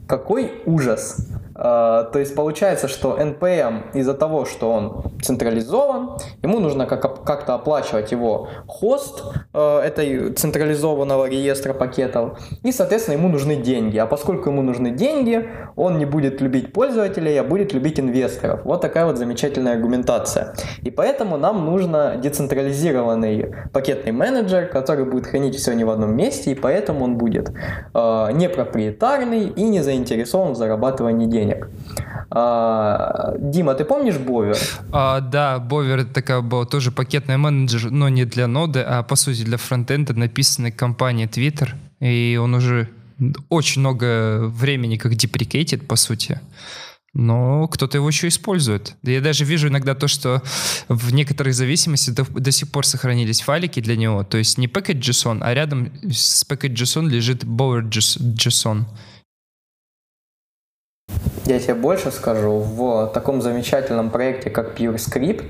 Какой 0.08 0.62
ужас! 0.66 1.28
А, 1.58 2.04
то 2.04 2.20
есть 2.20 2.36
получается, 2.36 2.90
что 2.90 3.18
NPM 3.18 3.84
из-за 3.94 4.14
того, 4.14 4.46
что 4.46 4.72
он 4.72 5.04
централизован, 5.22 6.18
ему 6.44 6.60
нужно 6.60 6.86
как- 6.86 7.24
как-то 7.24 7.54
оплачивать 7.54 8.12
его 8.12 8.50
хост 8.68 9.24
э, 9.54 9.80
этой 9.80 10.34
централизованного 10.34 11.30
реестра 11.30 11.74
пакетов, 11.74 12.40
и, 12.64 12.74
соответственно, 12.74 13.16
ему 13.16 13.30
нужны 13.30 13.56
деньги. 13.56 13.98
А 13.98 14.06
поскольку 14.06 14.50
ему 14.50 14.62
нужны 14.64 14.92
деньги, 14.92 15.50
он 15.78 15.98
не 15.98 16.06
будет 16.06 16.42
любить 16.42 16.74
пользователей, 16.74 17.40
а 17.40 17.44
будет 17.44 17.74
любить 17.74 18.00
инвесторов. 18.00 18.62
Вот 18.66 18.82
такая 18.82 19.06
вот 19.06 19.18
замечательная 19.18 19.74
аргументация. 19.74 20.56
И 20.82 20.92
поэтому 20.92 21.38
нам 21.38 21.66
нужно 21.66 22.18
децентрализированный 22.18 23.56
пакетный 23.72 24.12
менеджер, 24.12 24.68
который 24.68 25.06
будет 25.06 25.28
хранить 25.28 25.56
все 25.56 25.74
не 25.74 25.86
в 25.86 25.90
одном 25.90 26.18
месте, 26.18 26.52
и 26.52 26.56
поэтому 26.56 27.06
он 27.06 27.18
будет 27.18 27.50
э, 27.94 28.28
не 28.34 28.50
проприетарный 28.50 29.48
и 29.48 29.64
не 29.64 29.82
заинтересован 29.82 30.52
в 30.52 30.58
зарабатывании 30.58 31.28
денег 31.28 31.45
денег. 31.46 31.70
А, 32.32 33.34
Дима, 33.38 33.76
ты 33.76 33.86
помнишь 33.86 34.18
Бовер? 34.18 34.58
А, 34.92 35.22
да, 35.22 35.60
Бовер 35.60 36.00
это 36.00 36.14
такая 36.14 36.42
была 36.42 36.66
тоже 36.66 36.92
пакетный 36.92 37.38
менеджер, 37.38 37.92
но 37.92 38.10
не 38.10 38.26
для 38.26 38.48
ноды, 38.48 38.82
а 38.82 39.04
по 39.04 39.16
сути 39.16 39.44
для 39.44 39.58
фронтенда, 39.58 40.14
написанный 40.14 40.72
компанией 40.72 41.28
Twitter. 41.28 41.70
И 42.00 42.38
он 42.42 42.56
уже 42.56 42.90
очень 43.50 43.82
много 43.82 44.48
времени 44.48 44.98
как 44.98 45.16
деприкейтит, 45.16 45.88
по 45.88 45.96
сути. 45.96 46.40
Но 47.14 47.70
кто-то 47.70 47.98
его 47.98 48.10
еще 48.10 48.28
использует. 48.28 48.96
Я 49.04 49.22
даже 49.22 49.46
вижу 49.46 49.70
иногда 49.70 49.96
то, 49.96 50.10
что 50.10 50.42
в 50.90 51.14
некоторых 51.14 51.54
зависимостях 51.54 52.14
до, 52.14 52.26
до 52.26 52.52
сих 52.52 52.70
пор 52.70 52.86
сохранились 52.86 53.40
файлики 53.40 53.80
для 53.80 53.96
него. 53.96 54.24
То 54.24 54.38
есть 54.38 54.58
не 54.58 54.68
package.json, 54.68 55.40
а 55.42 55.54
рядом 55.54 55.94
с 56.12 56.46
package.json 56.46 57.08
лежит 57.08 57.46
bower.json. 57.46 58.84
Я 61.46 61.60
тебе 61.60 61.76
больше 61.76 62.10
скажу, 62.10 62.58
в 62.58 63.12
таком 63.14 63.40
замечательном 63.40 64.10
проекте, 64.10 64.50
как 64.50 64.80
PureScript, 64.80 65.44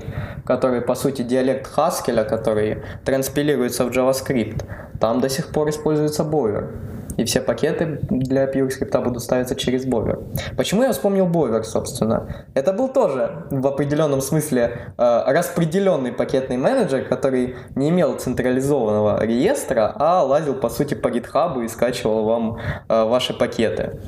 который, 0.44 0.82
по 0.82 0.94
сути, 0.94 1.22
диалект 1.22 1.70
Haskell, 1.74 2.22
который 2.24 2.82
транспилируется 3.04 3.84
в 3.86 3.88
JavaScript, 3.88 4.62
там 5.00 5.20
до 5.22 5.30
сих 5.30 5.46
пор 5.48 5.70
используется 5.70 6.22
Bower. 6.22 6.68
И 7.16 7.24
все 7.24 7.40
пакеты 7.40 7.98
для 8.10 8.44
PureScript 8.44 9.02
будут 9.02 9.22
ставиться 9.22 9.54
через 9.54 9.86
Bower. 9.86 10.22
Почему 10.54 10.82
я 10.82 10.92
вспомнил 10.92 11.26
Bower, 11.28 11.62
собственно? 11.62 12.44
Это 12.52 12.74
был 12.74 12.88
тоже 12.88 13.46
в 13.50 13.66
определенном 13.66 14.20
смысле 14.20 14.92
э, 14.98 15.22
распределенный 15.28 16.12
пакетный 16.12 16.58
менеджер, 16.58 17.06
который 17.08 17.56
не 17.74 17.88
имел 17.88 18.18
централизованного 18.18 19.24
реестра, 19.24 19.94
а 19.98 20.22
лазил, 20.22 20.56
по 20.56 20.68
сути, 20.68 20.92
по 20.92 21.08
GitHub 21.08 21.64
и 21.64 21.68
скачивал 21.68 22.24
вам 22.24 22.58
э, 22.86 23.04
ваши 23.04 23.32
пакеты. 23.32 23.98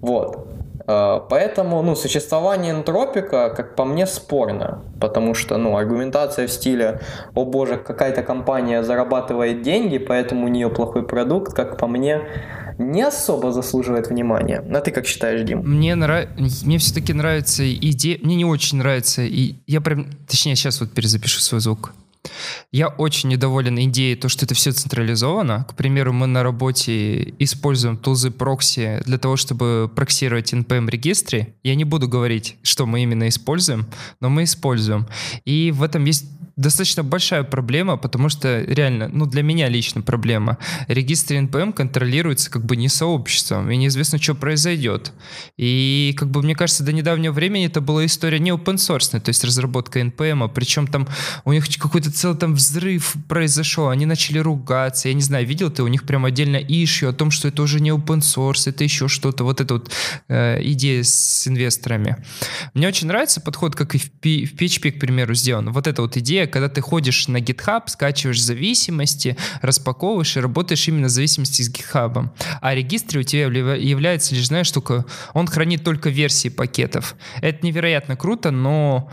Вот. 0.00 0.57
Э, 0.88 1.20
поэтому, 1.28 1.82
ну, 1.82 1.94
существование 1.94 2.72
энтропика, 2.72 3.50
как 3.54 3.76
по 3.76 3.84
мне, 3.84 4.06
спорно, 4.06 4.82
потому 5.00 5.34
что, 5.34 5.58
ну, 5.58 5.76
аргументация 5.76 6.46
в 6.46 6.50
стиле, 6.50 7.00
о 7.34 7.44
боже, 7.44 7.76
какая-то 7.76 8.22
компания 8.22 8.82
зарабатывает 8.82 9.62
деньги, 9.62 9.98
поэтому 9.98 10.46
у 10.46 10.48
нее 10.48 10.70
плохой 10.70 11.06
продукт, 11.06 11.52
как 11.54 11.76
по 11.76 11.86
мне, 11.86 12.22
не 12.78 13.02
особо 13.02 13.52
заслуживает 13.52 14.08
внимания. 14.08 14.64
А 14.74 14.80
ты 14.80 14.90
как 14.90 15.06
считаешь, 15.06 15.42
Дим? 15.42 15.58
Мне, 15.58 15.94
нрав... 15.94 16.26
мне 16.38 16.78
все-таки 16.78 17.12
нравится 17.12 17.70
идея, 17.70 18.18
мне 18.22 18.36
не 18.36 18.44
очень 18.46 18.78
нравится, 18.78 19.22
и 19.22 19.56
я 19.66 19.80
прям, 19.80 20.06
точнее, 20.26 20.56
сейчас 20.56 20.80
вот 20.80 20.90
перезапишу 20.92 21.40
свой 21.40 21.60
звук. 21.60 21.92
Я 22.72 22.88
очень 22.88 23.28
недоволен 23.28 23.78
идеей, 23.84 24.16
то, 24.16 24.28
что 24.28 24.44
это 24.44 24.54
все 24.54 24.72
централизовано. 24.72 25.66
К 25.68 25.74
примеру, 25.74 26.12
мы 26.12 26.26
на 26.26 26.42
работе 26.42 27.34
используем 27.38 27.96
тулзы 27.96 28.30
прокси 28.30 29.00
для 29.04 29.18
того, 29.18 29.36
чтобы 29.36 29.90
проксировать 29.94 30.52
NPM 30.52 30.88
регистре. 30.88 31.54
Я 31.62 31.74
не 31.74 31.84
буду 31.84 32.08
говорить, 32.08 32.56
что 32.62 32.86
мы 32.86 33.02
именно 33.02 33.28
используем, 33.28 33.86
но 34.20 34.28
мы 34.28 34.44
используем. 34.44 35.06
И 35.44 35.72
в 35.74 35.82
этом 35.82 36.04
есть 36.04 36.26
достаточно 36.58 37.04
большая 37.04 37.44
проблема, 37.44 37.96
потому 37.96 38.28
что 38.28 38.62
реально, 38.62 39.08
ну 39.08 39.26
для 39.26 39.42
меня 39.42 39.68
лично 39.68 40.02
проблема. 40.02 40.58
Регистр 40.88 41.34
NPM 41.34 41.72
контролируется 41.72 42.50
как 42.50 42.64
бы 42.64 42.76
не 42.76 42.88
сообществом, 42.88 43.70
и 43.70 43.76
неизвестно, 43.76 44.20
что 44.20 44.34
произойдет. 44.34 45.12
И 45.56 46.14
как 46.18 46.28
бы 46.30 46.42
мне 46.42 46.54
кажется, 46.54 46.82
до 46.82 46.92
недавнего 46.92 47.32
времени 47.32 47.66
это 47.66 47.80
была 47.80 48.04
история 48.04 48.40
не 48.40 48.50
open 48.50 48.74
source, 48.74 49.18
то 49.20 49.28
есть 49.28 49.44
разработка 49.44 50.00
NPM, 50.00 50.44
а 50.44 50.48
причем 50.48 50.88
там 50.88 51.08
у 51.44 51.52
них 51.52 51.66
какой-то 51.78 52.10
целый 52.10 52.36
там 52.36 52.54
взрыв 52.54 53.14
произошел, 53.28 53.88
они 53.88 54.04
начали 54.04 54.38
ругаться, 54.38 55.08
я 55.08 55.14
не 55.14 55.22
знаю, 55.22 55.46
видел 55.46 55.70
ты 55.70 55.84
у 55.84 55.88
них 55.88 56.04
прям 56.04 56.24
отдельно 56.24 56.56
ищу 56.56 57.08
о 57.08 57.12
том, 57.12 57.30
что 57.30 57.46
это 57.48 57.62
уже 57.62 57.78
не 57.78 57.90
open 57.90 58.18
source, 58.18 58.68
это 58.68 58.82
еще 58.82 59.06
что-то, 59.06 59.44
вот 59.44 59.60
эта 59.60 59.74
вот 59.74 59.92
э, 60.26 60.58
идея 60.62 61.04
с 61.04 61.46
инвесторами. 61.46 62.16
Мне 62.74 62.88
очень 62.88 63.06
нравится 63.06 63.40
подход, 63.40 63.76
как 63.76 63.94
и 63.94 63.98
в, 63.98 64.10
P, 64.10 64.44
в 64.44 64.54
PHP, 64.54 64.92
к 64.92 65.00
примеру, 65.00 65.34
сделан. 65.34 65.70
Вот 65.70 65.86
эта 65.86 66.02
вот 66.02 66.16
идея, 66.16 66.47
когда 66.48 66.68
ты 66.68 66.80
ходишь 66.80 67.28
на 67.28 67.38
GitHub, 67.38 67.82
скачиваешь 67.86 68.42
зависимости, 68.42 69.36
распаковываешь 69.62 70.36
и 70.36 70.40
работаешь 70.40 70.88
именно 70.88 71.06
в 71.06 71.10
зависимости 71.10 71.62
с 71.62 71.70
GitHub. 71.70 72.30
А 72.60 72.74
регистр 72.74 73.18
у 73.18 73.22
тебя 73.22 73.46
является 73.46 74.34
лишь, 74.34 74.48
знаешь, 74.48 74.66
штука, 74.66 75.04
он 75.34 75.46
хранит 75.46 75.84
только 75.84 76.10
версии 76.10 76.48
пакетов. 76.48 77.16
Это 77.40 77.64
невероятно 77.64 78.16
круто, 78.16 78.50
но 78.50 79.10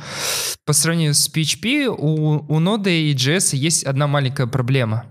по 0.66 0.74
сравнению 0.74 1.14
с 1.14 1.30
PHP 1.30 1.86
у, 1.88 2.46
у 2.48 2.60
Node 2.60 2.92
и 2.92 3.14
JS 3.14 3.56
есть 3.56 3.84
одна 3.84 4.08
маленькая 4.08 4.48
проблема. 4.48 5.06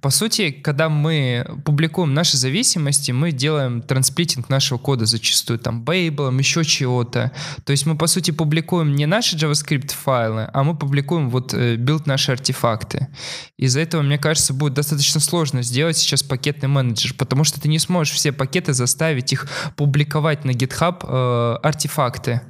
По 0.00 0.10
сути, 0.10 0.50
когда 0.50 0.88
мы 0.88 1.46
публикуем 1.64 2.14
наши 2.14 2.36
зависимости, 2.36 3.12
мы 3.12 3.32
делаем 3.32 3.82
трансплитинг 3.82 4.48
нашего 4.48 4.78
кода 4.78 5.06
зачастую, 5.06 5.58
там, 5.58 5.82
бейблом, 5.82 6.38
еще 6.38 6.64
чего-то. 6.64 7.32
То 7.64 7.72
есть 7.72 7.86
мы, 7.86 7.96
по 7.96 8.06
сути, 8.06 8.30
публикуем 8.30 8.94
не 8.94 9.06
наши 9.06 9.36
JavaScript 9.36 9.92
файлы, 9.92 10.48
а 10.52 10.64
мы 10.64 10.76
публикуем 10.76 11.30
вот 11.30 11.54
э, 11.54 11.76
build 11.76 12.06
наши 12.06 12.32
артефакты. 12.32 13.08
Из-за 13.56 13.80
этого, 13.80 14.02
мне 14.02 14.18
кажется, 14.18 14.54
будет 14.54 14.74
достаточно 14.74 15.20
сложно 15.20 15.62
сделать 15.62 15.96
сейчас 15.96 16.22
пакетный 16.22 16.68
менеджер, 16.68 17.14
потому 17.14 17.44
что 17.44 17.60
ты 17.60 17.68
не 17.68 17.78
сможешь 17.78 18.14
все 18.14 18.32
пакеты 18.32 18.72
заставить 18.72 19.32
их 19.32 19.48
публиковать 19.76 20.44
на 20.44 20.50
GitHub 20.50 21.04
э, 21.04 21.58
артефакты. 21.62 22.42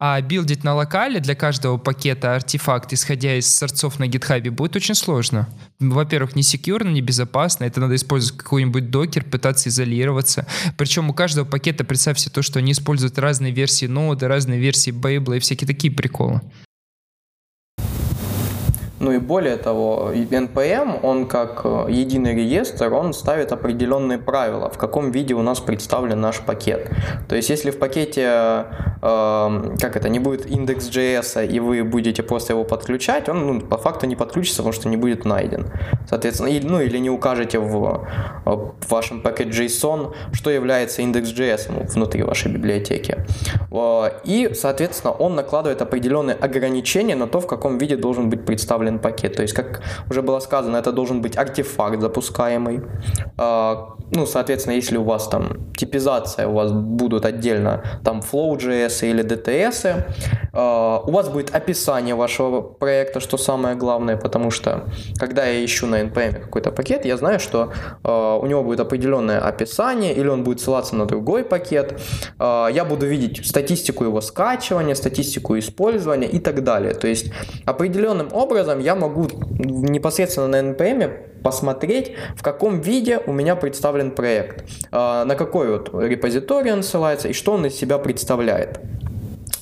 А 0.00 0.20
билдить 0.20 0.62
на 0.62 0.74
локале 0.74 1.18
для 1.18 1.34
каждого 1.34 1.76
пакета 1.76 2.36
артефакт, 2.36 2.92
исходя 2.92 3.36
из 3.36 3.52
сорцов 3.52 3.98
на 3.98 4.06
гитхабе, 4.06 4.52
будет 4.52 4.76
очень 4.76 4.94
сложно. 4.94 5.48
Во-первых, 5.80 6.36
не 6.36 6.44
секьюрно, 6.44 6.90
не 6.90 7.00
безопасно. 7.00 7.64
Это 7.64 7.80
надо 7.80 7.96
использовать 7.96 8.38
какой-нибудь 8.38 8.90
докер, 8.90 9.24
пытаться 9.24 9.70
изолироваться. 9.70 10.46
Причем 10.76 11.10
у 11.10 11.14
каждого 11.14 11.44
пакета, 11.44 11.82
представьте 11.82 12.30
то, 12.30 12.42
что 12.42 12.60
они 12.60 12.72
используют 12.72 13.18
разные 13.18 13.52
версии 13.52 13.86
ноды, 13.86 14.28
разные 14.28 14.60
версии 14.60 14.92
бейбла 14.92 15.34
и 15.34 15.40
всякие 15.40 15.66
такие 15.66 15.92
приколы. 15.92 16.42
Ну 19.00 19.12
и 19.12 19.18
более 19.18 19.56
того, 19.56 20.10
NPM, 20.12 21.00
он 21.02 21.26
как 21.26 21.60
э, 21.64 21.86
единый 21.88 22.34
реестр, 22.34 22.92
он 22.92 23.12
ставит 23.12 23.52
определенные 23.52 24.18
правила, 24.18 24.70
в 24.70 24.78
каком 24.78 25.12
виде 25.12 25.34
у 25.34 25.42
нас 25.42 25.60
представлен 25.60 26.20
наш 26.20 26.40
пакет. 26.40 26.90
То 27.28 27.36
есть 27.36 27.48
если 27.48 27.70
в 27.70 27.78
пакете, 27.78 28.22
э, 28.22 29.76
как 29.80 29.96
это, 29.96 30.08
не 30.08 30.18
будет 30.18 30.46
индекс.js, 30.46 31.46
и 31.46 31.60
вы 31.60 31.84
будете 31.84 32.22
просто 32.22 32.54
его 32.54 32.64
подключать, 32.64 33.28
он 33.28 33.46
ну, 33.46 33.60
по 33.60 33.78
факту 33.78 34.06
не 34.06 34.16
подключится, 34.16 34.62
потому 34.62 34.72
что 34.72 34.88
не 34.88 34.96
будет 34.96 35.24
найден. 35.24 35.66
Соответственно, 36.08 36.48
и, 36.48 36.60
ну 36.60 36.80
или 36.80 36.98
не 36.98 37.10
укажете 37.10 37.60
в, 37.60 38.04
э, 38.44 38.50
в 38.50 38.90
вашем 38.90 39.20
пакет 39.20 39.48
JSON, 39.48 40.12
что 40.32 40.50
является 40.50 41.02
индекс.js 41.02 41.66
ну, 41.68 41.86
внутри 41.86 42.24
вашей 42.24 42.50
библиотеки. 42.50 43.24
Э, 43.70 44.10
и, 44.24 44.50
соответственно, 44.54 45.12
он 45.12 45.36
накладывает 45.36 45.82
определенные 45.82 46.34
ограничения 46.34 47.14
на 47.14 47.28
то, 47.28 47.38
в 47.38 47.46
каком 47.46 47.78
виде 47.78 47.96
должен 47.96 48.28
быть 48.28 48.44
представлен 48.44 48.87
установлен 48.88 48.98
пакет. 48.98 49.36
То 49.36 49.42
есть, 49.42 49.54
как 49.54 49.80
уже 50.10 50.22
было 50.22 50.40
сказано, 50.40 50.76
это 50.76 50.92
должен 50.92 51.20
быть 51.20 51.36
артефакт 51.36 52.00
запускаемый. 52.00 52.80
А, 53.36 53.96
ну, 54.10 54.26
соответственно, 54.26 54.76
если 54.76 54.98
у 54.98 55.04
вас 55.04 55.28
там 55.28 55.72
типизация, 55.76 56.46
у 56.46 56.54
вас 56.54 56.72
будут 56.72 57.24
отдельно 57.24 57.82
там 58.04 58.20
Flow.js 58.20 59.10
или 59.10 59.22
DTS, 59.24 60.04
Uh, 60.58 61.02
у 61.06 61.12
вас 61.12 61.28
будет 61.28 61.54
описание 61.54 62.14
вашего 62.14 62.62
проекта, 62.62 63.20
что 63.20 63.36
самое 63.36 63.76
главное, 63.76 64.16
потому 64.16 64.50
что 64.50 64.88
когда 65.18 65.46
я 65.46 65.64
ищу 65.64 65.86
на 65.86 66.02
NPM 66.02 66.40
какой-то 66.40 66.72
пакет, 66.72 67.04
я 67.04 67.16
знаю, 67.16 67.38
что 67.38 67.72
uh, 68.02 68.40
у 68.40 68.46
него 68.46 68.64
будет 68.64 68.80
определенное 68.80 69.38
описание, 69.38 70.14
или 70.14 70.26
он 70.26 70.42
будет 70.42 70.60
ссылаться 70.60 70.96
на 70.96 71.06
другой 71.06 71.44
пакет. 71.44 72.00
Я 72.40 72.84
буду 72.88 73.06
видеть 73.06 73.46
статистику 73.46 74.04
его 74.04 74.20
скачивания, 74.20 74.94
статистику 74.94 75.58
использования 75.58 76.28
и 76.28 76.38
так 76.40 76.64
далее. 76.64 76.94
То 76.94 77.06
есть 77.06 77.32
определенным 77.64 78.28
образом 78.32 78.77
я 78.80 78.94
могу 78.94 79.26
непосредственно 79.48 80.48
на 80.48 80.72
NPM 80.72 81.42
посмотреть, 81.42 82.14
в 82.36 82.42
каком 82.42 82.80
виде 82.80 83.18
у 83.18 83.32
меня 83.32 83.54
представлен 83.56 84.10
проект, 84.10 84.64
на 84.90 85.34
какой 85.36 85.70
вот 85.70 85.90
репозиторий 85.94 86.72
он 86.72 86.82
ссылается 86.82 87.28
и 87.28 87.32
что 87.32 87.52
он 87.52 87.66
из 87.66 87.74
себя 87.74 87.98
представляет. 87.98 88.80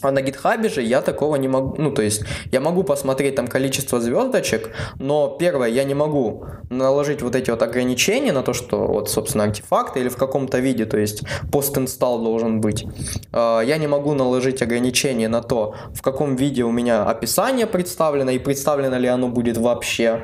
А 0.02 0.10
на 0.10 0.22
гитхабе 0.22 0.68
же 0.68 0.82
я 0.82 1.00
такого 1.00 1.36
не 1.36 1.48
могу, 1.48 1.74
ну 1.78 1.90
то 1.90 2.02
есть 2.02 2.22
я 2.52 2.60
могу 2.60 2.84
посмотреть 2.84 3.34
там 3.34 3.48
количество 3.48 4.00
звездочек, 4.00 4.70
но 4.98 5.36
первое, 5.38 5.68
я 5.68 5.84
не 5.84 5.94
могу 5.94 6.44
наложить 6.70 7.22
вот 7.22 7.34
эти 7.34 7.50
вот 7.50 7.62
ограничения 7.62 8.32
на 8.32 8.42
то, 8.42 8.52
что 8.52 8.86
вот 8.86 9.10
собственно 9.10 9.44
артефакты 9.44 10.00
или 10.00 10.08
в 10.08 10.16
каком-то 10.16 10.58
виде, 10.58 10.84
то 10.84 10.96
есть 10.96 11.22
пост-инсталл 11.50 12.22
должен 12.22 12.60
быть. 12.60 12.86
А, 13.32 13.60
я 13.60 13.76
не 13.78 13.86
могу 13.86 14.14
наложить 14.14 14.62
ограничения 14.62 15.28
на 15.28 15.42
то, 15.42 15.74
в 15.94 16.02
каком 16.02 16.36
виде 16.36 16.62
у 16.64 16.70
меня 16.70 17.04
описание 17.04 17.66
представлено 17.66 18.30
и 18.30 18.38
представлено 18.38 18.98
ли 18.98 19.08
оно 19.08 19.28
будет 19.28 19.56
вообще 19.56 20.22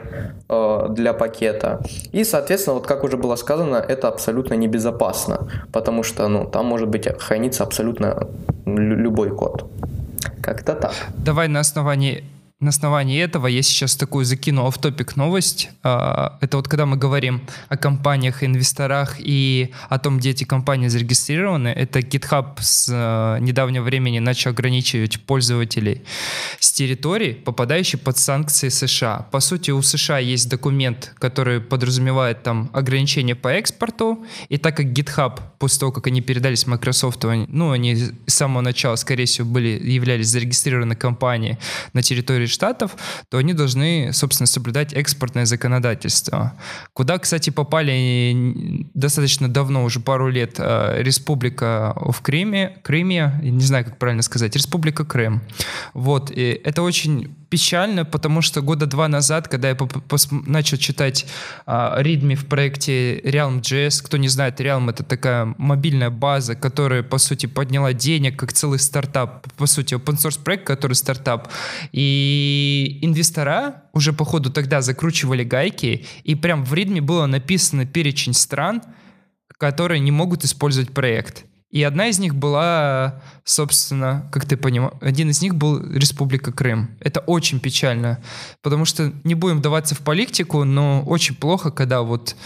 а, 0.48 0.88
для 0.88 1.12
пакета. 1.12 1.82
И 2.12 2.24
соответственно, 2.24 2.74
вот 2.74 2.86
как 2.86 3.04
уже 3.04 3.16
было 3.16 3.36
сказано, 3.36 3.76
это 3.76 4.08
абсолютно 4.08 4.54
небезопасно, 4.54 5.48
потому 5.72 6.02
что 6.02 6.28
ну 6.28 6.46
там 6.46 6.66
может 6.66 6.88
быть 6.88 7.08
храниться 7.18 7.62
абсолютно 7.62 8.28
любой 8.66 9.30
код. 9.30 9.61
Как-то 10.42 10.74
так. 10.74 10.94
Давай 11.16 11.48
на 11.48 11.60
основании 11.60 12.24
на 12.62 12.68
основании 12.68 13.20
этого 13.20 13.48
я 13.48 13.60
сейчас 13.60 13.96
такую 13.96 14.24
закину 14.24 14.70
в 14.70 14.78
топик 14.78 15.16
новость. 15.16 15.70
А, 15.82 16.38
это 16.40 16.58
вот 16.58 16.68
когда 16.68 16.86
мы 16.86 16.96
говорим 16.96 17.42
о 17.68 17.76
компаниях, 17.76 18.44
инвесторах 18.44 19.16
и 19.18 19.72
о 19.88 19.98
том, 19.98 20.18
где 20.18 20.30
эти 20.30 20.44
компании 20.44 20.86
зарегистрированы, 20.86 21.68
это 21.68 21.98
GitHub 21.98 22.60
с 22.60 22.88
э, 22.88 23.38
недавнего 23.40 23.82
времени 23.82 24.20
начал 24.20 24.50
ограничивать 24.50 25.20
пользователей 25.22 26.02
с 26.60 26.70
территорий, 26.70 27.32
попадающей 27.32 27.98
под 27.98 28.16
санкции 28.16 28.68
США. 28.68 29.26
По 29.32 29.40
сути, 29.40 29.72
у 29.72 29.82
США 29.82 30.18
есть 30.18 30.48
документ, 30.48 31.14
который 31.18 31.60
подразумевает 31.60 32.44
там 32.44 32.70
ограничения 32.72 33.34
по 33.34 33.48
экспорту, 33.48 34.24
и 34.48 34.56
так 34.56 34.76
как 34.76 34.86
GitHub, 34.86 35.40
после 35.62 35.78
того, 35.78 35.92
как 35.92 36.08
они 36.08 36.20
передались 36.20 36.66
Microsoft, 36.66 37.22
ну, 37.22 37.70
они 37.70 37.94
с 37.94 38.12
самого 38.26 38.62
начала, 38.62 38.96
скорее 38.96 39.26
всего, 39.26 39.46
были, 39.46 39.68
являлись 39.68 40.26
зарегистрированы 40.26 40.96
компанией 40.96 41.56
на 41.92 42.02
территории 42.02 42.46
Штатов, 42.46 42.96
то 43.28 43.38
они 43.38 43.54
должны, 43.54 44.10
собственно, 44.12 44.48
соблюдать 44.48 44.92
экспортное 44.92 45.46
законодательство. 45.46 46.54
Куда, 46.94 47.16
кстати, 47.18 47.50
попали 47.50 48.88
достаточно 48.94 49.48
давно, 49.48 49.84
уже 49.84 50.00
пару 50.00 50.30
лет, 50.30 50.56
э, 50.58 51.00
Республика 51.00 51.94
в 51.96 52.20
Крыме, 52.22 52.78
Крыме, 52.82 53.38
не 53.40 53.64
знаю, 53.64 53.84
как 53.84 53.98
правильно 53.98 54.22
сказать, 54.22 54.56
Республика 54.56 55.04
Крым. 55.04 55.42
Вот, 55.94 56.32
и 56.32 56.60
это 56.64 56.82
очень 56.82 57.36
печально, 57.52 58.06
потому 58.06 58.40
что 58.40 58.62
года 58.62 58.86
два 58.86 59.08
назад, 59.08 59.46
когда 59.46 59.68
я 59.68 59.76
начал 60.30 60.78
читать 60.78 61.26
а, 61.66 62.00
Readme 62.00 62.34
в 62.34 62.46
проекте 62.46 63.18
Realm.js, 63.18 64.02
кто 64.02 64.16
не 64.16 64.28
знает, 64.28 64.58
Realm— 64.58 64.88
это 64.90 65.04
такая 65.04 65.54
мобильная 65.58 66.08
база, 66.08 66.54
которая, 66.54 67.02
по 67.02 67.18
сути, 67.18 67.44
подняла 67.44 67.92
денег 67.92 68.38
как 68.38 68.54
целый 68.54 68.78
стартап, 68.78 69.52
по 69.58 69.66
сути, 69.66 69.92
open 69.92 70.16
source 70.16 70.42
проект, 70.42 70.66
который 70.66 70.94
стартап, 70.94 71.52
и 71.92 73.00
инвестора 73.02 73.82
уже, 73.92 74.14
по 74.14 74.24
ходу, 74.24 74.50
тогда 74.50 74.80
закручивали 74.80 75.44
гайки, 75.44 76.06
и 76.24 76.34
прям 76.34 76.64
в 76.64 76.72
Readme 76.72 77.02
было 77.02 77.26
написано 77.26 77.84
перечень 77.84 78.32
стран, 78.32 78.80
которые 79.58 80.00
не 80.00 80.10
могут 80.10 80.42
использовать 80.44 80.94
проект. 80.94 81.44
И 81.72 81.82
одна 81.82 82.08
из 82.08 82.18
них 82.18 82.34
была, 82.34 83.22
собственно, 83.44 84.28
как 84.30 84.44
ты 84.44 84.58
понимаешь, 84.58 84.92
один 85.00 85.30
из 85.30 85.40
них 85.40 85.54
был 85.54 85.82
Республика 85.82 86.52
Крым. 86.52 86.90
Это 87.00 87.20
очень 87.20 87.60
печально, 87.60 88.22
потому 88.60 88.84
что 88.84 89.10
не 89.24 89.34
будем 89.34 89.58
вдаваться 89.58 89.94
в 89.94 90.00
политику, 90.00 90.64
но 90.64 91.02
очень 91.02 91.34
плохо, 91.34 91.70
когда 91.70 92.02
вот 92.02 92.36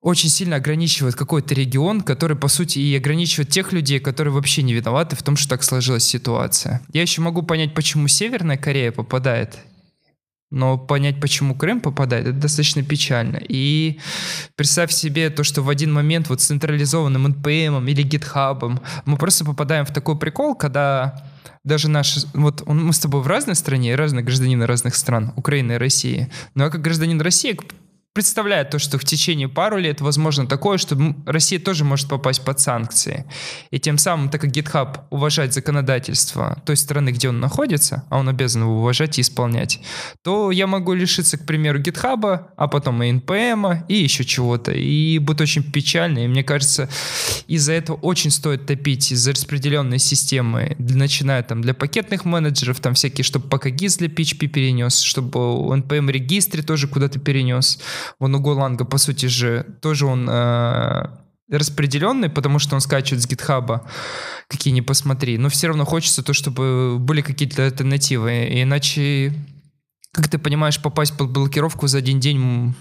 очень 0.00 0.30
сильно 0.30 0.56
ограничивает 0.56 1.14
какой-то 1.16 1.54
регион, 1.54 2.00
который, 2.00 2.36
по 2.36 2.48
сути, 2.48 2.78
и 2.78 2.96
ограничивает 2.96 3.50
тех 3.50 3.72
людей, 3.72 4.00
которые 4.00 4.32
вообще 4.32 4.62
не 4.62 4.72
виноваты 4.72 5.14
в 5.14 5.22
том, 5.22 5.36
что 5.36 5.50
так 5.50 5.62
сложилась 5.62 6.04
ситуация. 6.04 6.80
Я 6.94 7.02
еще 7.02 7.20
могу 7.20 7.42
понять, 7.42 7.74
почему 7.74 8.08
Северная 8.08 8.56
Корея 8.56 8.90
попадает 8.90 9.58
но 10.52 10.78
понять, 10.78 11.18
почему 11.20 11.54
Крым 11.54 11.80
попадает, 11.80 12.26
это 12.26 12.36
достаточно 12.38 12.82
печально. 12.82 13.40
И 13.48 13.98
представь 14.54 14.92
себе 14.92 15.30
то, 15.30 15.44
что 15.44 15.62
в 15.62 15.68
один 15.68 15.92
момент 15.92 16.28
вот 16.28 16.40
с 16.40 16.46
централизованным 16.46 17.26
NPM 17.26 17.90
или 17.90 18.04
GitHub 18.04 18.80
мы 19.06 19.16
просто 19.16 19.44
попадаем 19.44 19.86
в 19.86 19.92
такой 19.92 20.18
прикол, 20.18 20.54
когда 20.54 21.24
даже 21.64 21.88
наш, 21.88 22.26
вот 22.34 22.66
мы 22.66 22.92
с 22.92 22.98
тобой 22.98 23.22
в 23.22 23.26
разной 23.26 23.54
стране, 23.54 23.94
разные 23.94 24.22
гражданины 24.24 24.66
разных 24.66 24.94
стран, 24.94 25.32
Украины 25.36 25.72
и 25.72 25.76
России, 25.76 26.30
но 26.54 26.64
я 26.64 26.70
как 26.70 26.82
гражданин 26.82 27.20
России 27.20 27.58
представляет 28.14 28.70
то, 28.70 28.78
что 28.78 28.98
в 28.98 29.04
течение 29.04 29.48
пару 29.48 29.78
лет 29.78 30.00
возможно 30.02 30.46
такое, 30.46 30.76
что 30.76 31.14
Россия 31.26 31.58
тоже 31.58 31.84
может 31.84 32.08
попасть 32.08 32.44
под 32.44 32.60
санкции. 32.60 33.24
И 33.70 33.78
тем 33.78 33.96
самым, 33.96 34.28
так 34.28 34.42
как 34.42 34.50
GitHub 34.50 35.00
уважает 35.10 35.54
законодательство 35.54 36.60
той 36.66 36.76
страны, 36.76 37.10
где 37.10 37.30
он 37.30 37.40
находится, 37.40 38.04
а 38.10 38.18
он 38.18 38.28
обязан 38.28 38.62
его 38.62 38.80
уважать 38.80 39.18
и 39.18 39.22
исполнять, 39.22 39.80
то 40.22 40.50
я 40.50 40.66
могу 40.66 40.92
лишиться, 40.92 41.38
к 41.38 41.46
примеру, 41.46 41.80
GitHub, 41.80 42.44
а 42.54 42.68
потом 42.68 43.02
и 43.02 43.12
NPM, 43.12 43.86
и 43.88 43.94
еще 43.94 44.24
чего-то. 44.24 44.72
И 44.72 45.18
будет 45.18 45.40
очень 45.40 45.62
печально. 45.62 46.24
И 46.24 46.28
мне 46.28 46.44
кажется, 46.44 46.90
из-за 47.46 47.72
этого 47.72 47.96
очень 47.96 48.30
стоит 48.30 48.66
топить 48.66 49.10
из-за 49.10 49.32
распределенной 49.32 49.98
системы, 49.98 50.76
начиная 50.78 51.42
там 51.42 51.62
для 51.62 51.72
пакетных 51.72 52.26
менеджеров, 52.26 52.80
там 52.80 52.92
всякие, 52.92 53.24
чтобы 53.24 53.48
пока 53.48 53.70
GIS 53.70 53.98
для 53.98 54.08
PHP 54.08 54.48
перенес, 54.48 55.00
чтобы 55.00 55.38
NPM 55.76 56.10
регистре 56.10 56.62
тоже 56.62 56.88
куда-то 56.88 57.18
перенес, 57.18 57.78
Вон 58.18 58.34
у 58.34 58.40
Голанга, 58.40 58.84
по 58.84 58.98
сути 58.98 59.26
же, 59.26 59.66
тоже 59.80 60.06
он 60.06 60.28
э, 60.28 61.06
распределенный, 61.50 62.30
потому 62.30 62.58
что 62.58 62.74
он 62.74 62.80
скачивает 62.80 63.22
с 63.22 63.26
гитхаба, 63.26 63.88
какие 64.48 64.72
ни 64.72 64.80
посмотри. 64.80 65.38
Но 65.38 65.48
все 65.48 65.68
равно 65.68 65.84
хочется 65.84 66.22
то, 66.22 66.32
чтобы 66.32 66.98
были 66.98 67.20
какие-то 67.20 67.64
альтернативы. 67.64 68.48
Иначе, 68.62 69.34
как 70.12 70.28
ты 70.28 70.38
понимаешь, 70.38 70.80
попасть 70.80 71.16
под 71.16 71.30
блокировку 71.30 71.86
за 71.86 71.98
один 71.98 72.20
день 72.20 72.74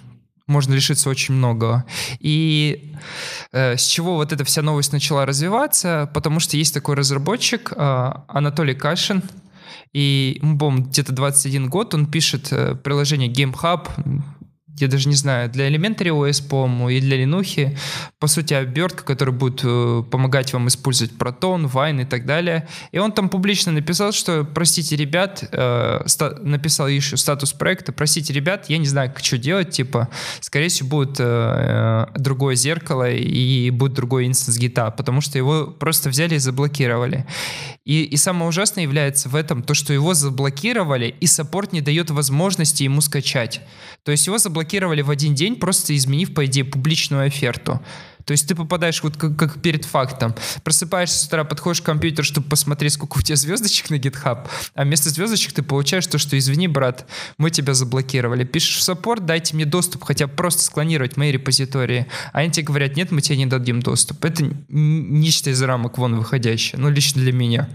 можно 0.48 0.74
решиться 0.74 1.10
очень 1.10 1.36
многого. 1.36 1.86
И 2.20 2.94
э, 3.52 3.78
с 3.78 3.84
чего 3.84 4.16
вот 4.16 4.32
эта 4.32 4.44
вся 4.44 4.62
новость 4.62 4.94
начала 4.94 5.26
развиваться? 5.26 6.10
Потому 6.14 6.40
что 6.40 6.58
есть 6.58 6.74
такой 6.74 6.96
разработчик 6.96 7.72
э, 7.76 8.12
Анатолий 8.28 8.76
Кашин, 8.76 9.24
и 9.94 10.40
ему, 10.42 10.58
по-моему, 10.58 10.86
где-то 10.86 11.12
21 11.12 11.70
год, 11.70 11.94
он 11.94 12.06
пишет 12.06 12.48
э, 12.52 12.76
приложение 12.76 13.30
GameHub, 13.30 13.90
я 14.78 14.88
даже 14.88 15.10
не 15.10 15.16
знаю, 15.16 15.50
для 15.50 15.70
Elementary 15.70 16.10
OS, 16.10 16.48
по-моему, 16.48 16.90
и 16.90 17.00
для 17.00 17.24
Linux, 17.24 17.78
по 18.20 18.28
сути, 18.28 18.54
обертка, 18.54 19.04
которая 19.04 19.36
будет 19.36 19.62
э, 19.64 20.04
помогать 20.10 20.54
вам 20.54 20.68
использовать 20.68 21.14
Proton, 21.14 21.72
Wine 21.72 22.04
и 22.04 22.06
так 22.06 22.26
далее. 22.26 22.68
И 22.92 22.98
он 22.98 23.12
там 23.12 23.30
публично 23.30 23.72
написал, 23.72 24.12
что, 24.12 24.44
простите, 24.44 24.96
ребят, 24.96 25.44
э, 25.52 26.02
ста- 26.06 26.36
написал 26.42 26.88
еще 26.88 27.18
статус 27.18 27.54
проекта, 27.54 27.92
простите, 27.92 28.34
ребят, 28.34 28.66
я 28.70 28.78
не 28.78 28.88
знаю, 28.88 29.14
что 29.22 29.38
делать, 29.38 29.72
типа, 29.72 30.10
скорее 30.40 30.70
всего, 30.70 30.90
будет 30.90 31.18
э, 31.20 32.08
другое 32.16 32.56
зеркало 32.56 33.10
и 33.10 33.70
будет 33.70 33.94
другой 33.94 34.28
instance 34.28 34.58
гита, 34.58 34.90
потому 34.92 35.22
что 35.22 35.38
его 35.38 35.68
просто 35.68 36.10
взяли 36.10 36.36
и 36.36 36.40
заблокировали. 36.40 37.26
И, 37.86 38.04
и 38.04 38.18
самое 38.18 38.48
ужасное 38.48 38.84
является 38.84 39.30
в 39.30 39.36
этом 39.36 39.64
то, 39.64 39.74
что 39.74 39.94
его 39.94 40.14
заблокировали, 40.14 41.16
и 41.20 41.28
саппорт 41.28 41.74
не 41.74 41.82
дает 41.82 42.10
возможности 42.10 42.84
ему 42.84 43.02
скачать. 43.02 43.62
То 44.04 44.12
есть 44.12 44.26
его 44.28 44.38
заблокировали 44.38 44.61
в 44.64 45.10
один 45.10 45.36
день, 45.36 45.56
просто 45.56 45.96
изменив, 45.96 46.34
по 46.34 46.46
идее, 46.46 46.64
публичную 46.64 47.28
оферту. 47.28 47.82
То 48.26 48.34
есть 48.34 48.48
ты 48.48 48.56
попадаешь 48.56 49.02
вот 49.04 49.18
как, 49.18 49.36
как 49.36 49.62
перед 49.62 49.86
фактом. 49.86 50.36
Просыпаешься 50.64 51.18
с 51.18 51.26
утра, 51.26 51.44
подходишь 51.44 51.82
к 51.82 51.86
компьютеру, 51.86 52.24
чтобы 52.24 52.48
посмотреть, 52.48 52.94
сколько 52.94 53.18
у 53.18 53.22
тебя 53.22 53.36
звездочек 53.36 53.90
на 53.90 53.96
GitHub, 53.96 54.48
а 54.74 54.84
вместо 54.84 55.10
звездочек 55.10 55.54
ты 55.54 55.64
получаешь 55.64 56.08
то, 56.08 56.18
что 56.18 56.38
извини, 56.38 56.68
брат, 56.68 57.08
мы 57.38 57.50
тебя 57.50 57.74
заблокировали. 57.74 58.44
Пишешь 58.44 58.78
в 58.78 58.82
саппорт, 58.84 59.26
дайте 59.26 59.56
мне 59.56 59.66
доступ, 59.66 60.04
хотя 60.04 60.28
просто 60.28 60.64
склонировать 60.64 61.18
мои 61.18 61.32
репозитории. 61.32 62.08
А 62.34 62.40
они 62.40 62.52
тебе 62.52 62.68
говорят, 62.68 62.96
нет, 62.96 63.12
мы 63.12 63.22
тебе 63.22 63.38
не 63.38 63.46
дадим 63.46 63.82
доступ. 63.82 64.24
Это 64.24 64.50
нечто 64.70 65.50
из 65.50 65.62
рамок 65.62 65.98
вон 65.98 66.16
выходящее. 66.16 66.80
Ну, 66.80 66.90
лично 66.90 67.22
для 67.22 67.34
меня. 67.34 67.70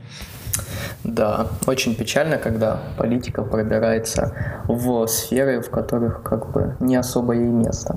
Да, 1.04 1.46
очень 1.66 1.94
печально, 1.94 2.38
когда 2.38 2.78
политика 2.98 3.42
пробирается 3.42 4.32
в 4.68 5.06
сферы, 5.06 5.60
в 5.60 5.70
которых 5.70 6.22
как 6.22 6.50
бы 6.50 6.76
не 6.80 6.96
особо 6.96 7.32
ей 7.32 7.48
место. 7.48 7.96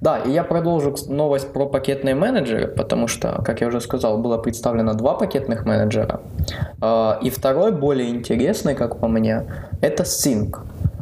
Да, 0.00 0.18
и 0.18 0.30
я 0.30 0.42
продолжу 0.44 0.94
новость 1.08 1.52
про 1.52 1.66
пакетные 1.66 2.14
менеджеры, 2.14 2.66
потому 2.66 3.08
что, 3.08 3.42
как 3.44 3.60
я 3.60 3.66
уже 3.66 3.80
сказал, 3.80 4.18
было 4.18 4.38
представлено 4.38 4.94
два 4.94 5.14
пакетных 5.14 5.66
менеджера. 5.66 6.20
А, 6.80 7.18
и 7.22 7.30
второй, 7.30 7.72
более 7.72 8.08
интересный, 8.08 8.74
как 8.74 8.98
по 8.98 9.08
мне, 9.08 9.44
это 9.82 10.04
Sync. 10.04 10.58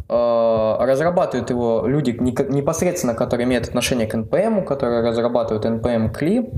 А, 0.09 0.85
разрабатывают 0.85 1.51
его 1.51 1.85
люди 1.87 2.11
непосредственно, 2.11 3.15
которые 3.15 3.47
имеют 3.47 3.69
отношение 3.69 4.07
к 4.07 4.15
NPM, 4.15 4.65
которые 4.65 5.03
разрабатывают 5.03 5.65
NPM 5.65 6.13
CLI. 6.13 6.51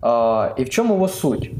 А, 0.00 0.54
и 0.56 0.64
в 0.64 0.70
чем 0.70 0.92
его 0.92 1.08
суть? 1.08 1.50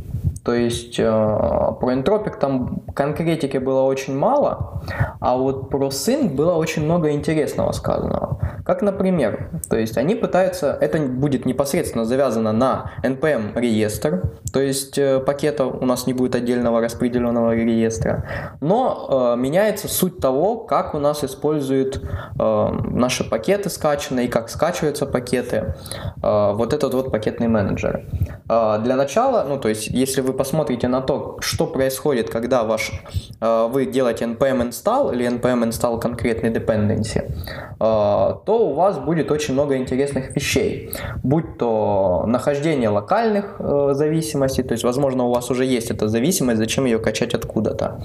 То 0.45 0.53
есть 0.55 0.99
э, 0.99 1.05
про 1.05 1.95
энтропик 1.95 2.37
там 2.37 2.83
конкретики 2.95 3.57
было 3.57 3.83
очень 3.83 4.17
мало, 4.17 4.83
а 5.19 5.37
вот 5.37 5.71
про 5.71 5.89
sync 5.89 6.35
было 6.35 6.53
очень 6.53 6.85
много 6.85 7.13
интересного 7.13 7.73
сказанного. 7.73 8.39
Как, 8.67 8.83
например, 8.83 9.51
то 9.71 9.77
есть 9.77 9.97
они 9.97 10.15
пытаются, 10.15 10.77
это 10.79 10.99
будет 10.99 11.47
непосредственно 11.47 12.05
завязано 12.05 12.53
на 12.53 12.93
npm 13.03 13.59
реестр, 13.59 14.23
то 14.53 14.61
есть 14.61 14.99
э, 14.99 15.21
пакета 15.21 15.65
у 15.65 15.87
нас 15.87 16.07
не 16.07 16.13
будет 16.13 16.35
отдельного 16.35 16.83
распределенного 16.83 17.55
реестра, 17.55 18.27
но 18.61 19.35
э, 19.35 19.41
меняется 19.41 19.89
суть 19.89 20.19
того, 20.19 20.57
как 20.57 20.95
у 20.95 20.99
нас 20.99 21.25
используют 21.25 22.03
э, 22.39 22.69
наши 22.91 23.29
пакеты 23.29 23.71
скачанные, 23.71 24.29
как 24.29 24.51
скачиваются 24.51 25.07
пакеты, 25.07 25.75
э, 26.23 26.53
вот 26.55 26.75
этот 26.75 26.93
вот 26.93 27.11
пакетный 27.11 27.49
менеджер. 27.49 28.05
Э, 28.49 28.79
для 28.79 28.97
начала, 28.97 29.47
ну 29.49 29.59
то 29.59 29.71
есть 29.71 29.87
если 29.87 30.21
вы 30.21 30.34
посмотрите 30.35 30.89
на 30.89 31.01
то, 31.01 31.37
что 31.41 31.67
происходит, 31.67 32.31
когда 32.31 32.65
ваш, 32.65 32.93
э, 33.41 33.69
вы 33.71 33.87
делаете 33.87 34.25
npm 34.25 34.69
install 34.69 35.15
или 35.15 35.27
npm 35.27 35.69
install 35.69 36.01
конкретный 36.01 36.51
dependency, 36.51 37.23
э, 37.23 37.77
то 37.79 38.39
у 38.47 38.75
вас 38.75 38.99
будет 38.99 39.31
очень 39.31 39.55
много 39.55 39.77
интересных 39.77 40.35
вещей. 40.37 40.93
Будь 41.23 41.59
то 41.59 42.25
нахождение 42.27 42.89
локальных 42.89 43.57
э, 43.59 43.91
зависимостей, 43.93 44.63
то 44.63 44.73
есть, 44.73 44.85
возможно, 44.85 45.25
у 45.25 45.33
вас 45.33 45.51
уже 45.51 45.65
есть 45.65 45.91
эта 45.91 46.09
зависимость, 46.09 46.59
зачем 46.59 46.85
ее 46.85 46.99
качать 46.99 47.35
откуда-то. 47.35 48.03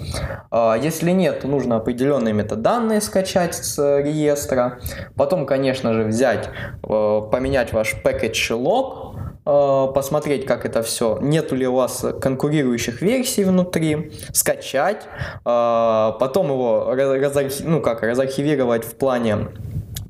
Если 0.82 1.12
нет, 1.12 1.44
нужно 1.44 1.76
определенные 1.76 2.34
метаданные 2.34 3.02
скачать 3.02 3.56
с 3.56 3.78
реестра. 4.00 4.80
Потом, 5.16 5.46
конечно 5.46 5.94
же, 5.94 6.04
взять, 6.04 6.50
поменять 6.82 7.74
ваш 7.74 7.96
package 8.04 8.52
log, 8.52 9.09
посмотреть, 9.44 10.46
как 10.46 10.66
это 10.66 10.82
все, 10.82 11.18
нету 11.22 11.56
ли 11.56 11.68
у 11.68 11.76
вас 11.76 12.06
конкурирующих 12.22 13.02
версий 13.02 13.44
внутри, 13.44 14.12
скачать, 14.34 15.04
э, 15.46 16.12
потом 16.20 16.48
его 16.48 16.94
разархи... 16.94 17.64
ну, 17.64 17.82
как, 17.82 18.04
разархивировать 18.04 18.84
в 18.84 18.96
плане 18.96 19.48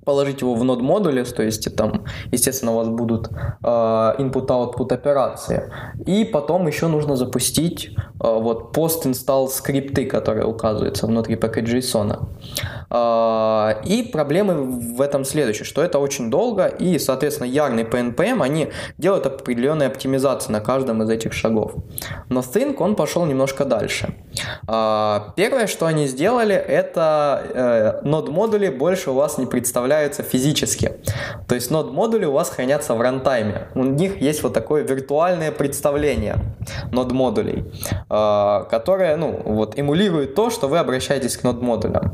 положить 0.09 0.41
его 0.41 0.55
в 0.55 0.63
нод 0.63 0.81
модуле, 0.81 1.23
то 1.23 1.43
есть 1.43 1.75
там, 1.75 2.03
естественно, 2.31 2.71
у 2.71 2.75
вас 2.77 2.87
будут 2.87 3.29
э, 3.29 3.67
input-output 4.19 4.91
операции. 4.91 5.71
И 6.07 6.25
потом 6.25 6.67
еще 6.67 6.87
нужно 6.87 7.15
запустить 7.15 7.91
э, 7.95 8.39
вот 8.39 8.75
post-install 8.75 9.49
скрипты, 9.49 10.05
которые 10.05 10.47
указываются 10.47 11.05
внутри 11.05 11.35
package.json. 11.35 12.11
Э, 12.11 12.78
и 12.91 14.09
проблемы 14.11 14.55
в 14.95 15.01
этом 15.01 15.23
следующее, 15.23 15.65
что 15.65 15.81
это 15.81 15.99
очень 15.99 16.29
долго, 16.29 16.65
и, 16.65 16.97
соответственно, 16.99 17.47
ярный 17.47 17.83
PNPM, 17.83 18.41
они 18.41 18.69
делают 18.97 19.25
определенные 19.25 19.87
оптимизации 19.87 20.51
на 20.51 20.59
каждом 20.59 21.03
из 21.03 21.09
этих 21.09 21.33
шагов. 21.33 21.73
Но 22.29 22.41
Think, 22.41 22.77
он 22.79 22.95
пошел 22.95 23.25
немножко 23.25 23.65
дальше. 23.65 24.15
Э, 24.67 25.19
первое, 25.35 25.67
что 25.67 25.85
они 25.85 26.07
сделали, 26.07 26.55
это 26.55 28.01
э, 28.03 28.07
нод 28.07 28.29
модули 28.29 28.69
больше 28.69 29.11
у 29.11 29.13
вас 29.13 29.37
не 29.37 29.45
представляют 29.45 30.09
являются 30.09 30.23
физически. 30.23 30.91
То 31.47 31.55
есть 31.55 31.71
нод 31.71 31.93
модули 31.93 32.25
у 32.25 32.31
вас 32.31 32.49
хранятся 32.49 32.95
в 32.95 33.01
рантайме. 33.01 33.67
У 33.75 33.83
них 33.83 34.21
есть 34.21 34.43
вот 34.43 34.53
такое 34.53 34.83
виртуальное 34.83 35.51
представление 35.51 36.35
нод 36.91 37.11
модулей, 37.11 37.65
а, 38.09 38.63
которое 38.63 39.17
ну, 39.17 39.41
вот, 39.45 39.77
эмулирует 39.79 40.35
то, 40.35 40.49
что 40.49 40.67
вы 40.67 40.79
обращаетесь 40.79 41.37
к 41.37 41.43
нод 41.43 41.61
модулям. 41.61 42.13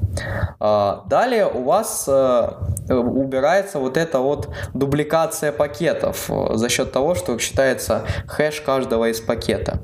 А, 0.59 0.64
далее 1.07 1.47
у 1.47 1.63
вас 1.63 2.05
э, 2.07 2.49
убирается 2.89 3.79
вот 3.79 3.97
эта 3.97 4.19
вот 4.19 4.49
дубликация 4.73 5.51
пакетов 5.51 6.29
э, 6.29 6.55
за 6.55 6.69
счет 6.69 6.91
того, 6.91 7.15
что 7.15 7.37
считается 7.39 8.03
хэш 8.27 8.61
каждого 8.61 9.09
из 9.09 9.19
пакета. 9.19 9.79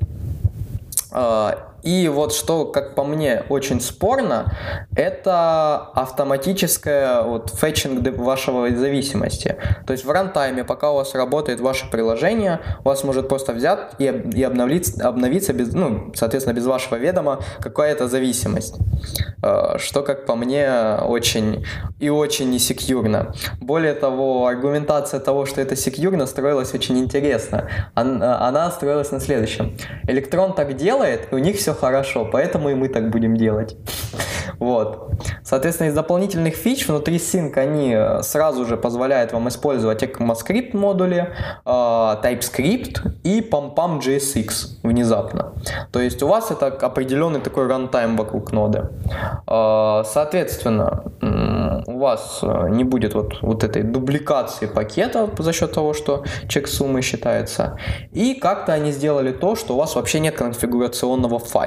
И 1.82 2.08
вот 2.08 2.32
что, 2.32 2.64
как 2.64 2.94
по 2.94 3.04
мне, 3.04 3.44
очень 3.48 3.80
спорно, 3.80 4.52
это 4.96 5.76
автоматическое 5.94 7.22
вот 7.22 7.50
фетчинг 7.50 8.16
вашего 8.16 8.70
зависимости. 8.70 9.56
То 9.86 9.92
есть 9.92 10.04
в 10.04 10.10
рантайме, 10.10 10.64
пока 10.64 10.92
у 10.92 10.96
вас 10.96 11.14
работает 11.14 11.60
ваше 11.60 11.90
приложение, 11.90 12.60
у 12.84 12.88
вас 12.88 13.04
может 13.04 13.28
просто 13.28 13.52
взять 13.52 13.80
и, 13.98 14.04
и 14.04 14.42
обновиться, 14.42 15.08
обновиться 15.08 15.52
без, 15.52 15.72
ну, 15.72 16.12
соответственно, 16.14 16.54
без 16.54 16.66
вашего 16.66 16.96
ведома 16.96 17.40
какая-то 17.60 18.08
зависимость. 18.08 18.76
Э, 19.42 19.78
что, 19.78 20.02
как 20.02 20.26
по 20.26 20.36
мне, 20.36 20.96
очень 21.04 21.64
и 21.98 22.08
очень 22.08 22.50
несекьюрно. 22.50 23.34
Более 23.60 23.94
того, 23.94 24.46
аргументация 24.46 25.20
того, 25.20 25.46
что 25.46 25.60
это 25.60 25.76
секьюрно, 25.76 26.26
строилась 26.26 26.74
очень 26.74 26.98
интересно. 26.98 27.68
Она 27.94 28.70
строилась 28.70 29.10
на 29.10 29.20
следующем. 29.20 29.76
Электрон 30.08 30.54
так 30.54 30.76
делает, 30.76 31.32
и 31.32 31.34
у 31.34 31.38
них 31.38 31.56
все 31.56 31.71
все 31.72 31.80
хорошо, 31.80 32.24
поэтому 32.24 32.70
и 32.70 32.74
мы 32.74 32.88
так 32.88 33.10
будем 33.10 33.36
делать. 33.36 33.76
Вот. 34.58 35.10
Соответственно, 35.44 35.88
из 35.88 35.94
дополнительных 35.94 36.54
фич 36.54 36.88
внутри 36.88 37.16
Sync 37.16 37.58
они 37.58 37.94
э, 37.94 38.22
сразу 38.22 38.64
же 38.64 38.76
позволяют 38.76 39.32
вам 39.32 39.48
использовать 39.48 40.02
ECMAScript 40.02 40.76
модули, 40.76 41.30
э, 41.64 41.70
TypeScript 41.70 43.12
и 43.24 43.40
пам-пам 43.40 44.00
JSX 44.00 44.78
внезапно. 44.82 45.52
То 45.90 46.00
есть 46.00 46.22
у 46.22 46.28
вас 46.28 46.50
это 46.50 46.66
определенный 46.66 47.40
такой 47.40 47.66
рантайм 47.66 48.16
вокруг 48.16 48.52
ноды. 48.52 48.88
Э, 49.48 50.02
соответственно, 50.04 51.04
у 51.86 51.98
вас 51.98 52.40
не 52.42 52.84
будет 52.84 53.14
вот, 53.14 53.42
вот 53.42 53.64
этой 53.64 53.82
дубликации 53.82 54.66
пакета 54.66 55.28
за 55.38 55.52
счет 55.52 55.72
того, 55.72 55.94
что 55.94 56.24
чек 56.48 56.68
суммы 56.68 57.02
считается. 57.02 57.78
И 58.12 58.34
как-то 58.34 58.72
они 58.72 58.92
сделали 58.92 59.32
то, 59.32 59.56
что 59.56 59.74
у 59.74 59.78
вас 59.78 59.94
вообще 59.94 60.20
нет 60.20 60.36
конфигурационного 60.36 61.38
файла. 61.38 61.61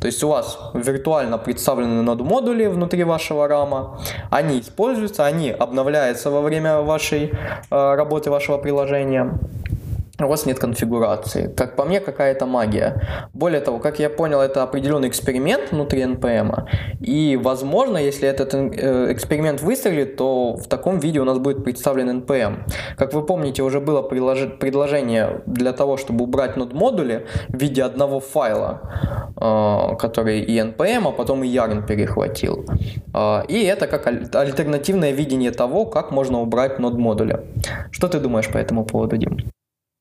То 0.00 0.06
есть 0.06 0.22
у 0.24 0.28
вас 0.28 0.58
виртуально 0.74 1.38
представлены 1.38 2.02
нод 2.02 2.20
модули 2.20 2.66
внутри 2.66 3.04
вашего 3.04 3.48
рама, 3.48 3.98
они 4.30 4.60
используются, 4.60 5.26
они 5.26 5.50
обновляются 5.50 6.30
во 6.30 6.40
время 6.40 6.80
вашей 6.80 7.32
э, 7.70 7.94
работы 7.94 8.30
вашего 8.30 8.58
приложения 8.58 9.38
у 10.24 10.28
вас 10.28 10.46
нет 10.46 10.58
конфигурации. 10.58 11.52
Как 11.54 11.76
по 11.76 11.84
мне, 11.84 12.00
какая-то 12.00 12.46
магия. 12.46 13.28
Более 13.34 13.60
того, 13.60 13.78
как 13.78 13.98
я 13.98 14.08
понял, 14.08 14.40
это 14.40 14.62
определенный 14.62 15.08
эксперимент 15.08 15.72
внутри 15.72 16.02
NPM. 16.02 16.66
И, 17.00 17.36
возможно, 17.36 17.98
если 17.98 18.28
этот 18.28 18.54
э, 18.54 19.12
эксперимент 19.12 19.60
выстрелит, 19.60 20.16
то 20.16 20.56
в 20.56 20.68
таком 20.68 20.98
виде 21.00 21.20
у 21.20 21.24
нас 21.24 21.38
будет 21.38 21.64
представлен 21.64 22.20
NPM. 22.20 22.64
Как 22.96 23.12
вы 23.12 23.26
помните, 23.26 23.62
уже 23.62 23.80
было 23.80 24.02
предложение 24.02 25.42
для 25.46 25.72
того, 25.72 25.96
чтобы 25.96 26.24
убрать 26.24 26.56
нод 26.56 26.72
модули 26.72 27.26
в 27.48 27.58
виде 27.58 27.82
одного 27.82 28.20
файла, 28.20 28.80
э, 29.36 29.96
который 29.98 30.40
и 30.40 30.58
NPM, 30.58 31.08
а 31.08 31.12
потом 31.12 31.44
и 31.44 31.48
Yarn 31.48 31.86
перехватил. 31.86 32.64
Э, 33.12 33.42
и 33.48 33.64
это 33.64 33.86
как 33.86 34.06
альтернативное 34.06 35.12
видение 35.12 35.50
того, 35.50 35.84
как 35.84 36.10
можно 36.10 36.40
убрать 36.40 36.78
нод 36.78 36.94
модуля. 36.94 37.40
Что 37.90 38.08
ты 38.08 38.18
думаешь 38.18 38.48
по 38.48 38.56
этому 38.56 38.84
поводу, 38.84 39.16
Дим? 39.18 39.36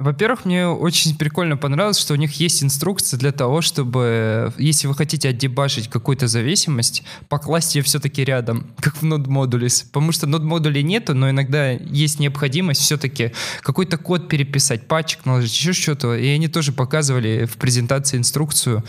Во-первых, 0.00 0.46
мне 0.46 0.66
очень 0.66 1.14
прикольно 1.14 1.58
понравилось, 1.58 1.98
что 1.98 2.14
у 2.14 2.16
них 2.16 2.32
есть 2.40 2.64
инструкция 2.64 3.18
для 3.18 3.32
того, 3.32 3.60
чтобы, 3.60 4.50
если 4.56 4.86
вы 4.86 4.94
хотите 4.94 5.28
отдебашить 5.28 5.90
какую-то 5.90 6.26
зависимость, 6.26 7.02
покласть 7.28 7.74
ее 7.74 7.82
все-таки 7.82 8.24
рядом, 8.24 8.66
как 8.80 8.96
в 8.96 9.04
Modules. 9.04 9.84
Потому 9.92 10.12
что 10.12 10.26
Node 10.26 10.44
модулей 10.44 10.82
нету, 10.82 11.14
но 11.14 11.28
иногда 11.28 11.72
есть 11.72 12.18
необходимость 12.18 12.80
все-таки 12.80 13.32
какой-то 13.60 13.98
код 13.98 14.26
переписать, 14.30 14.88
патчик 14.88 15.26
наложить, 15.26 15.52
еще 15.52 15.74
что-то. 15.74 16.16
И 16.16 16.28
они 16.28 16.48
тоже 16.48 16.72
показывали 16.72 17.44
в 17.44 17.58
презентации 17.58 18.16
инструкцию. 18.16 18.82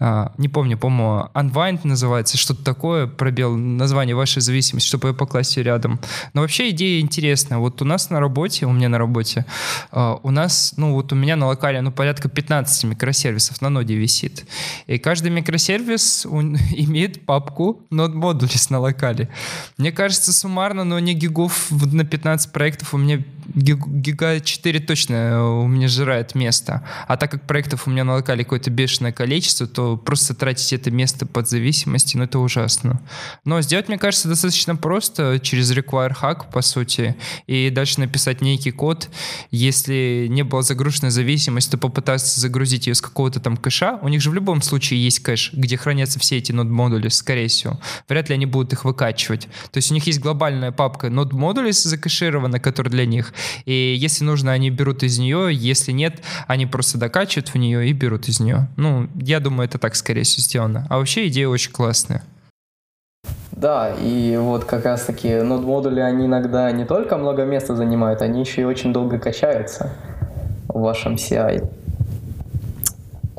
А, 0.00 0.32
не 0.36 0.48
помню, 0.48 0.76
по-моему, 0.76 1.30
Unwind 1.34 1.82
называется, 1.84 2.36
что-то 2.36 2.64
такое, 2.64 3.06
пробел 3.06 3.56
название 3.56 4.16
вашей 4.16 4.42
зависимости, 4.42 4.88
чтобы 4.88 5.10
ее 5.10 5.14
покласть 5.14 5.56
рядом. 5.58 6.00
Но 6.34 6.40
вообще 6.40 6.70
идея 6.70 7.00
интересная. 7.00 7.58
Вот 7.58 7.80
у 7.82 7.84
нас 7.84 8.10
на 8.10 8.18
работе, 8.18 8.66
у 8.66 8.72
меня 8.72 8.88
на 8.88 8.98
работе, 8.98 9.46
а, 9.92 10.18
у 10.24 10.32
нас 10.32 10.55
нас, 10.56 10.74
ну 10.76 10.94
вот 10.94 11.12
у 11.12 11.16
меня 11.16 11.36
на 11.36 11.46
локале, 11.46 11.80
ну 11.80 11.92
порядка 11.92 12.28
15 12.28 12.84
микросервисов 12.84 13.60
на 13.60 13.68
ноде 13.68 13.94
висит. 13.94 14.46
И 14.86 14.98
каждый 14.98 15.30
микросервис 15.30 16.26
он 16.26 16.56
имеет 16.72 17.24
папку 17.26 17.82
нод 17.90 18.14
модулис 18.14 18.70
на 18.70 18.80
локале. 18.80 19.28
Мне 19.76 19.92
кажется, 19.92 20.32
суммарно, 20.32 20.84
но 20.84 20.98
не 20.98 21.14
гигов 21.14 21.70
на 21.70 22.04
15 22.04 22.52
проектов 22.52 22.94
у 22.94 22.98
меня 22.98 23.22
Гига 23.54 24.40
4 24.40 24.80
точно 24.80 25.60
у 25.60 25.68
меня 25.68 25.88
жирает 25.88 26.34
место. 26.34 26.82
А 27.06 27.16
так 27.16 27.30
как 27.30 27.46
проектов 27.46 27.86
у 27.86 27.90
меня 27.90 28.04
на 28.04 28.14
локале 28.14 28.44
какое-то 28.44 28.70
бешеное 28.70 29.12
количество, 29.12 29.66
то 29.66 29.96
просто 29.96 30.34
тратить 30.34 30.72
это 30.72 30.90
место 30.90 31.26
под 31.26 31.48
зависимости, 31.48 32.16
ну 32.16 32.24
это 32.24 32.38
ужасно. 32.38 33.00
Но 33.44 33.60
сделать, 33.62 33.88
мне 33.88 33.98
кажется, 33.98 34.28
достаточно 34.28 34.74
просто 34.76 35.38
через 35.40 35.70
require 35.72 36.14
hack, 36.20 36.50
по 36.52 36.60
сути, 36.60 37.16
и 37.46 37.70
дальше 37.70 38.00
написать 38.00 38.40
некий 38.40 38.72
код. 38.72 39.08
Если 39.50 40.26
не 40.28 40.42
была 40.46 40.62
загружена 40.62 41.10
зависимость, 41.10 41.70
то 41.70 41.78
попытаться 41.78 42.40
загрузить 42.40 42.86
ее 42.86 42.94
с 42.94 43.00
какого-то 43.00 43.40
там 43.40 43.56
кэша. 43.56 43.98
У 44.02 44.08
них 44.08 44.20
же 44.20 44.30
в 44.30 44.34
любом 44.34 44.62
случае 44.62 45.02
есть 45.02 45.20
кэш, 45.20 45.52
где 45.52 45.76
хранятся 45.76 46.18
все 46.18 46.38
эти 46.38 46.52
нод-модули, 46.52 47.08
скорее 47.08 47.48
всего. 47.48 47.78
Вряд 48.08 48.28
ли 48.28 48.34
они 48.34 48.46
будут 48.46 48.72
их 48.72 48.84
выкачивать. 48.84 49.48
То 49.70 49.78
есть 49.78 49.90
у 49.90 49.94
них 49.94 50.06
есть 50.06 50.20
глобальная 50.20 50.72
папка 50.72 51.10
нод-модули 51.10 51.70
закэширована, 51.70 52.60
которая 52.60 52.90
для 52.90 53.06
них. 53.06 53.34
И 53.64 53.94
если 53.98 54.24
нужно, 54.24 54.52
они 54.52 54.70
берут 54.70 55.02
из 55.02 55.18
нее. 55.18 55.48
Если 55.52 55.92
нет, 55.92 56.22
они 56.46 56.66
просто 56.66 56.98
докачивают 56.98 57.48
в 57.48 57.54
нее 57.56 57.88
и 57.88 57.92
берут 57.92 58.28
из 58.28 58.40
нее. 58.40 58.68
Ну, 58.76 59.08
я 59.14 59.40
думаю, 59.40 59.68
это 59.68 59.78
так, 59.78 59.96
скорее 59.96 60.22
всего, 60.22 60.42
сделано. 60.42 60.86
А 60.88 60.98
вообще 60.98 61.28
идея 61.28 61.48
очень 61.48 61.72
классная. 61.72 62.24
Да, 63.52 63.94
и 63.94 64.36
вот 64.36 64.64
как 64.64 64.84
раз 64.84 65.04
таки 65.04 65.40
нод-модули, 65.40 66.00
они 66.00 66.26
иногда 66.26 66.70
не 66.72 66.84
только 66.84 67.16
много 67.16 67.44
места 67.44 67.74
занимают, 67.74 68.20
они 68.20 68.40
еще 68.40 68.60
и 68.60 68.64
очень 68.64 68.92
долго 68.92 69.18
качаются 69.18 69.92
в 70.76 70.80
вашем 70.82 71.14
CI. 71.14 71.68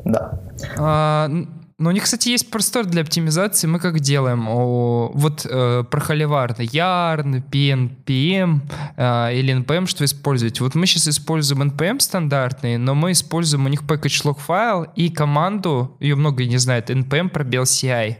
Да. 0.04 0.40
А, 0.78 1.30
но 1.78 1.90
у 1.90 1.92
них, 1.92 2.02
кстати, 2.02 2.30
есть 2.30 2.50
простор 2.50 2.86
для 2.86 3.02
оптимизации. 3.02 3.68
Мы 3.68 3.78
как 3.78 4.00
делаем? 4.00 4.48
О, 4.48 5.12
вот 5.14 5.46
э, 5.48 5.84
про 5.88 6.00
холиварно. 6.00 6.62
Yarn, 6.62 7.42
PN, 7.50 7.90
PM 8.04 8.60
э, 8.96 9.38
или 9.38 9.56
NPM, 9.56 9.86
что 9.86 10.04
использовать. 10.04 10.60
Вот 10.60 10.74
мы 10.74 10.86
сейчас 10.86 11.06
используем 11.06 11.62
NPM 11.62 12.00
стандартный, 12.00 12.78
но 12.78 12.96
мы 12.96 13.12
используем 13.12 13.66
у 13.66 13.68
них 13.68 13.82
package 13.82 14.24
log 14.24 14.38
файл 14.40 14.88
и 14.96 15.08
команду, 15.08 15.96
ее 16.00 16.16
много 16.16 16.44
не 16.46 16.56
знает, 16.56 16.90
npm 16.90 17.28
пробел 17.28 17.62
CI. 17.62 18.16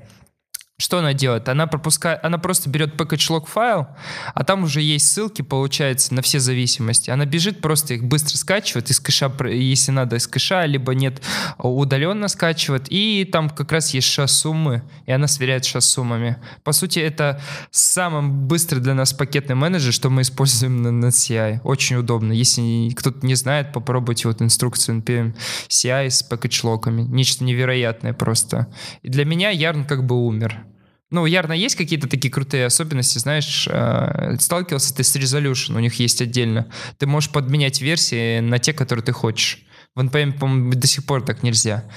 Что 0.81 1.01
она 1.01 1.13
делает? 1.13 1.49
Она 1.49 1.67
пропускает, 1.67 2.21
она 2.23 2.39
просто 2.39 2.71
берет 2.71 2.95
package 2.95 3.45
файл, 3.47 3.89
а 4.33 4.45
там 4.45 4.63
уже 4.63 4.81
есть 4.81 5.13
ссылки, 5.13 5.43
получается, 5.43 6.15
на 6.15 6.23
все 6.23 6.39
зависимости. 6.39 7.11
Она 7.11 7.27
бежит, 7.27 7.61
просто 7.61 7.95
их 7.95 8.05
быстро 8.05 8.37
скачивает 8.37 8.89
из 8.89 9.01
кэша, 9.01 9.29
если 9.49 9.91
надо 9.91 10.15
из 10.15 10.29
кэша, 10.29 10.67
либо 10.67 10.95
нет, 10.95 11.21
удаленно 11.59 12.29
скачивает, 12.29 12.87
и 12.91 13.25
там 13.25 13.51
как 13.51 13.73
раз 13.73 13.93
есть 13.93 14.07
ша-суммы, 14.07 14.85
и 15.05 15.11
она 15.11 15.27
сверяет 15.27 15.65
ша-суммами. 15.65 16.37
По 16.63 16.71
сути, 16.71 17.01
это 17.01 17.41
самый 17.73 18.31
быстрый 18.31 18.79
для 18.79 18.95
нас 18.95 19.13
пакетный 19.13 19.57
менеджер, 19.57 19.93
что 19.93 20.11
мы 20.11 20.23
используем 20.23 20.81
на, 20.83 20.93
на 20.93 21.07
CI. 21.07 21.59
Очень 21.65 21.97
удобно. 21.97 22.33
Если 22.33 22.91
кто-то 22.91 23.27
не 23.27 23.35
знает, 23.35 23.73
попробуйте 23.73 24.29
вот 24.29 24.41
инструкцию 24.43 25.03
NPM 25.03 25.35
CI 25.69 26.09
с 26.09 26.25
package. 26.31 26.89
Нечто 27.09 27.43
невероятное 27.43 28.13
просто. 28.13 28.69
И 29.03 29.09
для 29.09 29.25
меня 29.25 29.53
Yarn 29.53 29.85
как 29.85 30.07
бы 30.07 30.15
умер. 30.15 30.68
Ну, 31.11 31.25
Ярно 31.25 31.53
есть 31.53 31.77
какие-то 31.77 32.07
такие 32.07 32.31
крутые 32.31 32.67
особенности, 32.67 33.19
знаешь, 33.19 33.67
э, 33.71 34.37
сталкивался 34.41 34.95
ты 34.95 35.05
с 35.05 35.17
Resolution, 35.17 35.77
у 35.77 35.81
них 35.81 35.95
есть 35.95 36.21
отдельно. 36.21 36.71
Ты 36.99 37.07
можешь 37.07 37.31
подменять 37.31 37.81
версии 37.81 38.41
на 38.41 38.59
те, 38.59 38.75
которые 38.75 39.03
ты 39.03 39.13
хочешь. 39.13 39.65
В 39.95 40.01
NPM, 40.01 40.39
по-моему, 40.39 40.73
до 40.73 40.87
сих 40.87 41.07
пор 41.07 41.25
так 41.25 41.43
нельзя. 41.43 41.91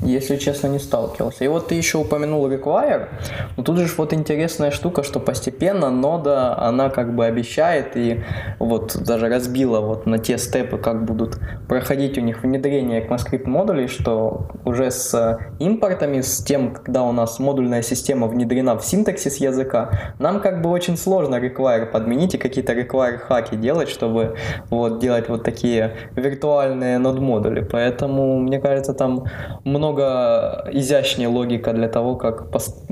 Если 0.00 0.36
честно, 0.36 0.68
не 0.68 0.78
сталкивался. 0.78 1.44
И 1.44 1.48
вот 1.48 1.68
ты 1.68 1.74
еще 1.74 1.98
упомянул 1.98 2.48
Require. 2.48 3.08
Но 3.56 3.64
тут 3.64 3.78
же 3.78 3.88
вот 3.96 4.12
интересная 4.12 4.70
штука, 4.70 5.02
что 5.02 5.18
постепенно 5.18 5.90
нода, 5.90 6.56
она 6.56 6.88
как 6.88 7.16
бы 7.16 7.26
обещает 7.26 7.96
и 7.96 8.22
вот 8.60 8.96
даже 8.96 9.28
разбила 9.28 9.80
вот 9.80 10.06
на 10.06 10.18
те 10.18 10.38
степы, 10.38 10.78
как 10.78 11.04
будут 11.04 11.40
проходить 11.66 12.16
у 12.16 12.20
них 12.20 12.42
внедрение 12.42 13.04
ECMAScript 13.04 13.48
модулей, 13.48 13.88
что 13.88 14.46
уже 14.64 14.92
с 14.92 15.38
импортами, 15.58 16.20
с 16.20 16.44
тем, 16.44 16.72
когда 16.72 17.02
у 17.02 17.10
нас 17.10 17.40
модульная 17.40 17.82
система 17.82 18.28
внедрена 18.28 18.76
в 18.78 18.84
синтаксис 18.84 19.38
языка, 19.38 20.14
нам 20.20 20.40
как 20.40 20.62
бы 20.62 20.70
очень 20.70 20.96
сложно 20.96 21.36
Require 21.36 21.86
подменить 21.86 22.34
и 22.34 22.38
какие-то 22.38 22.72
Require 22.72 23.18
хаки 23.18 23.56
делать, 23.56 23.88
чтобы 23.88 24.36
вот 24.70 25.00
делать 25.00 25.28
вот 25.28 25.42
такие 25.42 25.94
виртуальные 26.14 26.98
нод 26.98 27.18
модули. 27.18 27.60
Поэтому, 27.60 28.38
мне 28.38 28.60
кажется, 28.60 28.94
там 28.94 29.24
много 29.64 29.87
намного 29.88 30.68
изящнее 30.72 31.28
логика 31.28 31.72
для 31.72 31.88
того, 31.88 32.16
как 32.16 32.50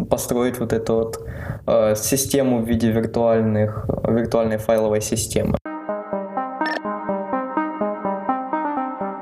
построить 0.08 0.58
вот 0.58 0.72
эту 0.72 0.94
вот 0.94 1.26
э, 1.66 1.94
систему 1.96 2.62
в 2.62 2.68
виде 2.68 2.90
виртуальных, 2.90 3.86
виртуальной 4.04 4.58
файловой 4.58 5.00
системы. 5.00 5.58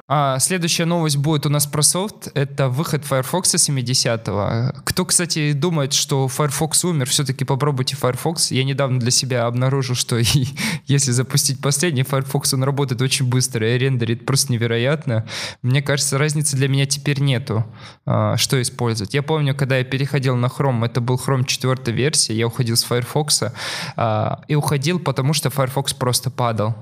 А, 0.07 0.38
следующая 0.38 0.84
новость 0.84 1.16
будет 1.16 1.46
у 1.46 1.48
нас 1.48 1.66
про 1.66 1.80
софт. 1.80 2.28
Это 2.34 2.68
выход 2.68 3.07
Firefox 3.07 3.55
70-го. 3.55 4.78
Кто, 4.84 5.07
кстати, 5.07 5.52
думает, 5.52 5.94
что 5.94 6.28
Firefox 6.28 6.84
умер, 6.84 7.09
все-таки 7.09 7.46
попробуйте 7.46 7.96
Firefox. 7.96 8.50
Я 8.50 8.64
недавно 8.64 9.00
для 9.00 9.11
себя 9.11 9.46
обнаружил, 9.46 9.94
что 9.94 10.18
если 10.86 11.11
запустить 11.11 11.59
последний 11.62 12.02
Firefox, 12.02 12.52
он 12.52 12.64
работает 12.64 13.00
очень 13.00 13.26
быстро 13.26 13.74
и 13.74 13.78
рендерит 13.78 14.26
просто 14.26 14.52
невероятно. 14.52 15.26
Мне 15.62 15.80
кажется, 15.80 16.18
разницы 16.18 16.55
для 16.57 16.68
меня 16.68 16.84
теперь 16.84 17.20
нету, 17.20 17.64
а, 18.05 18.36
что 18.36 18.61
использовать. 18.61 19.14
Я 19.14 19.22
помню, 19.22 19.55
когда 19.55 19.78
я 19.78 19.84
переходил 19.84 20.36
на 20.36 20.46
Chrome, 20.46 20.84
это 20.84 21.00
был 21.00 21.16
Chrome 21.16 21.46
4 21.46 21.96
версия, 21.96 22.34
я 22.34 22.46
уходил 22.46 22.76
с 22.76 22.84
Firefox, 22.84 23.44
а, 23.96 24.42
и 24.48 24.55
уходил, 24.55 24.98
потому 24.98 25.32
что 25.32 25.48
Firefox 25.48 25.94
просто 25.94 26.30
падал. 26.30 26.74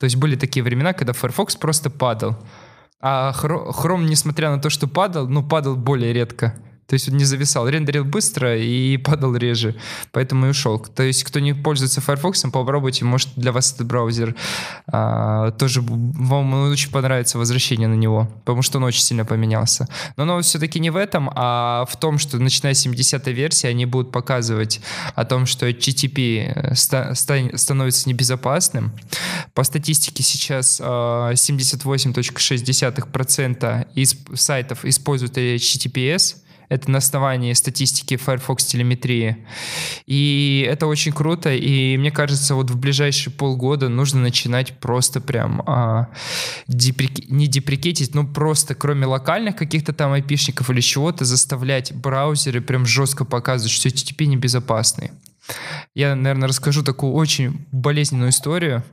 То 0.00 0.04
есть 0.04 0.16
были 0.16 0.34
такие 0.34 0.62
времена, 0.62 0.94
когда 0.94 1.12
Firefox 1.12 1.58
просто 1.58 1.90
падал. 1.90 2.36
А 3.02 3.32
Chrome, 3.32 4.04
несмотря 4.04 4.50
на 4.50 4.58
то, 4.58 4.70
что 4.70 4.88
падал, 4.88 5.28
ну, 5.28 5.46
падал 5.46 5.76
более 5.76 6.14
редко. 6.14 6.54
То 6.90 6.94
есть 6.94 7.08
он 7.08 7.16
не 7.16 7.24
зависал, 7.24 7.68
рендерил 7.68 8.04
быстро 8.04 8.58
и 8.58 8.96
падал 9.04 9.36
реже, 9.36 9.76
поэтому 10.10 10.46
и 10.46 10.48
ушел. 10.48 10.80
То 10.80 11.04
есть 11.04 11.22
кто 11.22 11.38
не 11.38 11.54
пользуется 11.54 12.00
Firefox, 12.00 12.42
попробуйте, 12.52 13.04
может 13.04 13.28
для 13.36 13.52
вас 13.52 13.72
этот 13.72 13.86
браузер 13.86 14.34
а, 14.88 15.52
тоже 15.52 15.82
вам 15.82 16.68
очень 16.68 16.90
понравится 16.90 17.38
возвращение 17.38 17.86
на 17.86 17.94
него, 17.94 18.28
потому 18.40 18.62
что 18.62 18.78
он 18.78 18.84
очень 18.84 19.02
сильно 19.02 19.24
поменялся. 19.24 19.86
Но 20.16 20.24
новость 20.24 20.48
все-таки 20.48 20.80
не 20.80 20.90
в 20.90 20.96
этом, 20.96 21.30
а 21.32 21.84
в 21.88 21.96
том, 21.96 22.18
что 22.18 22.38
начиная 22.38 22.74
с 22.74 22.80
70 22.80 23.24
версии 23.28 23.68
они 23.68 23.86
будут 23.86 24.10
показывать 24.10 24.80
о 25.14 25.24
том, 25.24 25.46
что 25.46 25.68
HTTP 25.68 26.74
ста- 26.74 27.14
ста- 27.14 27.56
становится 27.56 28.08
небезопасным. 28.08 28.90
По 29.54 29.62
статистике 29.62 30.24
сейчас 30.24 30.80
а, 30.82 31.30
78.6% 31.34 33.86
из 33.94 34.16
сайтов 34.34 34.84
используют 34.84 35.38
HTTPS, 35.38 36.34
это 36.70 36.90
на 36.90 36.98
основании 36.98 37.52
статистики 37.52 38.16
Firefox 38.16 38.64
телеметрии. 38.64 39.36
И 40.06 40.66
это 40.70 40.86
очень 40.86 41.12
круто, 41.12 41.52
и 41.52 41.96
мне 41.98 42.12
кажется, 42.12 42.54
вот 42.54 42.70
в 42.70 42.78
ближайшие 42.78 43.34
полгода 43.34 43.88
нужно 43.88 44.20
начинать 44.20 44.78
просто 44.78 45.20
прям 45.20 45.62
а, 45.66 46.08
деприк... 46.68 47.28
не 47.28 47.48
деприкетить, 47.48 48.14
но 48.14 48.24
просто 48.24 48.76
кроме 48.76 49.06
локальных 49.06 49.56
каких-то 49.56 49.92
там 49.92 50.12
айпишников 50.12 50.70
или 50.70 50.80
чего-то 50.80 51.24
заставлять 51.24 51.92
браузеры 51.92 52.60
прям 52.60 52.86
жестко 52.86 53.24
показывать, 53.24 53.72
что 53.72 53.88
HTTP 53.88 54.26
небезопасный. 54.26 55.10
Я, 55.94 56.14
наверное, 56.14 56.48
расскажу 56.48 56.84
такую 56.84 57.14
очень 57.14 57.66
болезненную 57.72 58.30
историю. 58.30 58.84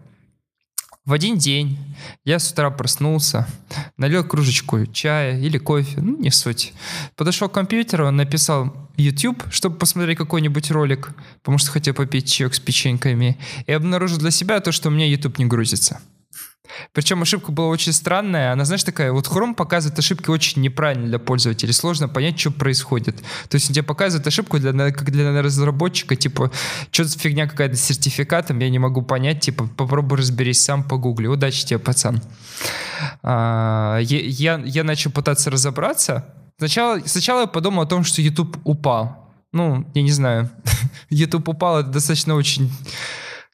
В 1.07 1.13
один 1.13 1.37
день 1.37 1.77
я 2.25 2.37
с 2.37 2.51
утра 2.51 2.69
проснулся, 2.69 3.47
налил 3.95 4.25
кружечку 4.25 4.85
чая 4.87 5.39
или 5.39 5.57
кофе, 5.57 6.01
ну 6.01 6.17
не 6.17 6.31
суть. 6.31 6.73
Подошел 7.15 7.47
к 7.47 7.53
компьютеру, 7.53 8.11
написал 8.11 8.75
YouTube, 8.97 9.41
чтобы 9.49 9.77
посмотреть 9.77 10.17
какой-нибудь 10.17 10.69
ролик, 10.69 11.11
потому 11.37 11.59
что 11.59 11.71
хотел 11.71 11.93
попить 11.93 12.29
чаек 12.29 12.53
с 12.55 12.59
печеньками, 12.59 13.37
и 13.67 13.71
обнаружил 13.71 14.17
для 14.17 14.31
себя 14.31 14.59
то, 14.59 14.73
что 14.73 14.89
у 14.89 14.91
меня 14.91 15.05
YouTube 15.05 15.37
не 15.37 15.45
грузится. 15.45 16.01
Причем 16.93 17.21
ошибка 17.21 17.51
была 17.51 17.67
очень 17.67 17.93
странная. 17.93 18.51
Она, 18.51 18.65
знаешь, 18.65 18.83
такая, 18.83 19.11
вот 19.11 19.27
Chrome 19.27 19.53
показывает 19.53 19.97
ошибки 19.99 20.29
очень 20.29 20.61
неправильно 20.61 21.07
для 21.07 21.19
пользователей. 21.19 21.73
Сложно 21.73 22.07
понять, 22.07 22.39
что 22.39 22.51
происходит. 22.51 23.17
То 23.49 23.55
есть 23.55 23.69
он 23.69 23.73
тебе 23.73 23.83
показывает 23.83 24.25
ошибку 24.27 24.59
для, 24.59 24.71
как 24.91 25.11
для 25.11 25.41
разработчика, 25.41 26.15
типа, 26.15 26.51
что-то 26.91 27.17
фигня 27.17 27.47
какая-то 27.47 27.75
с 27.75 27.81
сертификатом, 27.81 28.59
я 28.59 28.69
не 28.69 28.79
могу 28.79 29.01
понять, 29.01 29.41
типа, 29.41 29.67
попробуй 29.75 30.17
разберись 30.17 30.63
сам, 30.63 30.83
погугли. 30.83 31.27
Удачи 31.27 31.65
тебе, 31.65 31.79
пацан. 31.79 32.21
А, 33.23 33.99
я, 33.99 34.57
я 34.57 34.83
начал 34.83 35.11
пытаться 35.11 35.49
разобраться. 35.49 36.25
Сначала, 36.57 36.99
сначала 37.05 37.41
я 37.41 37.47
подумал 37.47 37.83
о 37.83 37.85
том, 37.85 38.03
что 38.03 38.21
YouTube 38.21 38.57
упал. 38.63 39.27
Ну, 39.53 39.85
я 39.93 40.01
не 40.01 40.11
знаю. 40.11 40.49
YouTube 41.09 41.47
упал, 41.47 41.79
это 41.79 41.89
достаточно 41.89 42.35
очень 42.35 42.71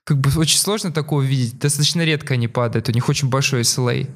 как 0.03 0.17
бы 0.17 0.29
очень 0.37 0.59
сложно 0.59 0.91
такое 0.91 1.25
увидеть. 1.25 1.59
Достаточно 1.59 2.01
редко 2.01 2.33
они 2.33 2.47
падают, 2.47 2.89
у 2.89 2.91
них 2.91 3.07
очень 3.07 3.29
большой 3.29 3.61
SLA. 3.61 4.09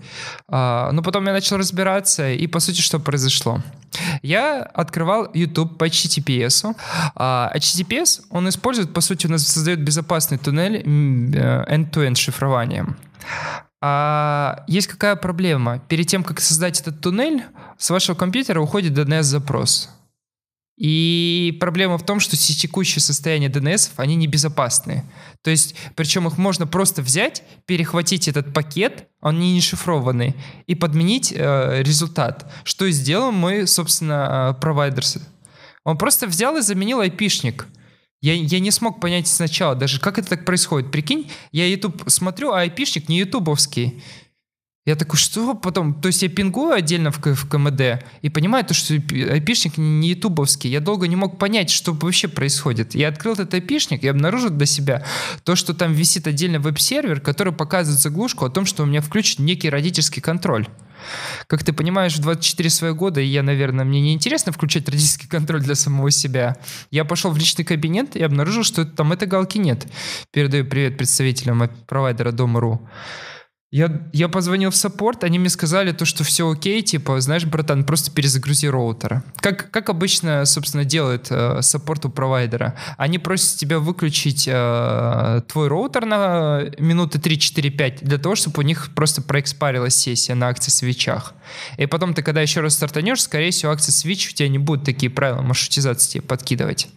А, 0.47 0.91
но 0.91 1.01
потом 1.01 1.25
я 1.25 1.31
начал 1.33 1.57
разбираться, 1.57 2.29
и 2.29 2.45
по 2.47 2.59
сути 2.59 2.81
что 2.81 2.99
произошло? 2.99 3.63
Я 4.21 4.63
открывал 4.63 5.29
YouTube 5.33 5.77
по 5.77 5.88
HTTPS. 5.88 6.75
А 7.15 7.51
HTTPS, 7.55 8.23
он 8.29 8.49
использует, 8.49 8.93
по 8.93 9.01
сути, 9.01 9.27
у 9.27 9.31
нас 9.31 9.47
создает 9.47 9.81
безопасный 9.81 10.38
туннель 10.38 10.77
э, 10.77 11.75
end-to-end 11.75 12.15
шифрованием. 12.15 12.97
А 13.81 14.63
есть 14.67 14.88
какая 14.88 15.15
проблема? 15.15 15.79
Перед 15.88 16.07
тем, 16.07 16.23
как 16.23 16.41
создать 16.41 16.81
этот 16.81 16.99
туннель, 16.99 17.43
с 17.77 17.89
вашего 17.89 18.15
компьютера 18.15 18.59
уходит 18.59 18.97
DNS-запрос. 18.97 19.89
И 20.78 21.57
проблема 21.59 21.97
в 21.97 22.05
том, 22.05 22.19
что 22.19 22.38
текущее 22.38 23.01
состояние 23.01 23.49
DNS, 23.49 23.91
они 23.97 24.15
небезопасные. 24.15 25.03
То 25.41 25.49
есть, 25.49 25.75
причем 25.95 26.28
их 26.28 26.38
можно 26.38 26.67
просто 26.67 27.01
взять, 27.01 27.43
перехватить 27.65 28.28
этот 28.28 28.53
пакет, 28.53 29.07
он 29.19 29.39
не 29.39 29.59
шифрованный, 29.59 30.36
и 30.67 30.75
подменить 30.75 31.34
э, 31.36 31.82
результат. 31.82 32.51
Что 32.63 32.89
сделал 32.91 33.32
мой, 33.32 33.65
собственно, 33.65 34.53
э, 34.55 34.61
провайдер. 34.61 35.03
Он 35.84 35.97
просто 35.97 36.28
взял 36.28 36.55
и 36.57 36.61
заменил 36.61 36.99
айпишник. 36.99 37.67
Я, 38.21 38.34
я 38.34 38.59
не 38.59 38.71
смог 38.71 38.99
понять 38.99 39.28
сначала 39.28 39.73
даже, 39.73 39.99
как 39.99 40.19
это 40.19 40.30
так 40.30 40.45
происходит. 40.45 40.91
Прикинь, 40.91 41.32
я 41.51 41.67
YouTube 41.67 42.03
смотрю, 42.07 42.51
а 42.51 42.61
айпишник 42.61 43.09
не 43.09 43.19
ютубовский. 43.19 44.03
Я 44.88 44.95
такой, 44.95 45.19
что 45.19 45.53
потом? 45.53 45.93
То 45.93 46.07
есть 46.07 46.23
я 46.23 46.29
пингую 46.29 46.71
отдельно 46.71 47.11
в, 47.11 47.19
в 47.21 47.49
КМД 47.49 48.05
и 48.21 48.29
понимаю 48.29 48.63
то, 48.63 48.73
что 48.73 48.93
айпишник 48.93 49.77
не 49.77 50.11
ютубовский. 50.11 50.69
Я 50.69 50.79
долго 50.79 51.09
не 51.09 51.17
мог 51.17 51.38
понять, 51.38 51.69
что 51.69 51.91
вообще 51.91 52.29
происходит. 52.29 52.95
Я 52.95 53.09
открыл 53.09 53.33
этот 53.33 53.53
айпишник 53.53 54.05
и 54.05 54.07
обнаружил 54.07 54.49
для 54.49 54.65
себя 54.65 55.05
то, 55.43 55.57
что 55.57 55.73
там 55.73 55.91
висит 55.91 56.25
отдельно 56.25 56.61
веб-сервер, 56.61 57.19
который 57.19 57.51
показывает 57.51 58.01
заглушку 58.01 58.45
о 58.45 58.49
том, 58.49 58.65
что 58.65 58.83
у 58.83 58.85
меня 58.85 59.01
включен 59.01 59.43
некий 59.43 59.69
родительский 59.69 60.21
контроль. 60.21 60.69
Как 61.47 61.65
ты 61.65 61.73
понимаешь, 61.73 62.15
в 62.15 62.21
24 62.21 62.69
свои 62.69 62.91
года, 62.93 63.19
я, 63.19 63.43
наверное, 63.43 63.83
мне 63.83 63.99
не 63.99 64.13
интересно 64.13 64.53
включать 64.53 64.88
родительский 64.88 65.27
контроль 65.27 65.63
для 65.63 65.75
самого 65.75 66.11
себя. 66.11 66.55
Я 66.91 67.03
пошел 67.03 67.31
в 67.31 67.38
личный 67.38 67.65
кабинет 67.65 68.15
и 68.15 68.23
обнаружил, 68.23 68.63
что 68.63 68.85
там 68.85 69.11
этой 69.11 69.27
галки 69.27 69.57
нет. 69.57 69.85
Передаю 70.31 70.63
привет 70.63 70.97
представителям 70.97 71.69
провайдера 71.88 72.31
Дома.ру. 72.31 72.88
Я, 73.70 74.01
я 74.13 74.30
позвонил 74.30 74.70
в 74.70 74.78
саппорт, 74.78 75.26
они 75.26 75.39
мне 75.39 75.49
сказали 75.49 75.91
то, 75.91 76.05
что 76.05 76.24
все 76.24 76.49
окей, 76.49 76.82
типа, 76.82 77.20
знаешь, 77.20 77.43
братан, 77.43 77.84
просто 77.84 78.11
перезагрузи 78.11 78.70
роутера. 78.70 79.24
Как, 79.41 79.70
как 79.72 79.89
обычно, 79.89 80.45
собственно, 80.45 80.86
делает 80.86 81.28
э, 81.32 81.61
саппорт 81.61 82.05
у 82.05 82.09
провайдера. 82.09 82.76
Они 82.97 83.20
просят 83.20 83.59
тебя 83.59 83.80
выключить 83.80 84.47
э, 84.49 85.41
твой 85.49 85.68
роутер 85.68 86.05
на 86.05 86.61
минуты 86.80 87.18
3-4-5 87.18 88.05
для 88.05 88.18
того, 88.18 88.36
чтобы 88.36 88.59
у 88.59 88.61
них 88.61 88.91
просто 88.95 89.22
проэкспарилась 89.22 89.97
сессия 89.97 90.34
на 90.34 90.47
access 90.47 90.71
switch 90.71 91.09
ах. 91.09 91.34
И 91.78 91.88
потом 91.88 92.13
ты, 92.13 92.24
когда 92.24 92.41
еще 92.41 92.61
раз 92.61 92.76
стартанешь, 92.76 93.22
скорее 93.22 93.51
всего, 93.51 93.74
access 93.73 93.91
switch 93.91 94.30
у 94.30 94.34
тебя 94.34 94.47
не 94.47 94.59
будут 94.59 94.86
такие 94.86 95.09
правила 95.09 95.41
маршрутизации 95.41 96.11
тебе 96.11 96.22
подкидывать. 96.22 96.88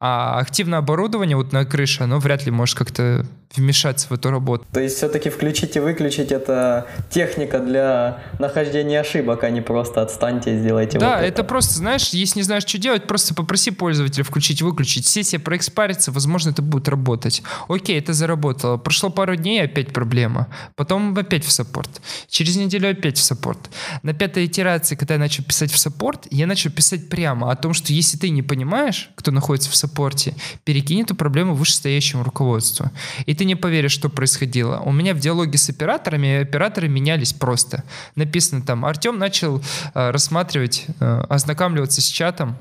А 0.00 0.40
активное 0.40 0.80
оборудование 0.80 1.36
вот 1.36 1.52
на 1.52 1.64
крыше, 1.64 2.02
оно 2.02 2.18
вряд 2.18 2.44
ли 2.44 2.50
может 2.50 2.76
как-то 2.76 3.24
вмешаться 3.56 4.08
в 4.08 4.12
эту 4.12 4.30
работу. 4.30 4.66
То 4.72 4.80
есть 4.80 4.96
все-таки 4.96 5.30
включить 5.30 5.76
и 5.76 5.80
выключить 5.80 6.32
это 6.32 6.86
техника 7.10 7.58
для 7.60 8.22
нахождения 8.38 9.00
ошибок, 9.00 9.44
а 9.44 9.50
не 9.50 9.60
просто 9.60 10.02
отстаньте 10.02 10.54
и 10.56 10.58
сделайте 10.58 10.98
Да, 10.98 11.16
вот 11.16 11.16
это. 11.18 11.26
это 11.26 11.44
просто, 11.44 11.74
знаешь, 11.74 12.10
если 12.10 12.40
не 12.40 12.42
знаешь, 12.42 12.64
что 12.64 12.78
делать, 12.78 13.06
просто 13.06 13.34
попроси 13.34 13.70
пользователя 13.70 14.22
включить 14.24 14.60
и 14.60 14.64
выключить. 14.64 15.06
Сессия 15.06 15.38
проэкспарится, 15.38 16.12
возможно, 16.12 16.50
это 16.50 16.62
будет 16.62 16.88
работать. 16.88 17.42
Окей, 17.68 17.98
это 17.98 18.12
заработало. 18.12 18.76
Прошло 18.76 19.10
пару 19.10 19.34
дней, 19.36 19.62
опять 19.62 19.92
проблема. 19.92 20.48
Потом 20.76 21.16
опять 21.16 21.44
в 21.44 21.50
саппорт. 21.50 22.02
Через 22.28 22.56
неделю 22.56 22.90
опять 22.90 23.16
в 23.16 23.22
саппорт. 23.22 23.70
На 24.02 24.12
пятой 24.12 24.46
итерации, 24.46 24.94
когда 24.94 25.14
я 25.14 25.20
начал 25.20 25.42
писать 25.44 25.72
в 25.72 25.78
саппорт, 25.78 26.26
я 26.30 26.46
начал 26.46 26.70
писать 26.70 27.08
прямо 27.08 27.50
о 27.50 27.56
том, 27.56 27.72
что 27.72 27.92
если 27.92 28.18
ты 28.18 28.28
не 28.30 28.42
понимаешь, 28.42 29.10
кто 29.14 29.30
находится 29.30 29.70
в 29.70 29.76
саппорте, 29.76 30.34
перекинь 30.64 31.02
эту 31.02 31.14
проблему 31.14 31.54
вышестоящему 31.54 32.22
руководству. 32.22 32.90
И 33.26 33.34
ты 33.38 33.44
не 33.44 33.54
поверишь, 33.54 33.92
что 33.92 34.08
происходило. 34.08 34.82
У 34.84 34.92
меня 34.92 35.14
в 35.14 35.18
диалоге 35.20 35.56
с 35.56 35.70
операторами 35.70 36.42
операторы 36.42 36.88
менялись 36.88 37.32
просто. 37.32 37.84
Написано 38.16 38.62
там, 38.62 38.84
Артем 38.84 39.18
начал 39.18 39.62
э, 39.94 40.10
рассматривать, 40.10 40.86
э, 41.00 41.20
ознакомливаться 41.28 42.00
с 42.00 42.06
чатом, 42.06 42.56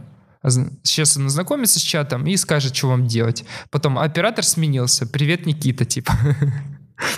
Сейчас 0.84 1.18
он 1.18 1.26
ознакомится 1.26 1.80
с 1.80 1.82
чатом 1.82 2.26
и 2.26 2.38
скажет, 2.38 2.74
что 2.74 2.88
вам 2.88 3.06
делать. 3.06 3.44
Потом 3.70 3.98
оператор 3.98 4.46
сменился. 4.46 5.06
Привет, 5.06 5.46
Никита, 5.46 5.84
типа. 5.84 6.14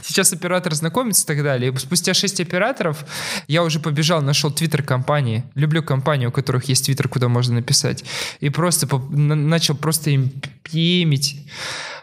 Сейчас 0.04 0.34
оператор 0.34 0.74
знакомится 0.74 1.24
и 1.26 1.28
так 1.28 1.44
далее. 1.44 1.78
Спустя 1.78 2.14
6 2.14 2.42
операторов 2.42 3.06
я 3.48 3.64
уже 3.64 3.80
побежал, 3.80 4.22
нашел 4.22 4.52
твиттер 4.52 4.84
компании. 4.84 5.44
Люблю 5.54 5.84
компании, 5.84 6.26
у 6.26 6.32
которых 6.32 6.66
есть 6.66 6.86
твиттер, 6.86 7.08
куда 7.08 7.28
можно 7.28 7.56
написать. 7.56 8.04
И 8.40 8.50
просто 8.50 8.88
начал 9.10 9.76
просто 9.76 10.10
им 10.10 10.32
пемить 10.64 11.46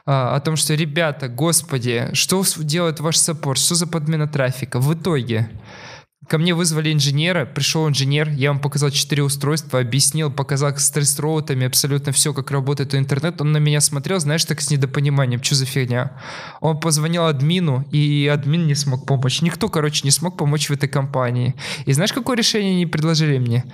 а, 0.07 0.37
о 0.37 0.41
том, 0.41 0.57
что, 0.57 0.75
ребята, 0.75 1.29
господи, 1.29 2.09
что 2.13 2.45
делает 2.59 3.01
ваш 3.01 3.17
саппорт, 3.17 3.59
что 3.59 3.75
за 3.75 3.87
подмена 3.89 4.29
трафика? 4.29 4.79
В 4.79 4.95
итоге 4.95 5.51
Ко 6.29 6.39
мне 6.39 6.55
вызвали 6.55 6.93
инженера, 6.93 7.45
пришел 7.45 7.89
инженер, 7.89 8.31
я 8.31 8.51
вам 8.51 8.59
показал 8.61 8.91
четыре 8.91 9.23
устройства, 9.23 9.79
объяснил, 9.79 10.29
показал 10.29 10.77
с 10.77 10.85
стресс-роутами 10.85 11.67
абсолютно 11.67 12.11
все, 12.11 12.35
как 12.35 12.51
работает 12.51 12.97
интернет. 12.97 13.41
Он 13.41 13.53
на 13.53 13.59
меня 13.59 13.81
смотрел, 13.81 14.19
знаешь, 14.19 14.45
так 14.45 14.61
с 14.61 14.71
недопониманием, 14.71 15.41
что 15.41 15.55
за 15.55 15.67
фигня. 15.67 16.21
Он 16.61 16.81
позвонил 16.81 17.27
админу, 17.27 17.87
и 17.93 18.29
админ 18.33 18.67
не 18.67 18.75
смог 18.75 19.07
помочь. 19.07 19.41
Никто, 19.41 19.69
короче, 19.69 20.01
не 20.03 20.11
смог 20.11 20.37
помочь 20.37 20.69
в 20.69 20.73
этой 20.73 20.89
компании. 20.89 21.55
И 21.85 21.93
знаешь, 21.93 22.13
какое 22.13 22.37
решение 22.37 22.73
они 22.73 22.87
предложили 22.87 23.39
мне? 23.39 23.65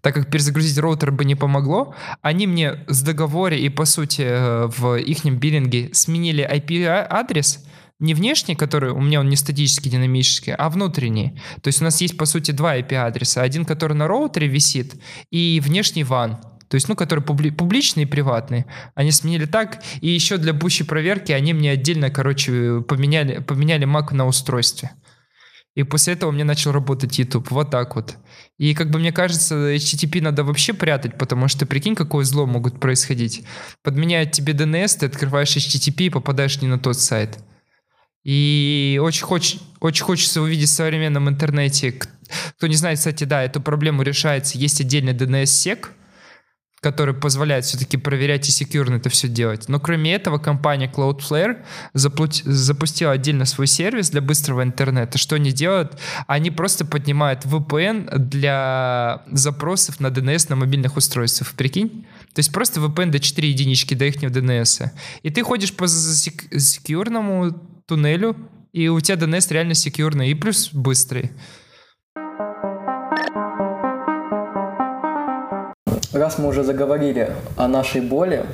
Так 0.00 0.14
как 0.14 0.30
перезагрузить 0.30 0.78
роутер 0.78 1.12
бы 1.12 1.24
не 1.24 1.36
помогло, 1.36 1.94
они 2.22 2.48
мне 2.48 2.84
с 2.88 3.02
договоре 3.02 3.60
и, 3.60 3.68
по 3.68 3.84
сути, 3.84 4.22
э, 4.22 4.66
в 4.66 4.96
их 4.96 5.24
биллинге 5.24 5.90
сменили 5.92 6.42
IP-адрес, 6.42 7.64
не 8.00 8.14
внешний, 8.14 8.56
который 8.56 8.90
у 8.90 9.00
меня 9.00 9.20
он 9.20 9.28
не 9.28 9.36
статический, 9.36 9.90
динамический, 9.90 10.54
а 10.54 10.68
внутренний. 10.68 11.38
То 11.62 11.68
есть 11.68 11.80
у 11.80 11.84
нас 11.84 12.00
есть, 12.00 12.16
по 12.16 12.24
сути, 12.24 12.50
два 12.50 12.76
IP-адреса. 12.78 13.42
Один, 13.42 13.64
который 13.64 13.92
на 13.92 14.08
роутере 14.08 14.48
висит, 14.48 15.00
и 15.30 15.60
внешний 15.62 16.02
WAN. 16.02 16.38
То 16.68 16.76
есть, 16.76 16.88
ну, 16.88 16.94
который 16.94 17.22
публи- 17.22 17.50
публичный 17.50 18.04
и 18.04 18.06
приватный. 18.06 18.64
Они 18.94 19.10
сменили 19.10 19.44
так, 19.44 19.82
и 20.00 20.08
еще 20.08 20.36
для 20.36 20.54
пущей 20.54 20.86
проверки 20.86 21.32
они 21.32 21.52
мне 21.52 21.72
отдельно, 21.72 22.10
короче, 22.10 22.80
поменяли, 22.82 23.40
поменяли 23.40 23.86
Mac 23.86 24.14
на 24.14 24.26
устройстве. 24.26 24.92
И 25.74 25.82
после 25.82 26.14
этого 26.14 26.30
мне 26.30 26.44
начал 26.44 26.72
работать 26.72 27.18
YouTube. 27.18 27.50
Вот 27.50 27.70
так 27.70 27.96
вот. 27.96 28.16
И 28.58 28.74
как 28.74 28.90
бы 28.90 28.98
мне 28.98 29.12
кажется, 29.12 29.74
HTTP 29.74 30.20
надо 30.20 30.44
вообще 30.44 30.72
прятать, 30.72 31.18
потому 31.18 31.48
что 31.48 31.66
прикинь, 31.66 31.94
какое 31.94 32.24
зло 32.24 32.46
могут 32.46 32.80
происходить. 32.80 33.42
Подменяют 33.82 34.32
тебе 34.32 34.52
DNS, 34.52 34.98
ты 35.00 35.06
открываешь 35.06 35.56
HTTP 35.56 36.06
и 36.06 36.10
попадаешь 36.10 36.60
не 36.60 36.68
на 36.68 36.78
тот 36.78 36.98
сайт. 36.98 37.38
И 38.24 39.00
очень, 39.02 39.24
хоч, 39.24 39.56
очень 39.80 40.04
хочется 40.04 40.42
увидеть 40.42 40.68
в 40.68 40.72
современном 40.72 41.28
интернете. 41.28 41.92
Кто 42.56 42.66
не 42.66 42.76
знает, 42.76 42.98
кстати, 42.98 43.24
да, 43.24 43.42
эту 43.42 43.60
проблему 43.60 44.02
решается. 44.02 44.58
Есть 44.58 44.80
отдельный 44.80 45.14
DNS-сек, 45.14 45.92
который 46.82 47.14
позволяет 47.14 47.64
все-таки 47.64 47.96
проверять 47.96 48.48
и 48.48 48.52
секьюрно 48.52 48.96
это 48.96 49.10
все 49.10 49.28
делать. 49.28 49.68
Но 49.68 49.80
кроме 49.80 50.14
этого, 50.14 50.38
компания 50.38 50.90
Cloudflare 50.94 51.64
запустила 51.92 53.12
отдельно 53.12 53.44
свой 53.44 53.66
сервис 53.66 54.10
для 54.10 54.20
быстрого 54.20 54.62
интернета. 54.62 55.18
Что 55.18 55.36
они 55.36 55.52
делают? 55.52 55.98
Они 56.26 56.50
просто 56.50 56.84
поднимают 56.86 57.44
VPN 57.44 58.16
для 58.18 59.24
запросов 59.30 60.00
на 60.00 60.06
DNS 60.06 60.46
на 60.50 60.56
мобильных 60.56 60.96
устройствах. 60.96 61.52
Прикинь? 61.52 62.06
То 62.34 62.38
есть 62.38 62.52
просто 62.52 62.80
VPN 62.80 63.10
до 63.10 63.18
4 63.18 63.48
единички 63.48 63.94
до 63.94 64.04
их 64.04 64.16
DNS. 64.16 64.90
И 65.22 65.30
ты 65.30 65.42
ходишь 65.42 65.74
по 65.74 65.86
секьюрному 65.88 67.66
туннелю, 67.90 68.36
и 68.72 68.88
у 68.88 69.00
тебя 69.00 69.16
DNS 69.16 69.52
реально 69.52 69.74
секьюрный 69.74 70.30
и 70.30 70.34
плюс 70.34 70.70
быстрый. 70.72 71.32
Раз 76.12 76.38
мы 76.38 76.48
уже 76.48 76.62
заговорили 76.62 77.32
о 77.56 77.68
нашей 77.68 78.00
боли, 78.00 78.44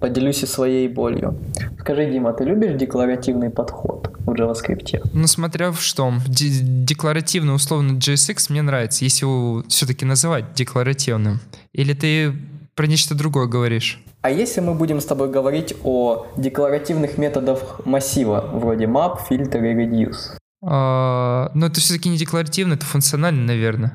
поделюсь 0.00 0.42
и 0.42 0.46
своей 0.46 0.88
болью. 0.88 1.36
Скажи, 1.80 2.10
Дима, 2.10 2.32
ты 2.32 2.44
любишь 2.44 2.78
декларативный 2.78 3.50
подход 3.50 4.10
в 4.18 4.30
JavaScript? 4.32 5.10
Ну, 5.12 5.26
смотря 5.26 5.72
в 5.72 5.80
что. 5.80 6.12
Декларативный, 6.28 7.54
условно, 7.54 7.98
JSX 7.98 8.46
мне 8.50 8.62
нравится, 8.62 9.04
если 9.04 9.24
его 9.24 9.64
все-таки 9.68 10.04
называть 10.04 10.54
декларативным. 10.54 11.40
Или 11.72 11.94
ты 11.94 12.32
про 12.74 12.86
нечто 12.86 13.14
другое 13.14 13.46
говоришь? 13.46 14.00
А 14.28 14.30
если 14.30 14.60
мы 14.60 14.74
будем 14.74 15.00
с 15.00 15.06
тобой 15.06 15.30
говорить 15.30 15.74
о 15.84 16.26
декларативных 16.36 17.16
методах 17.16 17.80
массива, 17.86 18.44
вроде 18.52 18.84
map, 18.84 19.20
filter 19.26 19.58
и 19.58 19.74
reduce? 19.74 20.36
А, 20.60 21.50
но 21.54 21.66
это 21.66 21.80
все-таки 21.80 22.08
не 22.08 22.16
декларативно, 22.16 22.74
это 22.74 22.84
функционально, 22.84 23.46
наверное. 23.46 23.92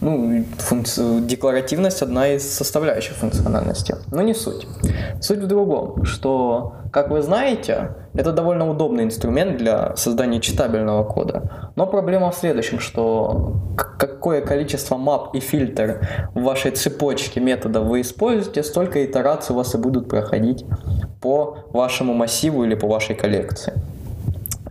ну, 0.00 0.44
функци... 0.58 1.20
декларативность 1.22 2.00
одна 2.02 2.28
из 2.28 2.48
составляющих 2.48 3.14
функциональности. 3.16 3.96
Но 4.12 4.22
не 4.22 4.34
суть. 4.34 4.68
Суть 5.20 5.40
в 5.40 5.46
другом, 5.48 6.04
что, 6.04 6.74
как 6.92 7.10
вы 7.10 7.22
знаете, 7.22 7.96
это 8.14 8.30
довольно 8.32 8.70
удобный 8.70 9.02
инструмент 9.02 9.56
для 9.56 9.96
создания 9.96 10.40
читабельного 10.40 11.02
кода. 11.02 11.70
Но 11.74 11.86
проблема 11.86 12.30
в 12.30 12.36
следующем, 12.36 12.78
что 12.78 13.56
какое 13.98 14.42
количество 14.42 14.96
мап 14.96 15.34
и 15.34 15.40
фильтр 15.40 16.08
в 16.34 16.42
вашей 16.42 16.70
цепочке 16.70 17.40
методов 17.40 17.86
вы 17.86 18.02
используете, 18.02 18.62
столько 18.62 19.04
итераций 19.04 19.54
у 19.54 19.56
вас 19.56 19.74
и 19.74 19.78
будут 19.78 20.08
проходить 20.08 20.64
по 21.20 21.64
вашему 21.72 22.14
массиву 22.14 22.64
или 22.64 22.76
по 22.76 22.86
вашей 22.86 23.16
коллекции. 23.16 23.72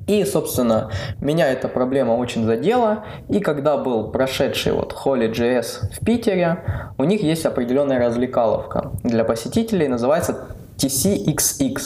И, 0.08 0.24
собственно, 0.24 0.92
меня 1.20 1.52
эта 1.52 1.68
проблема 1.68 2.12
очень 2.12 2.46
задела. 2.46 3.06
И 3.30 3.40
когда 3.40 3.78
был 3.78 4.12
прошедший 4.12 4.74
вот 4.74 4.94
Holy.js 4.94 5.92
в 5.94 6.06
Питере, 6.06 6.60
у 6.98 7.04
них 7.04 7.24
есть 7.24 7.46
определенная 7.46 8.00
развлекаловка 8.00 8.92
для 9.04 9.24
посетителей, 9.24 9.88
называется 9.88 10.48
TCXX, 10.78 11.80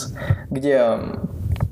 где 0.49 0.97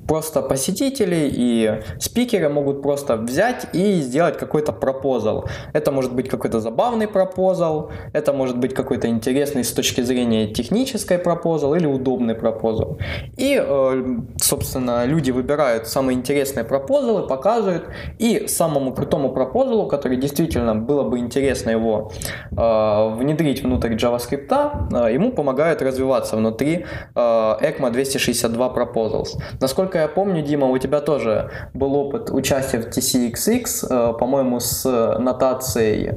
просто 0.07 0.41
посетители 0.41 1.29
и 1.31 1.81
спикеры 1.99 2.49
могут 2.49 2.81
просто 2.81 3.17
взять 3.17 3.67
и 3.73 4.01
сделать 4.01 4.37
какой-то 4.37 4.71
пропозал. 4.71 5.45
Это 5.73 5.91
может 5.91 6.13
быть 6.13 6.29
какой-то 6.29 6.59
забавный 6.59 7.07
пропозал, 7.07 7.91
это 8.13 8.33
может 8.33 8.57
быть 8.57 8.73
какой-то 8.73 9.07
интересный 9.07 9.63
с 9.63 9.71
точки 9.71 10.01
зрения 10.01 10.47
технической 10.47 11.17
пропозал 11.17 11.75
или 11.75 11.85
удобный 11.85 12.35
пропозал. 12.35 12.97
И, 13.37 13.61
э, 13.63 14.03
собственно, 14.37 15.05
люди 15.05 15.31
выбирают 15.31 15.87
самые 15.87 16.17
интересные 16.17 16.63
пропозалы, 16.63 17.27
показывают, 17.27 17.83
и 18.19 18.47
самому 18.47 18.93
крутому 18.93 19.33
пропозалу, 19.33 19.87
который 19.87 20.17
действительно 20.17 20.75
было 20.75 21.03
бы 21.03 21.19
интересно 21.19 21.71
его 21.71 22.11
э, 22.51 23.15
внедрить 23.15 23.63
внутрь 23.63 23.93
JavaScript, 23.95 25.07
э, 25.07 25.13
ему 25.13 25.31
помогают 25.31 25.81
развиваться 25.81 26.37
внутри 26.37 26.85
ECMA 27.15 27.91
262 27.91 28.67
Proposals. 28.69 29.27
Насколько 29.59 29.96
насколько 29.97 30.01
я 30.01 30.07
помню, 30.07 30.41
Дима, 30.41 30.67
у 30.67 30.77
тебя 30.77 31.01
тоже 31.01 31.49
был 31.73 31.95
опыт 31.95 32.29
участия 32.31 32.79
в 32.79 32.87
TCXX, 32.87 33.87
э, 33.89 34.13
по-моему, 34.19 34.59
с 34.59 34.83
нотацией 35.19 36.13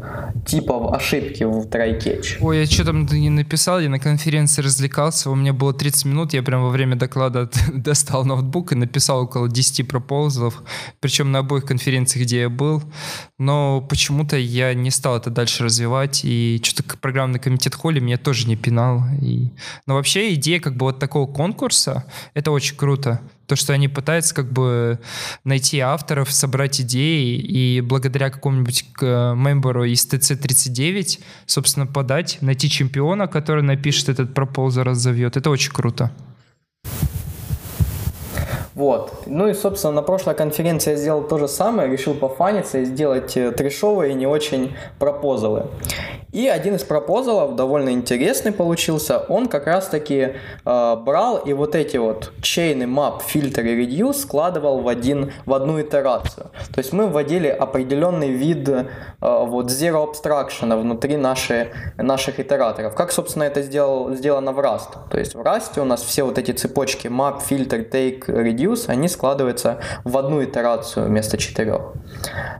типов 0.47 0.93
ошибки 0.93 1.45
в 1.45 1.67
try-catch. 1.69 2.39
Ой, 2.41 2.61
я 2.61 2.67
что 2.67 2.85
там 2.85 3.07
не 3.07 3.31
написал, 3.31 3.81
я 3.81 3.89
на 3.89 3.99
конференции 3.99 4.63
развлекался, 4.63 5.31
у 5.31 5.35
меня 5.35 5.53
было 5.53 5.73
30 5.73 6.05
минут, 6.07 6.33
я 6.35 6.43
прямо 6.43 6.65
во 6.65 6.71
время 6.71 6.97
доклада 6.97 7.49
достал 7.75 8.25
ноутбук 8.25 8.73
и 8.73 8.77
написал 8.77 9.23
около 9.23 9.49
10 9.49 9.89
пропозалов, 9.89 10.63
причем 11.01 11.33
на 11.33 11.39
обоих 11.39 11.65
конференциях, 11.65 12.27
где 12.27 12.41
я 12.41 12.49
был, 12.49 12.83
но 13.39 13.81
почему-то 13.81 14.37
я 14.37 14.75
не 14.75 14.91
стал 14.91 15.17
это 15.17 15.31
дальше 15.31 15.65
развивать, 15.65 16.25
и 16.25 16.61
что-то 16.63 16.97
программный 16.99 17.39
комитет 17.39 17.75
Холли 17.75 18.01
меня 18.01 18.17
тоже 18.17 18.47
не 18.47 18.57
пинал. 18.57 19.03
И... 19.23 19.49
Но 19.87 19.95
вообще 19.95 20.35
идея 20.35 20.61
как 20.61 20.77
бы 20.77 20.87
вот 20.87 20.99
такого 20.99 21.27
конкурса, 21.27 22.05
это 22.35 22.51
очень 22.51 22.77
круто. 22.77 23.21
То, 23.51 23.57
что 23.57 23.73
они 23.73 23.89
пытаются 23.89 24.33
как 24.33 24.53
бы 24.53 25.01
найти 25.43 25.81
авторов, 25.81 26.33
собрать 26.33 26.81
идеи 26.83 27.35
и 27.35 27.81
благодаря 27.81 28.31
какому-нибудь 28.31 28.85
мемберу 29.01 29.83
из 29.83 30.07
TC39, 30.07 31.19
собственно, 31.47 31.89
подать, 31.89 32.39
найти 32.43 32.71
чемпиона, 32.71 33.27
который 33.27 33.65
напишет 33.65 34.09
этот 34.09 34.35
пропозал, 34.35 34.85
разовьет. 34.85 35.37
Это 35.37 35.51
очень 35.51 35.73
круто. 35.73 36.13
Вот. 38.77 39.25
Ну 39.27 39.49
и, 39.49 39.55
собственно, 39.55 39.95
на 39.95 40.03
прошлой 40.03 40.37
конференции 40.37 40.93
я 40.93 40.97
сделал 40.97 41.25
то 41.25 41.37
же 41.37 41.49
самое, 41.49 41.91
решил 41.91 42.15
пофаниться 42.15 42.79
и 42.79 42.85
сделать 42.85 43.37
э, 43.37 43.51
трешовые 43.51 44.15
не 44.15 44.29
очень 44.29 44.77
пропозалы. 45.01 45.67
И 46.33 46.47
один 46.47 46.77
из 46.77 46.85
пропозалов, 46.85 47.57
довольно 47.57 47.91
интересный 47.91 48.53
получился, 48.53 49.19
он 49.19 49.49
как 49.49 49.67
раз-таки 49.67 50.35
э, 50.65 50.97
брал 50.97 51.39
и 51.39 51.53
вот 51.53 51.75
эти 51.75 51.97
вот 51.97 52.33
чейны, 52.41 52.85
map, 52.85 53.23
фильтр 53.27 53.63
и 53.63 53.85
reduce 53.85 54.15
складывал 54.15 54.81
в, 54.81 54.89
один, 54.89 55.33
в 55.45 55.55
одну 55.55 55.81
итерацию. 55.81 56.51
То 56.73 56.79
есть 56.79 56.93
мы 56.93 57.09
вводили 57.09 57.49
определенный 57.49 58.31
вид 58.31 58.69
э, 58.69 58.87
вот 59.21 59.67
zero 59.67 60.09
abstraction 60.09 60.81
внутри 60.81 61.17
наши, 61.17 61.73
наших 61.97 62.39
итераторов. 62.39 62.95
Как, 62.95 63.11
собственно, 63.11 63.45
это 63.45 63.63
сделал, 63.63 64.15
сделано 64.15 64.53
в 64.53 64.61
Rust. 64.61 65.11
То 65.11 65.19
есть 65.19 65.35
в 65.35 65.41
Rust 65.41 65.81
у 65.81 65.85
нас 65.85 66.03
все 66.03 66.23
вот 66.23 66.39
эти 66.39 66.53
цепочки 66.53 67.09
map, 67.09 67.41
фильтр, 67.43 67.79
take, 67.79 68.27
reduce, 68.27 68.85
они 68.89 69.09
складываются 69.09 69.79
в 70.05 70.17
одну 70.17 70.45
итерацию 70.45 71.07
вместо 71.07 71.39
четырех. 71.39 71.93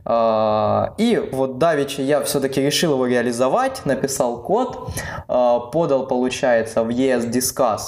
Э, 0.05 0.87
и 0.97 1.29
вот 1.31 1.57
давеча 1.57 2.01
я 2.01 2.21
все-таки 2.21 2.61
решил 2.61 2.93
его 2.93 3.05
реализовать, 3.05 3.60
рисовать, 3.61 3.85
написал 3.85 4.41
код, 4.41 4.89
э, 5.27 5.59
подал, 5.71 6.07
получается, 6.07 6.83
в 6.83 6.89
ES 6.89 7.29
Discuss 7.29 7.79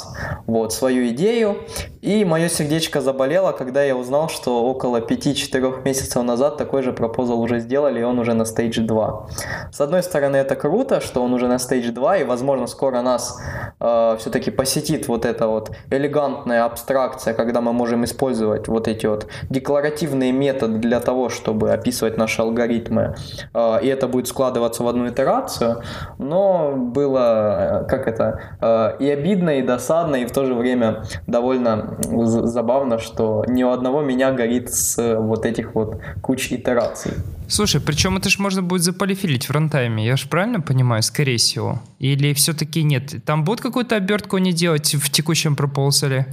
вот, 0.46 0.74
свою 0.74 1.10
идею, 1.10 1.58
и 2.04 2.26
мое 2.26 2.50
сердечко 2.50 3.00
заболело, 3.00 3.54
когда 3.54 3.82
я 3.82 3.96
узнал, 3.96 4.28
что 4.28 4.66
около 4.66 5.00
5-4 5.00 5.84
месяцев 5.86 6.22
назад 6.22 6.58
такой 6.58 6.84
же 6.84 6.92
пропозал 6.92 7.40
уже 7.40 7.60
сделали, 7.60 8.02
и 8.02 8.04
он 8.04 8.20
уже 8.20 8.34
на 8.34 8.44
Stage 8.44 8.82
2. 8.82 9.28
С 9.72 9.80
одной 9.80 10.04
стороны, 10.04 10.36
это 10.36 10.56
круто, 10.58 11.00
что 11.00 11.24
он 11.24 11.34
уже 11.34 11.48
на 11.48 11.56
Stage 11.56 11.92
2, 11.92 12.18
и, 12.18 12.24
возможно, 12.26 12.68
скоро 12.68 13.02
нас 13.02 13.42
э, 13.80 14.18
все-таки 14.20 14.52
посетит 14.52 15.08
вот 15.08 15.26
эта 15.26 15.48
вот 15.48 15.72
элегантная 15.92 16.66
абстракция, 16.66 17.34
когда 17.34 17.62
мы 17.62 17.72
можем 17.72 18.04
использовать 18.04 18.68
вот 18.68 18.90
эти 18.90 19.06
вот 19.06 19.28
декларативные 19.50 20.34
методы 20.34 20.80
для 20.80 21.00
того, 21.00 21.30
чтобы 21.30 21.72
описывать 21.72 22.18
наши 22.18 22.42
алгоритмы, 22.42 23.16
э, 23.54 23.80
и 23.82 23.88
это 23.88 24.10
будет 24.10 24.28
складываться 24.28 24.84
в 24.84 24.90
одну 24.90 25.08
итерацию. 25.08 25.84
Но 26.18 26.74
было, 26.76 27.84
э, 27.84 27.88
как 27.88 28.10
это, 28.10 28.42
э, 28.60 28.98
и 29.00 29.10
обидно, 29.10 29.52
и 29.52 29.62
досадно, 29.62 30.18
и 30.18 30.26
в 30.26 30.34
то 30.34 30.44
же 30.44 30.54
время 30.54 31.04
довольно 31.28 31.93
забавно, 32.02 33.00
что 33.00 33.46
ни 33.48 33.64
у 33.64 33.70
одного 33.70 34.02
меня 34.02 34.32
горит 34.32 34.74
с 34.74 35.18
вот 35.20 35.46
этих 35.46 35.76
вот 35.76 36.02
куч 36.22 36.52
итераций. 36.52 37.12
Слушай, 37.48 37.82
причем 37.82 38.18
это 38.18 38.30
же 38.30 38.42
можно 38.42 38.62
будет 38.62 38.82
заполифилить 38.82 39.48
в 39.48 39.52
рантайме, 39.52 40.06
я 40.06 40.16
же 40.16 40.28
правильно 40.28 40.62
понимаю, 40.62 41.04
скорее 41.04 41.38
всего? 41.38 41.82
Или 42.00 42.34
все-таки 42.34 42.84
нет? 42.84 43.24
Там 43.26 43.44
будут 43.44 43.62
какую-то 43.62 43.96
обертку 43.96 44.38
не 44.38 44.54
делать 44.54 44.96
в 44.96 45.10
текущем 45.12 45.56
пропоусале? 45.56 46.28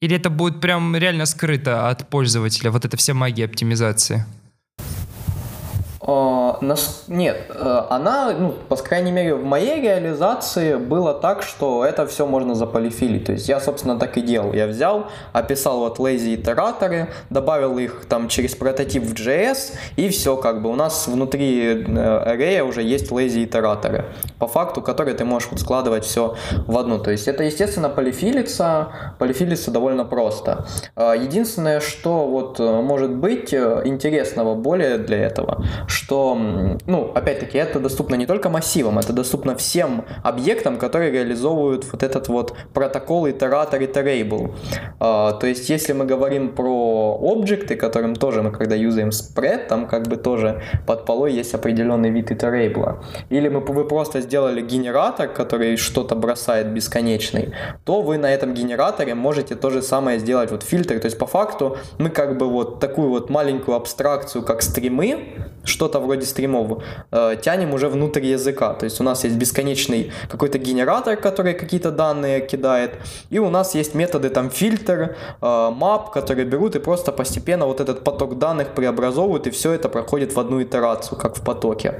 Или 0.00 0.16
это 0.16 0.30
будет 0.30 0.60
прям 0.60 0.96
реально 0.96 1.26
скрыто 1.26 1.90
от 1.90 2.08
пользователя, 2.08 2.70
вот 2.70 2.84
эта 2.84 2.96
вся 2.96 3.12
магия 3.12 3.44
оптимизации? 3.44 4.24
А, 6.02 6.58
нет, 7.08 7.36
э, 7.50 7.82
она, 7.90 8.32
ну, 8.32 8.54
по 8.68 8.76
крайней 8.76 9.12
мере, 9.12 9.34
в 9.34 9.44
моей 9.44 9.82
реализации 9.82 10.76
было 10.76 11.12
так, 11.12 11.42
что 11.42 11.84
это 11.84 12.06
все 12.06 12.26
можно 12.26 12.54
заполифилить. 12.54 13.26
То 13.26 13.32
есть 13.32 13.48
я, 13.50 13.60
собственно, 13.60 13.98
так 13.98 14.16
и 14.16 14.22
делал. 14.22 14.54
Я 14.54 14.66
взял, 14.66 15.08
описал 15.34 15.80
вот 15.80 15.98
lazy 15.98 16.36
итераторы, 16.36 17.08
добавил 17.28 17.76
их 17.78 18.06
там 18.08 18.28
через 18.28 18.54
прототип 18.54 19.02
в 19.02 19.12
JS, 19.12 19.74
и 19.96 20.08
все, 20.08 20.36
как 20.36 20.62
бы 20.62 20.70
у 20.70 20.74
нас 20.74 21.06
внутри 21.06 21.66
э, 21.66 21.84
array 21.84 22.62
уже 22.62 22.82
есть 22.82 23.10
lazy 23.10 23.44
итераторы, 23.44 24.06
по 24.38 24.46
факту, 24.46 24.80
которые 24.80 25.14
ты 25.14 25.26
можешь 25.26 25.50
вот 25.50 25.60
складывать 25.60 26.04
все 26.06 26.34
в 26.66 26.78
одну. 26.78 26.98
То 26.98 27.10
есть 27.10 27.28
это, 27.28 27.44
естественно, 27.44 27.90
полифилится, 27.90 28.88
полифилится 29.18 29.70
довольно 29.70 30.06
просто. 30.06 30.64
А, 30.96 31.12
единственное, 31.12 31.80
что 31.80 32.26
вот 32.26 32.58
э, 32.58 32.80
может 32.80 33.10
быть 33.10 33.52
интересного 33.52 34.54
более 34.54 34.96
для 34.96 35.18
этого, 35.18 35.62
что, 35.90 36.38
ну, 36.86 37.12
опять-таки, 37.14 37.58
это 37.58 37.80
доступно 37.80 38.14
не 38.14 38.26
только 38.26 38.48
массивам, 38.48 38.98
это 38.98 39.12
доступно 39.12 39.56
всем 39.56 40.04
объектам, 40.22 40.78
которые 40.78 41.10
реализовывают 41.10 41.84
вот 41.92 42.02
этот 42.02 42.28
вот 42.28 42.54
протокол 42.72 43.28
итератор 43.28 43.80
iterable. 43.82 44.54
А, 45.00 45.32
то 45.32 45.46
есть, 45.46 45.68
если 45.68 45.92
мы 45.92 46.04
говорим 46.04 46.54
про 46.54 47.18
объекты, 47.20 47.76
которым 47.76 48.14
тоже 48.14 48.42
мы, 48.42 48.52
когда 48.52 48.74
юзаем 48.74 49.10
spread, 49.10 49.66
там 49.66 49.86
как 49.86 50.08
бы 50.08 50.16
тоже 50.16 50.62
под 50.86 51.04
полой 51.04 51.32
есть 51.32 51.54
определенный 51.54 52.10
вид 52.10 52.30
iterable. 52.30 52.98
Или 53.30 53.48
мы, 53.48 53.60
вы 53.60 53.84
просто 53.84 54.20
сделали 54.20 54.60
генератор, 54.60 55.28
который 55.28 55.76
что-то 55.76 56.14
бросает 56.14 56.68
бесконечный, 56.68 57.52
то 57.84 58.00
вы 58.02 58.18
на 58.18 58.32
этом 58.32 58.54
генераторе 58.54 59.14
можете 59.14 59.54
то 59.54 59.70
же 59.70 59.82
самое 59.82 60.18
сделать 60.18 60.50
вот 60.50 60.62
фильтр. 60.62 61.00
То 61.00 61.06
есть, 61.06 61.18
по 61.18 61.26
факту, 61.26 61.76
мы 61.98 62.10
как 62.10 62.38
бы 62.38 62.48
вот 62.48 62.80
такую 62.80 63.08
вот 63.08 63.30
маленькую 63.30 63.76
абстракцию, 63.76 64.44
как 64.44 64.62
стримы, 64.62 65.18
что-то 65.80 66.00
вроде 66.00 66.26
стримов, 66.26 66.82
э, 67.12 67.36
тянем 67.42 67.74
уже 67.74 67.88
внутрь 67.88 68.34
языка. 68.34 68.74
То 68.74 68.84
есть 68.84 69.00
у 69.00 69.04
нас 69.04 69.24
есть 69.24 69.36
бесконечный 69.36 70.12
какой-то 70.28 70.58
генератор, 70.58 71.16
который 71.16 71.54
какие-то 71.54 71.90
данные 71.90 72.40
кидает, 72.40 72.90
и 73.32 73.38
у 73.38 73.50
нас 73.50 73.74
есть 73.74 73.94
методы 73.94 74.28
там 74.28 74.50
фильтр, 74.50 75.16
э, 75.42 75.70
map, 75.80 76.12
которые 76.12 76.44
берут 76.44 76.76
и 76.76 76.80
просто 76.80 77.12
постепенно 77.12 77.66
вот 77.66 77.80
этот 77.80 78.04
поток 78.04 78.38
данных 78.38 78.74
преобразовывают, 78.74 79.46
и 79.46 79.50
все 79.50 79.72
это 79.72 79.88
проходит 79.88 80.34
в 80.34 80.38
одну 80.40 80.62
итерацию, 80.62 81.18
как 81.18 81.36
в 81.36 81.40
потоке. 81.44 81.94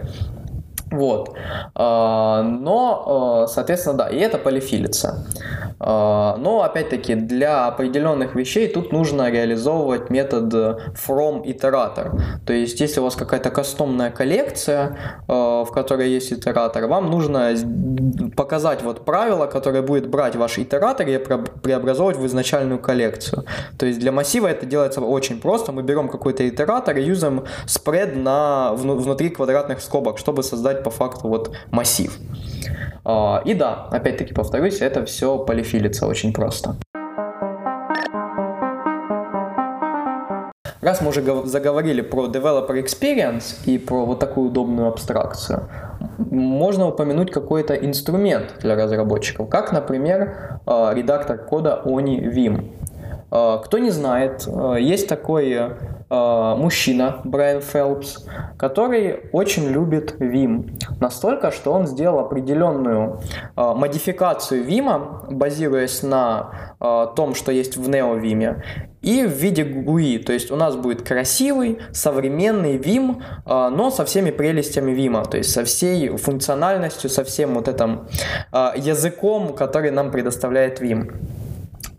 Вот. 0.91 1.35
А, 1.75 2.43
но, 2.43 3.45
а, 3.45 3.47
соответственно, 3.47 3.97
да, 3.97 4.09
и 4.09 4.19
это 4.19 4.39
полифилится. 4.39 5.27
А, 5.79 6.37
но, 6.37 6.63
опять-таки, 6.63 7.15
для 7.15 7.69
определенных 7.69 8.35
вещей 8.35 8.69
тут 8.69 8.93
нужно 8.93 9.31
реализовывать 9.31 10.11
метод 10.11 10.53
from 10.95 11.43
итератор. 11.45 12.13
То 12.45 12.53
есть, 12.53 12.81
если 12.81 13.01
у 13.01 13.05
вас 13.05 13.15
какая-то 13.15 13.51
кастомная 13.51 14.11
коллекция, 14.11 14.97
в 15.29 15.69
которой 15.73 16.11
есть 16.11 16.33
итератор, 16.33 16.87
вам 16.87 17.11
нужно 17.11 17.55
показать 18.37 18.83
вот 18.83 19.05
правило, 19.05 19.47
которое 19.47 19.83
будет 19.83 20.09
брать 20.09 20.37
ваш 20.37 20.59
итератор 20.59 21.07
и 21.07 21.19
преобразовывать 21.19 22.17
в 22.17 22.27
изначальную 22.27 22.81
коллекцию. 22.81 23.45
То 23.79 23.87
есть, 23.87 24.01
для 24.01 24.13
массива 24.13 24.49
это 24.49 24.67
делается 24.67 25.01
очень 25.01 25.41
просто. 25.41 25.73
Мы 25.73 25.83
берем 25.83 26.09
какой-то 26.09 26.49
итератор 26.49 26.97
и 26.97 27.03
юзаем 27.03 27.45
спред 27.67 28.17
на, 28.17 28.73
внутри 28.73 29.31
квадратных 29.31 29.81
скобок, 29.81 30.19
чтобы 30.19 30.43
создать 30.43 30.80
по 30.81 30.91
факту 30.91 31.29
вот 31.29 31.57
массив. 31.71 32.19
А, 33.05 33.43
и 33.45 33.55
да, 33.55 33.89
опять-таки 33.91 34.35
повторюсь, 34.35 34.81
это 34.81 35.05
все 35.05 35.39
полифилится 35.39 36.07
очень 36.07 36.33
просто. 36.33 36.77
Раз 40.81 41.03
мы 41.03 41.11
уже 41.11 41.23
заговорили 41.45 42.01
про 42.01 42.27
developer 42.27 42.83
experience 42.83 43.59
и 43.67 43.77
про 43.79 44.07
вот 44.07 44.19
такую 44.19 44.49
удобную 44.49 44.89
абстракцию, 44.89 45.69
можно 46.19 46.89
упомянуть 46.89 47.31
какой-то 47.31 47.75
инструмент 47.75 48.55
для 48.61 48.77
разработчиков, 48.77 49.49
как, 49.51 49.73
например, 49.73 50.61
а, 50.67 50.93
редактор 50.95 51.37
кода 51.37 51.83
Oni 51.85 52.33
Vim. 52.33 52.73
А, 53.31 53.59
кто 53.59 53.79
не 53.79 53.91
знает, 53.91 54.47
есть 54.79 55.07
такой 55.07 55.55
мужчина 56.11 57.21
Брайан 57.25 57.63
Фелпс, 57.63 58.27
который 58.59 59.21
очень 59.33 59.69
любит 59.69 60.17
Vim. 60.21 60.71
Настолько, 61.01 61.51
что 61.51 61.73
он 61.73 61.87
сделал 61.87 62.19
определенную 62.19 63.21
э, 63.57 63.75
модификацию 63.75 64.65
Vim, 64.67 65.33
базируясь 65.33 66.03
на 66.03 66.75
э, 66.81 67.07
том, 67.15 67.35
что 67.35 67.53
есть 67.53 67.77
в 67.77 67.89
NeoVim, 67.89 68.63
и 69.03 69.25
в 69.25 69.31
виде 69.31 69.63
GUI. 69.63 70.19
То 70.19 70.33
есть 70.33 70.51
у 70.51 70.57
нас 70.57 70.77
будет 70.77 71.03
красивый, 71.03 71.79
современный 71.93 72.77
Vim, 72.77 73.23
э, 73.47 73.69
но 73.71 73.91
со 73.91 74.05
всеми 74.05 74.31
прелестями 74.31 74.93
Vim, 74.93 75.29
то 75.29 75.37
есть 75.37 75.53
со 75.53 75.65
всей 75.65 76.09
функциональностью, 76.17 77.09
со 77.09 77.25
всем 77.25 77.55
вот 77.55 77.69
этим 77.69 78.09
э, 78.53 78.73
языком, 78.77 79.55
который 79.55 79.91
нам 79.91 80.11
предоставляет 80.11 80.81
Vim. 80.81 81.13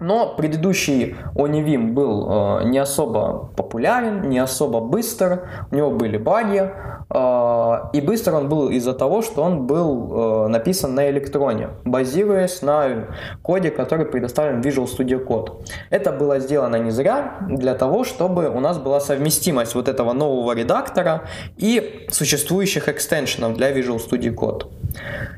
Но 0.02 0.34
предыдущий 0.36 1.16
Онивим 1.36 1.94
был 1.94 2.28
э, 2.60 2.64
не 2.66 2.80
особо 2.80 3.52
популярен, 3.56 4.30
не 4.30 4.40
особо 4.40 4.80
быстр, 4.80 5.48
у 5.72 5.76
него 5.76 5.92
были 5.92 6.18
баги, 6.18 6.72
и 7.14 8.02
быстр 8.02 8.36
он 8.36 8.48
был 8.48 8.70
из-за 8.70 8.94
того, 8.94 9.22
что 9.22 9.44
он 9.44 9.68
был 9.68 10.46
э, 10.46 10.48
написан 10.48 10.96
на 10.96 11.10
электроне, 11.10 11.70
базируясь 11.84 12.62
на 12.62 13.08
коде, 13.42 13.70
который 13.70 14.06
предоставлен 14.06 14.62
Visual 14.62 14.88
Studio 14.88 15.26
Code. 15.26 15.52
Это 15.90 16.12
было 16.12 16.40
сделано 16.40 16.78
не 16.78 16.92
зря, 16.92 17.38
для 17.50 17.74
того, 17.76 18.06
чтобы 18.06 18.50
у 18.50 18.60
нас 18.60 18.78
была 18.78 19.00
совместимость 19.00 19.76
вот 19.76 19.90
этого 19.90 20.14
нового 20.14 20.54
редактора 20.54 21.24
и 21.58 22.08
существующих 22.10 22.88
экстеншенов 22.88 23.58
для 23.58 23.72
Visual 23.72 24.00
Studio 24.00 24.34
Code. 24.34 24.68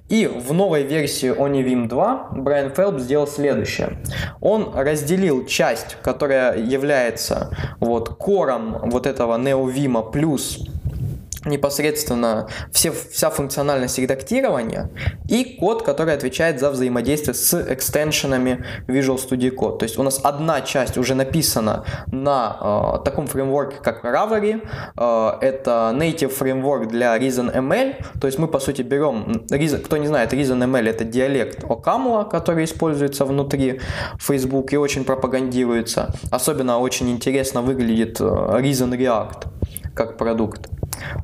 И 0.10 0.28
в 0.28 0.54
новой 0.54 0.84
версии 0.84 1.32
OniVim 1.32 1.88
2 1.88 2.28
Брайан 2.34 2.72
Фелп 2.72 3.00
сделал 3.00 3.28
следующее. 3.28 3.98
Он 4.42 4.74
разделил 4.76 5.46
часть, 5.46 5.98
которая 6.04 6.58
является 6.58 7.50
вот 7.80 8.10
кором 8.10 8.78
вот 8.84 9.08
этого 9.08 9.38
NeoVim 9.38 10.12
плюс 10.12 10.60
непосредственно 11.46 12.48
все, 12.72 12.92
вся 12.92 13.30
функциональность 13.30 13.98
редактирования 14.00 14.90
и 15.30 15.58
код, 15.60 15.84
который 15.84 16.14
отвечает 16.14 16.60
за 16.60 16.70
взаимодействие 16.70 17.34
с 17.34 17.54
экстеншенами 17.54 18.66
Visual 18.88 19.18
Studio 19.18 19.56
Code. 19.56 19.80
То 19.80 19.84
есть 19.84 19.98
у 19.98 20.04
нас 20.04 20.20
одна 20.24 20.62
часть 20.62 20.98
уже 20.98 21.16
написана 21.16 21.86
на 22.08 22.58
э, 23.00 23.04
таком 23.06 23.28
фреймворке, 23.28 23.78
как 23.82 24.04
Ravelry. 24.04 24.68
Э, 24.98 25.32
это 25.42 25.94
native 25.96 26.30
фреймворк 26.30 26.88
для 26.88 27.18
ReasonML. 27.18 27.96
То 28.20 28.28
есть 28.28 28.40
мы, 28.40 28.48
по 28.48 28.60
сути, 28.60 28.82
берем... 28.82 29.46
Кто 29.86 29.98
не 29.98 30.08
знает, 30.08 30.34
ReasonML— 30.34 30.90
это 30.90 31.04
диалект 31.04 31.64
Окамуа, 31.64 32.24
который 32.24 32.66
используется 32.66 33.26
внутри 33.26 33.82
Facebook 34.20 34.74
и 34.74 34.78
очень 34.78 35.04
пропагандируется. 35.04 36.14
Особенно 36.32 36.80
очень 36.80 37.10
интересно 37.10 37.62
выглядит 37.62 38.20
э, 38.20 38.24
Reason 38.24 38.92
React 38.98 39.48
как 39.94 40.18
продукт. 40.18 40.73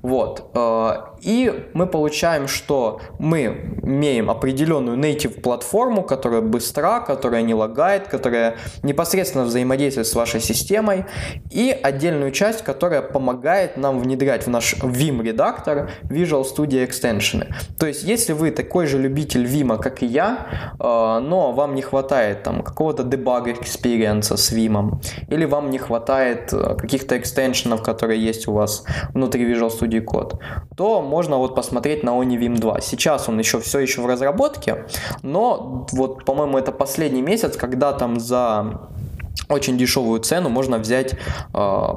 Вот. 0.02 0.52
Э, 0.56 1.10
и 1.22 1.70
мы 1.74 1.88
получаем, 1.88 2.48
что 2.48 3.02
мы 3.20 3.78
имеем 3.84 4.30
определенную 4.30 4.98
native 4.98 5.42
платформу, 5.42 6.04
которая 6.04 6.42
быстра, 6.42 7.00
которая 7.02 7.42
не 7.42 7.54
лагает, 7.54 8.08
которая 8.08 8.56
непосредственно 8.84 9.46
взаимодействует 9.46 10.08
с 10.08 10.16
вашей 10.16 10.40
системой, 10.40 11.06
и 11.52 11.78
отдельную 11.84 12.32
часть, 12.32 12.64
которая 12.64 13.02
помогает 13.02 13.78
нам 13.78 14.00
внедрять 14.00 14.46
в 14.46 14.50
наш 14.50 14.76
Vim 14.76 15.22
редактор 15.24 15.90
Visual 16.04 16.46
Studio 16.46 16.88
Extension. 16.88 17.48
То 17.78 17.88
есть, 17.88 18.04
если 18.04 18.34
вы 18.34 18.52
такой 18.52 18.86
же 18.88 18.98
любитель 18.98 19.46
Vim, 19.46 19.78
как 19.78 20.04
и 20.04 20.06
я, 20.06 20.48
э, 20.80 20.84
но 20.84 21.52
вам 21.52 21.76
не 21.76 21.82
хватает 21.82 22.44
там 22.44 22.62
какого-то 22.62 23.04
дебага 23.04 23.52
экспириенса 23.52 24.38
с 24.38 24.52
Vim, 24.52 25.02
или 25.28 25.46
вам 25.46 25.70
не 25.70 25.78
хватает 25.78 26.54
э, 26.54 26.76
каких-то 26.76 27.18
экстеншенов, 27.18 27.84
которые 27.84 28.24
есть 28.24 28.48
у 28.48 28.54
вас 28.54 28.84
внутри 29.14 29.46
Visual 29.46 29.59
Studio 29.68 30.04
Code, 30.04 30.40
то 30.76 31.02
можно 31.02 31.38
вот 31.38 31.56
посмотреть 31.56 32.04
на 32.04 32.12
Oni 32.12 32.38
Vim 32.38 32.58
2. 32.58 32.82
Сейчас 32.82 33.30
он 33.30 33.40
еще 33.40 33.60
все 33.60 33.80
еще 33.80 34.02
в 34.02 34.06
разработке, 34.06 34.86
но 35.24 35.88
вот, 35.92 36.26
по-моему, 36.26 36.58
это 36.58 36.72
последний 36.72 37.22
месяц, 37.22 37.58
когда 37.58 37.94
там 37.94 38.20
за 38.20 38.80
очень 39.50 39.78
дешевую 39.78 40.20
цену 40.20 40.50
можно 40.50 40.78
взять 40.78 41.14
э, 41.14 41.18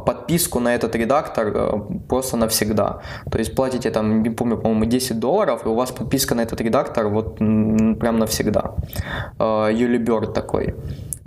подписку 0.06 0.60
на 0.60 0.74
этот 0.74 0.96
редактор 0.96 1.48
э, 1.48 1.80
просто 2.08 2.36
навсегда. 2.36 3.00
То 3.30 3.38
есть 3.38 3.54
платите 3.54 3.90
там, 3.90 4.22
не 4.22 4.30
помню, 4.30 4.56
по-моему, 4.56 4.84
10 4.84 5.18
долларов, 5.18 5.66
и 5.66 5.68
у 5.68 5.74
вас 5.74 5.90
подписка 5.90 6.34
на 6.34 6.42
этот 6.42 6.60
редактор 6.60 7.08
вот 7.08 7.36
прям 7.36 8.18
навсегда. 8.18 8.74
Э, 9.38 9.70
Юлиберт 9.72 10.34
такой. 10.34 10.74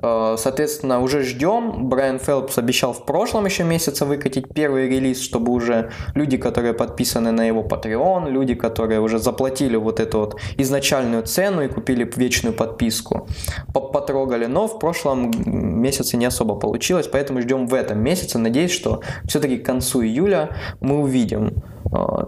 Э, 0.01 0.35
соответственно, 0.37 1.01
уже 1.01 1.23
ждем. 1.23 1.89
Брайан 1.89 2.19
Фелпс 2.19 2.57
обещал 2.57 2.93
в 2.93 3.05
прошлом 3.05 3.45
еще 3.45 3.63
месяце 3.63 4.05
выкатить 4.05 4.53
первый 4.53 4.89
релиз, 4.89 5.21
чтобы 5.21 5.51
уже 5.51 5.91
люди, 6.13 6.37
которые 6.37 6.73
подписаны 6.73 7.31
на 7.31 7.47
его 7.47 7.63
Patreon, 7.63 8.29
люди, 8.29 8.55
которые 8.55 8.99
уже 8.99 9.19
заплатили 9.19 9.77
вот 9.77 9.99
эту 9.99 10.19
вот 10.19 10.39
изначальную 10.57 11.23
цену 11.23 11.63
и 11.63 11.67
купили 11.67 12.09
вечную 12.15 12.53
подписку, 12.53 13.27
потрогали. 13.73 14.45
Но 14.45 14.67
в 14.67 14.79
прошлом 14.79 15.31
месяце 15.45 16.17
не 16.17 16.25
особо 16.25 16.55
получилось, 16.55 17.07
поэтому 17.07 17.41
ждем 17.41 17.67
в 17.67 17.73
этом 17.73 17.99
месяце. 17.99 18.37
Надеюсь, 18.37 18.71
что 18.71 19.01
все-таки 19.25 19.57
к 19.57 19.65
концу 19.65 20.03
июля 20.03 20.49
мы 20.81 20.99
увидим 20.99 21.53
э, 21.91 22.25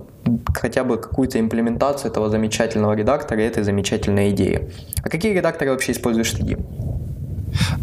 хотя 0.54 0.84
бы 0.84 0.98
какую-то 0.98 1.40
имплементацию 1.40 2.12
этого 2.12 2.30
замечательного 2.30 2.94
редактора 2.94 3.42
и 3.42 3.46
этой 3.46 3.64
замечательной 3.64 4.30
идеи. 4.32 4.70
А 5.04 5.10
какие 5.10 5.34
редакторы 5.34 5.72
вообще 5.72 5.92
используешь 5.92 6.32
ты? 6.32 6.58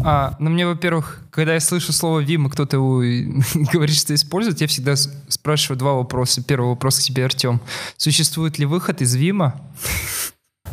А, 0.04 0.36
ну, 0.38 0.50
мне, 0.50 0.66
во-первых, 0.66 1.22
когда 1.30 1.54
я 1.54 1.60
слышу 1.60 1.92
слово 1.92 2.22
Vim, 2.22 2.48
кто-то 2.50 2.76
его 2.76 2.96
говорит, 3.72 3.96
что 3.96 4.14
использует, 4.14 4.60
я 4.60 4.66
всегда 4.66 4.94
спрашиваю 4.96 5.78
два 5.78 5.94
вопроса. 5.94 6.42
Первый 6.42 6.70
вопрос 6.70 6.98
к 6.98 7.02
тебе, 7.02 7.24
Артем. 7.24 7.60
Существует 7.96 8.58
ли 8.58 8.66
выход 8.66 9.00
из 9.02 9.14
Вима? 9.14 9.60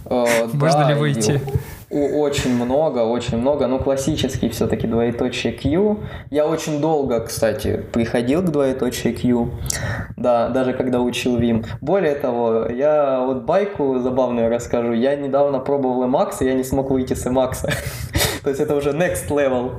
Можно 0.09 0.89
ли 0.89 0.95
выйти? 0.95 1.41
Очень 1.89 2.55
много, 2.55 2.99
очень 2.99 3.37
много. 3.37 3.67
Ну, 3.67 3.77
классический 3.77 4.47
все-таки 4.49 4.87
двоеточие 4.87 5.51
Q. 5.51 5.99
Я 6.29 6.47
очень 6.47 6.79
долго, 6.79 7.19
кстати, 7.19 7.83
приходил 7.91 8.41
к 8.41 8.49
двоеточию 8.49 9.13
Q. 9.13 9.51
Да, 10.15 10.47
даже 10.49 10.73
когда 10.73 11.01
учил 11.01 11.37
Vim. 11.37 11.65
Более 11.81 12.15
того, 12.15 12.67
я 12.67 13.19
вот 13.19 13.43
байку 13.43 13.99
забавную 13.99 14.49
расскажу. 14.49 14.93
Я 14.93 15.15
недавно 15.15 15.59
пробовал 15.59 16.05
Emacs, 16.05 16.37
и 16.39 16.45
я 16.45 16.53
не 16.53 16.63
смог 16.63 16.91
выйти 16.91 17.13
с 17.13 17.25
Emacs. 17.25 17.69
То 18.43 18.49
есть 18.49 18.61
это 18.61 18.75
уже 18.75 18.91
next 18.91 19.29
level. 19.29 19.71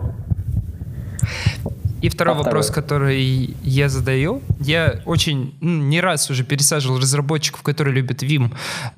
И 2.03 2.09
второй 2.09 2.35
а 2.35 2.39
вопрос, 2.39 2.67
второй. 2.67 2.83
который 2.83 3.57
я 3.63 3.89
задаю. 3.89 4.43
Я 4.61 5.01
очень 5.07 5.55
ну, 5.61 5.83
не 5.85 6.01
раз 6.01 6.31
уже 6.31 6.43
пересаживал 6.45 6.99
разработчиков, 6.99 7.63
которые 7.63 7.95
любят 7.95 8.23
Vim, 8.25 8.53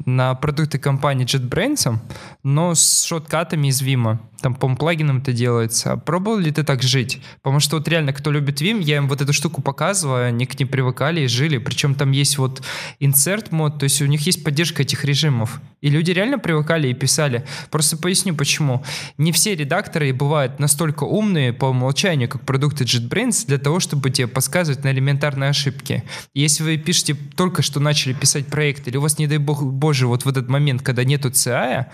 на 0.06 0.34
продукты 0.34 0.78
компании 0.78 1.26
JetBrains, 1.26 1.98
но 2.42 2.74
с 2.74 3.04
шоткатами 3.04 3.68
из 3.68 3.82
Vim 3.82 4.18
там, 4.44 4.54
по 4.54 4.68
плагинам 4.74 5.18
это 5.18 5.32
делается. 5.32 5.96
Пробовал 5.96 6.36
ли 6.36 6.50
ты 6.50 6.64
так 6.64 6.82
жить? 6.82 7.22
Потому 7.42 7.60
что 7.60 7.76
вот 7.76 7.88
реально, 7.88 8.12
кто 8.12 8.30
любит 8.30 8.60
Vim, 8.60 8.82
я 8.82 8.98
им 8.98 9.08
вот 9.08 9.22
эту 9.22 9.32
штуку 9.32 9.62
показываю, 9.62 10.26
они 10.26 10.44
к 10.44 10.58
ней 10.58 10.66
привыкали 10.66 11.22
и 11.22 11.28
жили. 11.28 11.56
Причем 11.56 11.94
там 11.94 12.10
есть 12.10 12.36
вот 12.36 12.62
insert 13.00 13.46
мод, 13.52 13.78
то 13.78 13.84
есть 13.84 14.02
у 14.02 14.06
них 14.06 14.20
есть 14.26 14.44
поддержка 14.44 14.82
этих 14.82 15.06
режимов. 15.06 15.62
И 15.80 15.88
люди 15.88 16.10
реально 16.10 16.38
привыкали 16.38 16.88
и 16.88 16.92
писали. 16.92 17.46
Просто 17.70 17.96
поясню 17.96 18.34
почему. 18.34 18.84
Не 19.16 19.32
все 19.32 19.56
редакторы 19.56 20.12
бывают 20.12 20.58
настолько 20.58 21.04
умные 21.04 21.54
по 21.54 21.66
умолчанию, 21.66 22.28
как 22.28 22.42
продукты 22.42 22.84
JetBrains 22.94 23.46
для 23.46 23.58
того, 23.58 23.80
чтобы 23.80 24.10
тебе 24.10 24.26
подсказывать 24.26 24.84
на 24.84 24.92
элементарные 24.92 25.50
ошибки. 25.50 26.04
Если 26.34 26.62
вы 26.62 26.76
пишете, 26.76 27.16
только 27.36 27.62
что 27.62 27.80
начали 27.80 28.12
писать 28.12 28.46
проект, 28.46 28.88
или 28.88 28.96
у 28.96 29.00
вас, 29.00 29.18
не 29.18 29.26
дай 29.26 29.38
бог, 29.38 29.64
боже, 29.64 30.06
вот 30.06 30.24
в 30.24 30.28
этот 30.28 30.48
момент, 30.48 30.82
когда 30.82 31.04
нету 31.04 31.28
CI, 31.28 31.86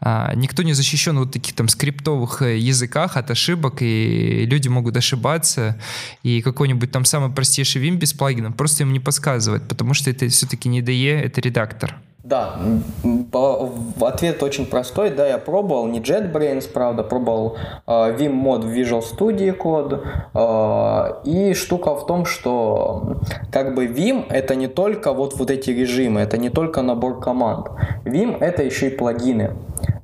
а, 0.00 0.34
никто 0.34 0.62
не 0.62 0.72
защищен 0.72 1.18
вот 1.18 1.32
таких 1.32 1.54
там 1.54 1.68
скриптовых 1.68 2.42
э, 2.42 2.58
языках 2.58 3.16
от 3.16 3.30
ошибок, 3.30 3.76
и 3.80 4.46
люди 4.46 4.68
могут 4.68 4.96
ошибаться, 4.96 5.80
и 6.22 6.42
какой-нибудь 6.42 6.90
там 6.90 7.04
самый 7.04 7.30
простейший 7.30 7.82
Vim 7.82 7.96
без 7.96 8.12
плагинов 8.12 8.56
просто 8.56 8.82
им 8.82 8.92
не 8.92 9.00
подсказывает, 9.00 9.68
потому 9.68 9.94
что 9.94 10.10
это 10.10 10.28
все-таки 10.28 10.68
не 10.68 10.80
IDE, 10.80 11.20
это 11.20 11.40
редактор. 11.40 11.96
Да, 12.26 12.56
ответ 14.00 14.42
очень 14.42 14.66
простой. 14.66 15.10
Да, 15.10 15.28
я 15.28 15.38
пробовал 15.38 15.86
не 15.86 16.00
JetBrains, 16.00 16.68
правда, 16.72 17.04
пробовал 17.04 17.56
э, 17.86 18.28
мод 18.28 18.64
в 18.64 18.68
Visual 18.68 19.00
Studio 19.00 19.56
Code. 19.56 20.02
Э, 20.34 21.22
и 21.24 21.54
штука 21.54 21.94
в 21.94 22.04
том, 22.04 22.24
что 22.24 23.18
как 23.52 23.76
бы 23.76 23.86
Vim 23.86 24.26
это 24.28 24.56
не 24.56 24.66
только 24.66 25.12
вот, 25.12 25.34
вот 25.38 25.52
эти 25.52 25.70
режимы, 25.70 26.20
это 26.20 26.36
не 26.36 26.50
только 26.50 26.82
набор 26.82 27.20
команд. 27.20 27.68
Vim 28.04 28.36
это 28.40 28.64
еще 28.64 28.88
и 28.88 28.90
плагины. 28.90 29.52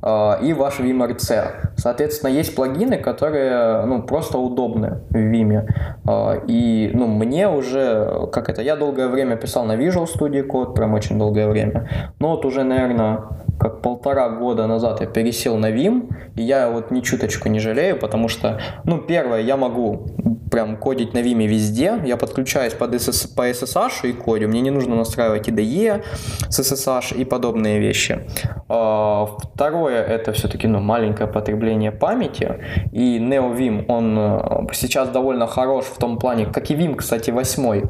А, 0.05 0.39
и 0.43 0.53
ваш 0.53 0.81
VimRC. 0.81 1.72
Соответственно, 1.83 2.31
есть 2.31 2.55
плагины, 2.55 2.97
которые 2.97 3.85
ну, 3.87 4.05
просто 4.05 4.39
удобны 4.39 5.01
в 5.11 5.17
Vim. 5.17 5.67
А, 6.07 6.41
и 6.47 6.93
ну, 6.95 7.09
мне 7.09 7.49
уже, 7.49 8.29
как 8.31 8.49
это, 8.49 8.63
я 8.63 8.77
долгое 8.77 9.09
время 9.09 9.35
писал 9.37 9.65
на 9.65 9.73
Visual 9.73 10.07
Studio 10.07 10.47
Code, 10.47 10.75
прям 10.75 10.95
очень 10.95 11.19
долгое 11.19 11.49
время. 11.49 11.89
Но 12.21 12.31
вот 12.31 12.45
уже, 12.45 12.63
наверное, 12.63 13.23
как 13.63 13.81
полтора 13.81 14.29
года 14.29 14.67
назад 14.67 15.01
я 15.01 15.07
пересел 15.07 15.57
на 15.57 15.71
Vim, 15.71 16.13
и 16.35 16.43
я 16.43 16.69
вот 16.69 16.91
ни 16.91 17.01
чуточку 17.01 17.49
не 17.49 17.61
жалею, 17.61 17.97
потому 17.97 18.29
что, 18.29 18.61
ну, 18.85 18.99
первое, 18.99 19.41
я 19.41 19.57
могу 19.57 20.07
прям 20.51 20.77
кодить 20.77 21.15
на 21.15 21.19
Vim 21.19 21.47
везде, 21.47 21.95
я 22.05 22.17
подключаюсь 22.17 22.75
под 22.75 22.95
SS, 22.95 23.35
по 23.37 23.49
SSH 23.49 24.09
и 24.09 24.13
кодю, 24.13 24.49
мне 24.49 24.61
не 24.61 24.71
нужно 24.71 24.97
настраивать 24.97 25.49
IDE 25.49 26.03
с 26.49 26.59
SSH 26.59 27.17
и 27.17 27.25
подобные 27.25 27.79
вещи. 27.79 28.27
А, 28.69 29.27
второе, 29.27 30.03
это 30.03 30.33
все-таки 30.33 30.67
ну, 30.67 30.81
маленькое 30.81 31.29
потребление 31.29 31.93
памяти, 31.93 32.59
и 32.91 33.19
NeoVim, 33.19 33.85
он 33.87 34.19
э, 34.19 34.73
сейчас 34.73 35.09
довольно 35.09 35.47
хорош 35.47 35.85
в 35.85 35.99
том 35.99 36.19
плане, 36.19 36.47
как 36.47 36.71
и 36.71 36.75
Vim, 36.75 36.97
кстати, 36.97 37.31
8, 37.31 37.83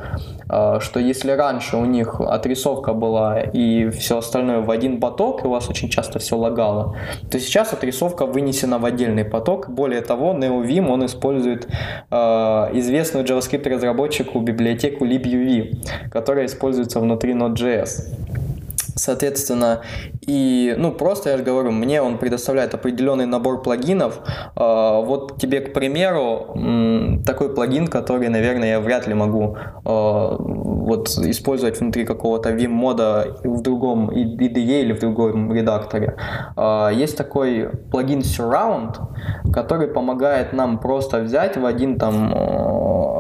а, 0.49 0.81
что 0.81 1.01
если 1.01 1.31
раньше 1.31 1.79
у 1.79 1.87
них 1.87 2.21
отрисовка 2.21 2.93
была 2.93 3.41
и 3.41 3.89
все 3.89 4.19
остальное 4.19 4.61
в 4.61 4.71
один 4.71 5.01
поток, 5.01 5.45
и 5.45 5.47
у 5.47 5.51
вас 5.51 5.62
очень 5.69 5.89
часто 5.89 6.19
все 6.19 6.37
лагало, 6.37 6.97
то 7.31 7.39
сейчас 7.39 7.73
отрисовка 7.73 8.27
вынесена 8.27 8.79
в 8.79 8.85
отдельный 8.85 9.25
поток. 9.25 9.69
Более 9.69 10.01
того, 10.01 10.35
NeoVim, 10.35 10.89
он 10.89 11.07
использует 11.07 11.69
э, 12.11 12.17
известную 12.17 13.25
JavaScript 13.25 13.69
разработчику 13.69 14.41
библиотеку 14.41 15.05
libuv, 15.05 15.77
которая 16.11 16.47
используется 16.47 17.01
внутри 17.01 17.33
Node.js. 17.33 18.52
Соответственно, 18.95 19.83
и, 20.27 20.75
ну, 20.77 20.93
просто, 20.93 21.31
я 21.31 21.39
же 21.39 21.43
говорю, 21.43 21.71
мне 21.71 22.03
он 22.03 22.19
предоставляет 22.19 22.75
определенный 22.75 23.27
набор 23.27 23.63
плагинов. 23.63 24.21
А, 24.55 25.01
вот 25.01 25.39
тебе, 25.41 25.61
к 25.61 25.73
примеру, 25.73 27.21
такой 27.25 27.55
плагин, 27.55 27.89
который, 27.89 28.29
наверное, 28.29 28.71
я 28.71 28.81
вряд 28.81 29.07
ли 29.07 29.15
могу 29.15 29.57
а, 29.85 30.37
вот 30.39 31.09
использовать 31.09 31.81
внутри 31.81 32.05
какого-то 32.05 32.51
Vim 32.51 32.69
мода 32.69 33.39
в 33.43 33.63
другом 33.63 34.11
IDE 34.11 34.83
или 34.83 34.93
в 34.93 35.01
другом 35.01 35.53
редакторе. 35.53 36.17
А, 36.57 36.91
есть 36.91 37.17
такой 37.17 37.71
плагин 37.91 38.21
Surround, 38.21 38.97
который 39.53 39.89
помогает 39.89 40.53
нам 40.53 40.79
просто 40.79 41.21
взять 41.21 41.57
в 41.57 41.65
один 41.65 41.99
там 41.99 42.33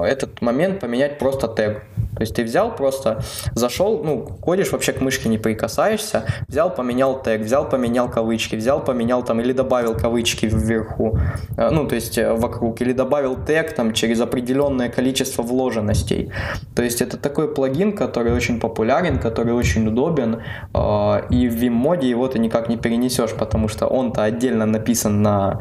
этот 0.05 0.41
момент 0.43 0.81
поменять 0.81 1.19
просто 1.19 1.49
тег. 1.49 1.83
То 2.23 2.25
есть 2.25 2.37
ты 2.37 2.45
взял 2.45 2.77
просто, 2.77 3.21
зашел, 3.57 4.01
ну, 4.05 4.25
ходишь 4.41 4.71
вообще 4.71 4.93
к 4.93 5.01
мышке 5.01 5.29
не 5.29 5.39
прикасаешься, 5.39 6.23
взял, 6.47 6.73
поменял 6.73 7.21
тег, 7.21 7.41
взял, 7.41 7.69
поменял 7.69 8.09
кавычки, 8.09 8.55
взял, 8.55 8.85
поменял 8.85 9.25
там 9.25 9.41
или 9.41 9.53
добавил 9.53 9.97
кавычки 9.97 10.47
вверху, 10.47 11.19
э, 11.57 11.71
ну, 11.71 11.89
то 11.89 11.97
есть 11.97 12.19
э, 12.19 12.33
вокруг, 12.33 12.81
или 12.81 12.93
добавил 12.93 13.37
тег 13.45 13.75
там 13.75 13.93
через 13.93 14.21
определенное 14.21 14.89
количество 14.89 15.43
вложенностей. 15.43 16.31
То 16.77 16.85
есть 16.85 17.03
это 17.03 17.17
такой 17.17 17.53
плагин, 17.53 17.93
который 17.97 18.33
очень 18.33 18.61
популярен, 18.61 19.19
который 19.19 19.53
очень 19.53 19.89
удобен, 19.89 20.43
э, 20.75 21.23
и 21.31 21.49
в 21.49 21.57
Vim-моде 21.57 22.09
его 22.09 22.29
ты 22.29 22.39
никак 22.39 22.69
не 22.69 22.77
перенесешь, 22.77 23.33
потому 23.33 23.67
что 23.67 23.89
он-то 23.89 24.23
отдельно 24.23 24.65
написан 24.65 25.23
на 25.23 25.59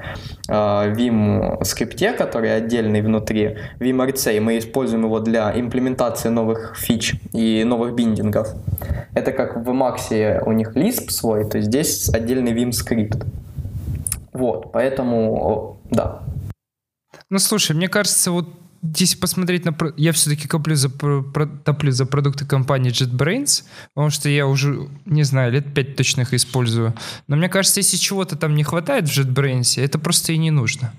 Vim 0.47 1.63
скрипте, 1.63 2.11
который 2.11 2.55
отдельный 2.55 3.01
внутри 3.01 3.57
VimRC, 3.79 4.37
и 4.37 4.39
мы 4.39 4.59
используем 4.59 5.05
его 5.05 5.19
для 5.19 5.51
имплементации 5.59 6.29
новых 6.29 6.50
новых 6.51 6.75
фич 6.77 7.15
и 7.33 7.63
новых 7.63 7.95
биндингов. 7.95 8.49
Это 9.13 9.31
как 9.31 9.55
в 9.55 9.69
Emacs 9.69 10.43
у 10.45 10.51
них 10.51 10.75
Lisp 10.75 11.09
свой, 11.09 11.49
то 11.49 11.61
здесь 11.61 12.09
отдельный 12.09 12.53
Vim 12.53 12.71
скрипт. 12.71 13.25
Вот, 14.33 14.71
поэтому, 14.71 15.79
да. 15.89 16.23
Ну, 17.29 17.39
слушай, 17.39 17.75
мне 17.75 17.87
кажется, 17.87 18.31
вот 18.31 18.49
если 18.97 19.17
посмотреть 19.17 19.65
на... 19.65 19.75
Я 19.95 20.11
все-таки 20.11 20.47
коплю 20.47 20.75
за, 20.75 20.89
топлю 20.89 21.91
за 21.91 22.05
продукты 22.05 22.45
компании 22.45 22.91
JetBrains, 22.91 23.63
потому 23.93 24.09
что 24.09 24.29
я 24.29 24.47
уже, 24.47 24.89
не 25.05 25.23
знаю, 25.23 25.51
лет 25.51 25.73
пять 25.73 25.95
точно 25.95 26.21
их 26.21 26.33
использую. 26.33 26.93
Но 27.27 27.35
мне 27.35 27.49
кажется, 27.49 27.79
если 27.79 27.97
чего-то 27.97 28.35
там 28.35 28.55
не 28.55 28.63
хватает 28.63 29.07
в 29.07 29.17
JetBrains, 29.17 29.81
это 29.81 29.99
просто 29.99 30.33
и 30.33 30.37
не 30.37 30.51
нужно. 30.51 30.93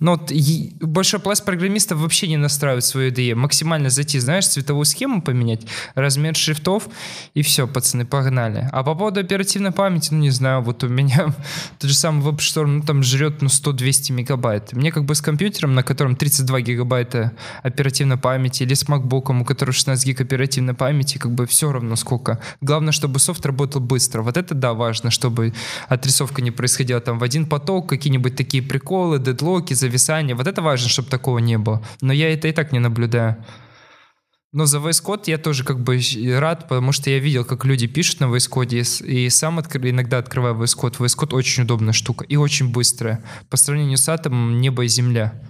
Но 0.00 0.12
вот 0.12 0.32
большой 0.80 1.20
пласт 1.20 1.44
программистов 1.44 1.98
вообще 1.98 2.26
не 2.26 2.36
настраивает 2.36 2.84
свою 2.84 3.10
IDE. 3.10 3.34
Максимально 3.34 3.90
зайти, 3.90 4.18
знаешь, 4.18 4.48
цветовую 4.48 4.86
схему 4.86 5.22
поменять, 5.22 5.66
размер 5.94 6.34
шрифтов, 6.34 6.88
и 7.34 7.42
все, 7.42 7.68
пацаны, 7.68 8.06
погнали. 8.06 8.68
А 8.72 8.82
по 8.82 8.94
поводу 8.94 9.20
оперативной 9.20 9.72
памяти, 9.72 10.08
ну 10.12 10.20
не 10.20 10.30
знаю, 10.30 10.62
вот 10.62 10.82
у 10.84 10.88
меня 10.88 11.34
тот 11.78 11.90
же 11.90 11.96
самый 11.96 12.26
WebStorm, 12.26 12.66
ну 12.66 12.82
там 12.82 13.02
жрет 13.02 13.42
ну 13.42 13.48
100-200 13.48 14.12
мегабайт. 14.12 14.72
Мне 14.72 14.90
как 14.90 15.04
бы 15.04 15.14
с 15.14 15.20
компьютером, 15.20 15.74
на 15.74 15.82
котором 15.82 16.16
32 16.16 16.60
гигабайта 16.62 17.32
оперативной 17.62 18.16
памяти, 18.16 18.62
или 18.62 18.74
с 18.74 18.84
MacBook, 18.84 19.40
у 19.40 19.44
которого 19.44 19.72
16 19.72 20.06
гиг 20.06 20.20
оперативной 20.20 20.74
памяти, 20.74 21.18
как 21.18 21.32
бы 21.32 21.46
все 21.46 21.70
равно 21.70 21.96
сколько. 21.96 22.40
Главное, 22.60 22.92
чтобы 22.92 23.18
софт 23.18 23.44
работал 23.44 23.80
быстро. 23.82 24.22
Вот 24.22 24.36
это 24.36 24.54
да, 24.54 24.72
важно, 24.72 25.10
чтобы 25.10 25.52
отрисовка 25.88 26.40
не 26.40 26.50
происходила 26.50 27.00
там 27.00 27.18
в 27.18 27.22
один 27.22 27.46
поток, 27.46 27.88
какие-нибудь 27.88 28.34
такие 28.36 28.62
приколы, 28.62 29.18
дедлоки, 29.18 29.74
зависание. 29.90 30.36
Вот 30.36 30.46
это 30.46 30.62
важно, 30.62 30.88
чтобы 30.88 31.08
такого 31.08 31.38
не 31.38 31.58
было. 31.58 31.84
Но 32.00 32.12
я 32.12 32.32
это 32.32 32.48
и 32.48 32.52
так 32.52 32.72
не 32.72 32.78
наблюдаю. 32.78 33.44
Но 34.52 34.66
за 34.66 34.78
Code 34.78 35.24
я 35.26 35.38
тоже 35.38 35.64
как 35.64 35.80
бы 35.80 36.00
рад, 36.38 36.68
потому 36.68 36.92
что 36.92 37.10
я 37.10 37.18
видел, 37.18 37.44
как 37.44 37.64
люди 37.64 37.86
пишут 37.86 38.20
на 38.20 38.24
Code, 38.24 39.04
и 39.04 39.30
сам 39.30 39.58
откр... 39.58 39.78
иногда 39.88 40.18
открываю. 40.18 40.56
VS 40.56 40.76
Code 40.76 41.34
очень 41.34 41.64
удобная 41.64 41.92
штука 41.92 42.24
и 42.24 42.36
очень 42.36 42.72
быстрая. 42.72 43.22
По 43.48 43.56
сравнению 43.56 43.96
с 43.96 44.08
атомом 44.08 44.60
небо 44.60 44.84
и 44.84 44.88
земля. 44.88 45.40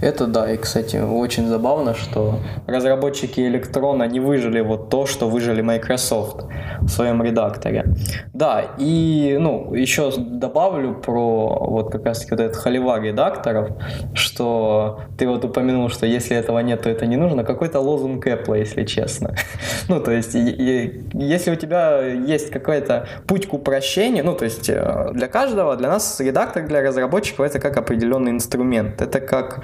Это 0.00 0.26
да, 0.26 0.50
и, 0.50 0.56
кстати, 0.56 0.96
очень 0.96 1.46
забавно, 1.46 1.94
что 1.94 2.40
разработчики 2.66 3.40
электрона 3.40 4.04
не 4.04 4.20
выжили 4.20 4.60
вот 4.60 4.88
то, 4.88 5.06
что 5.06 5.28
выжили 5.28 5.60
Microsoft 5.60 6.46
в 6.80 6.88
своем 6.88 7.22
редакторе. 7.22 7.84
Да, 8.32 8.64
и, 8.78 9.36
ну, 9.38 9.74
еще 9.74 10.10
добавлю 10.16 10.94
про 10.94 11.66
вот 11.68 11.92
как 11.92 12.06
раз-таки 12.06 12.30
вот 12.30 12.40
этот 12.40 12.56
холивар 12.56 13.02
редакторов, 13.02 13.68
что 14.14 15.00
ты 15.18 15.26
вот 15.28 15.44
упомянул, 15.44 15.90
что 15.90 16.06
если 16.06 16.36
этого 16.36 16.58
нет, 16.60 16.82
то 16.82 16.90
это 16.90 17.06
не 17.06 17.16
нужно. 17.16 17.44
Какой-то 17.44 17.80
лозунг 17.80 18.26
Apple, 18.26 18.58
если 18.58 18.84
честно. 18.84 19.34
ну, 19.88 20.00
то 20.00 20.12
есть, 20.12 20.34
если 20.34 21.50
у 21.50 21.56
тебя 21.56 22.00
есть 22.06 22.50
какой-то 22.50 23.06
путь 23.26 23.46
к 23.46 23.54
упрощению, 23.54 24.24
ну, 24.24 24.34
то 24.34 24.44
есть, 24.44 24.70
э, 24.70 25.10
для 25.12 25.28
каждого, 25.28 25.76
для 25.76 25.88
нас 25.88 26.20
редактор, 26.20 26.66
для 26.66 26.80
разработчиков 26.80 27.46
это 27.46 27.58
как 27.58 27.76
определенный 27.76 28.30
инструмент. 28.30 29.02
Это 29.02 29.20
как 29.20 29.60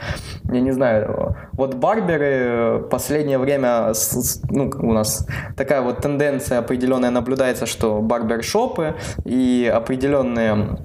я 0.53 0.61
не 0.61 0.73
знаю, 0.73 1.37
вот 1.53 1.75
барберы 1.75 2.79
в 2.79 2.89
последнее 2.89 3.39
время, 3.39 3.93
ну, 4.51 4.71
у 4.79 4.93
нас 4.93 5.27
такая 5.57 5.83
вот 5.83 6.01
тенденция 6.01 6.59
определенная 6.59 7.11
наблюдается, 7.11 7.67
что 7.67 8.01
барбершопы 8.01 8.95
и 9.25 9.71
определенные 9.73 10.79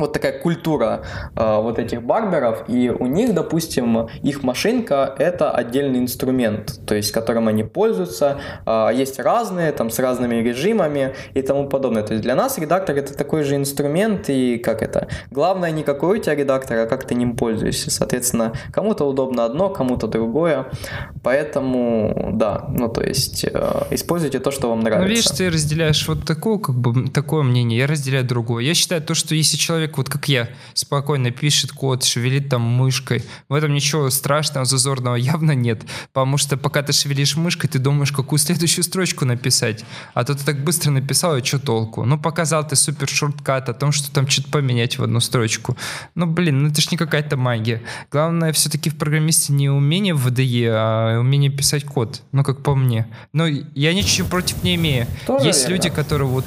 вот 0.00 0.12
такая 0.12 0.38
культура 0.38 1.02
э, 1.36 1.60
вот 1.60 1.78
этих 1.78 2.02
барберов, 2.02 2.64
и 2.68 2.90
у 2.90 3.06
них, 3.06 3.34
допустим, 3.34 4.08
их 4.22 4.42
машинка 4.42 5.14
это 5.18 5.50
отдельный 5.50 5.98
инструмент, 5.98 6.80
то 6.86 6.94
есть 6.94 7.12
которым 7.12 7.48
они 7.48 7.64
пользуются, 7.64 8.38
э, 8.66 8.90
есть 8.94 9.18
разные, 9.20 9.72
там 9.72 9.90
с 9.90 9.98
разными 9.98 10.36
режимами 10.36 11.14
и 11.34 11.42
тому 11.42 11.68
подобное. 11.68 12.02
То 12.02 12.14
есть 12.14 12.22
для 12.22 12.34
нас 12.34 12.58
редактор 12.58 12.96
это 12.96 13.16
такой 13.16 13.42
же 13.44 13.56
инструмент, 13.56 14.28
и 14.28 14.58
как 14.58 14.82
это? 14.82 15.08
Главное 15.30 15.70
не 15.70 15.82
какой 15.82 16.18
у 16.18 16.22
тебя 16.22 16.34
редактор, 16.34 16.78
а 16.78 16.86
как 16.86 17.04
ты 17.04 17.14
ним 17.14 17.36
пользуешься. 17.36 17.90
Соответственно, 17.90 18.52
кому-то 18.72 19.04
удобно 19.04 19.44
одно, 19.44 19.68
кому-то 19.68 20.06
другое, 20.06 20.66
поэтому 21.22 22.30
да, 22.32 22.66
ну 22.68 22.88
то 22.88 23.02
есть 23.02 23.44
э, 23.44 23.82
используйте 23.90 24.38
то, 24.38 24.50
что 24.50 24.70
вам 24.70 24.80
нравится. 24.80 25.08
Ну 25.08 25.08
видишь, 25.08 25.30
ты 25.30 25.50
разделяешь 25.50 26.08
вот 26.08 26.24
такое, 26.24 26.58
как 26.58 26.74
бы, 26.76 27.08
такое 27.08 27.42
мнение, 27.42 27.78
я 27.78 27.86
разделяю 27.86 28.24
другое. 28.24 28.64
Я 28.64 28.74
считаю 28.74 29.02
то, 29.02 29.14
что 29.14 29.34
если 29.34 29.56
человек 29.56 29.89
человек, 29.90 29.98
вот 29.98 30.08
как 30.08 30.28
я, 30.28 30.48
спокойно 30.74 31.30
пишет 31.30 31.72
код, 31.72 32.04
шевелит 32.04 32.48
там 32.48 32.62
мышкой. 32.62 33.22
В 33.48 33.54
этом 33.54 33.74
ничего 33.74 34.10
страшного, 34.10 34.64
зазорного 34.64 35.14
явно 35.16 35.52
нет. 35.52 35.82
Потому 36.12 36.38
что 36.38 36.56
пока 36.56 36.82
ты 36.82 36.92
шевелишь 36.92 37.36
мышкой, 37.36 37.68
ты 37.68 37.78
думаешь, 37.78 38.12
какую 38.12 38.38
следующую 38.38 38.84
строчку 38.84 39.24
написать. 39.24 39.84
А 40.14 40.24
то 40.24 40.34
ты 40.34 40.44
так 40.44 40.64
быстро 40.64 40.90
написал, 40.90 41.36
и 41.36 41.44
что 41.44 41.58
толку? 41.58 42.04
Ну, 42.04 42.18
показал 42.18 42.66
ты 42.66 42.76
супер 42.76 43.08
шорткат 43.08 43.68
о 43.68 43.74
том, 43.74 43.92
что 43.92 44.10
там 44.12 44.28
что-то 44.28 44.50
поменять 44.50 44.98
в 44.98 45.02
одну 45.02 45.20
строчку. 45.20 45.76
Ну, 46.14 46.26
блин, 46.26 46.62
ну 46.62 46.68
это 46.68 46.80
ж 46.80 46.90
не 46.92 46.96
какая-то 46.96 47.36
магия. 47.36 47.82
Главное 48.10 48.52
все-таки 48.52 48.90
в 48.90 48.96
программисте 48.96 49.52
не 49.52 49.70
умение 49.70 50.14
в 50.14 50.26
VDE, 50.26 50.68
а 50.70 51.18
умение 51.20 51.50
писать 51.50 51.84
код. 51.84 52.22
Ну, 52.32 52.44
как 52.44 52.62
по 52.62 52.74
мне. 52.74 53.06
Но 53.32 53.46
я 53.46 53.94
ничего 53.94 54.28
против 54.28 54.62
не 54.62 54.74
имею. 54.74 55.06
Тоже 55.26 55.46
Есть 55.46 55.62
верно. 55.62 55.74
люди, 55.74 55.90
которые 55.90 56.28
вот... 56.28 56.44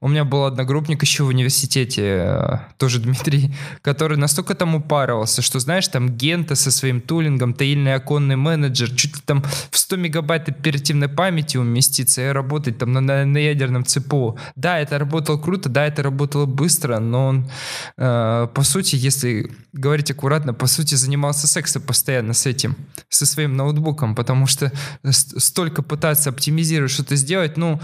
У 0.00 0.08
меня 0.08 0.24
был 0.24 0.44
одногруппник 0.44 1.02
еще 1.02 1.22
в 1.22 1.28
университете, 1.28 2.02
э, 2.02 2.58
тоже 2.78 3.00
Дмитрий, 3.00 3.54
который 3.82 4.16
настолько 4.16 4.54
там 4.54 4.74
упарывался, 4.74 5.42
что, 5.42 5.58
знаешь, 5.58 5.88
там 5.88 6.08
Гента 6.08 6.54
со 6.54 6.70
своим 6.70 7.00
тулингом, 7.00 7.54
таильный 7.54 7.94
оконный 7.94 8.36
менеджер, 8.36 8.90
чуть 8.90 9.16
ли 9.16 9.22
там 9.24 9.42
в 9.70 9.78
100 9.78 9.96
мегабайт 9.96 10.48
оперативной 10.48 11.08
памяти 11.08 11.56
уместится 11.56 12.22
и 12.22 12.32
работать 12.32 12.78
там 12.78 12.92
на, 12.92 13.00
на, 13.00 13.24
на 13.24 13.38
ядерном 13.38 13.84
ЦПО. 13.84 14.36
Да, 14.56 14.78
это 14.78 14.98
работало 14.98 15.38
круто, 15.38 15.68
да, 15.68 15.86
это 15.86 16.02
работало 16.02 16.46
быстро, 16.46 16.98
но 16.98 17.26
он, 17.28 17.50
э, 17.96 18.48
по 18.54 18.62
сути, 18.62 18.96
если 18.96 19.50
говорить 19.72 20.10
аккуратно, 20.10 20.54
по 20.54 20.66
сути, 20.66 20.94
занимался 20.94 21.46
сексом 21.46 21.82
постоянно 21.82 22.34
с 22.34 22.46
этим, 22.46 22.76
со 23.08 23.26
своим 23.26 23.56
ноутбуком, 23.56 24.14
потому 24.14 24.46
что 24.46 24.72
столько 25.10 25.82
пытаться 25.82 26.30
оптимизировать, 26.30 26.92
что-то 26.92 27.16
сделать, 27.16 27.56
ну, 27.56 27.80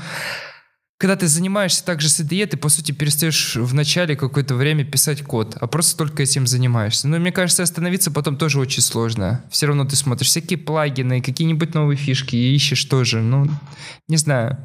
когда 0.98 1.14
ты 1.14 1.28
занимаешься 1.28 1.84
также 1.84 2.08
с 2.08 2.18
IDE, 2.20 2.46
ты, 2.46 2.56
по 2.56 2.68
сути, 2.68 2.90
перестаешь 2.90 3.54
в 3.54 3.72
начале 3.72 4.16
какое-то 4.16 4.56
время 4.56 4.84
писать 4.84 5.22
код, 5.22 5.56
а 5.60 5.68
просто 5.68 5.96
только 5.96 6.24
этим 6.24 6.46
занимаешься. 6.48 7.06
Но 7.06 7.18
мне 7.18 7.30
кажется, 7.30 7.62
остановиться 7.62 8.10
потом 8.10 8.36
тоже 8.36 8.58
очень 8.58 8.82
сложно. 8.82 9.44
Все 9.48 9.66
равно 9.66 9.84
ты 9.84 9.94
смотришь 9.94 10.28
всякие 10.28 10.58
плагины, 10.58 11.20
какие-нибудь 11.20 11.72
новые 11.74 11.96
фишки 11.96 12.34
и 12.34 12.54
ищешь 12.54 12.84
тоже. 12.84 13.20
Ну, 13.20 13.48
не 14.08 14.16
знаю. 14.16 14.58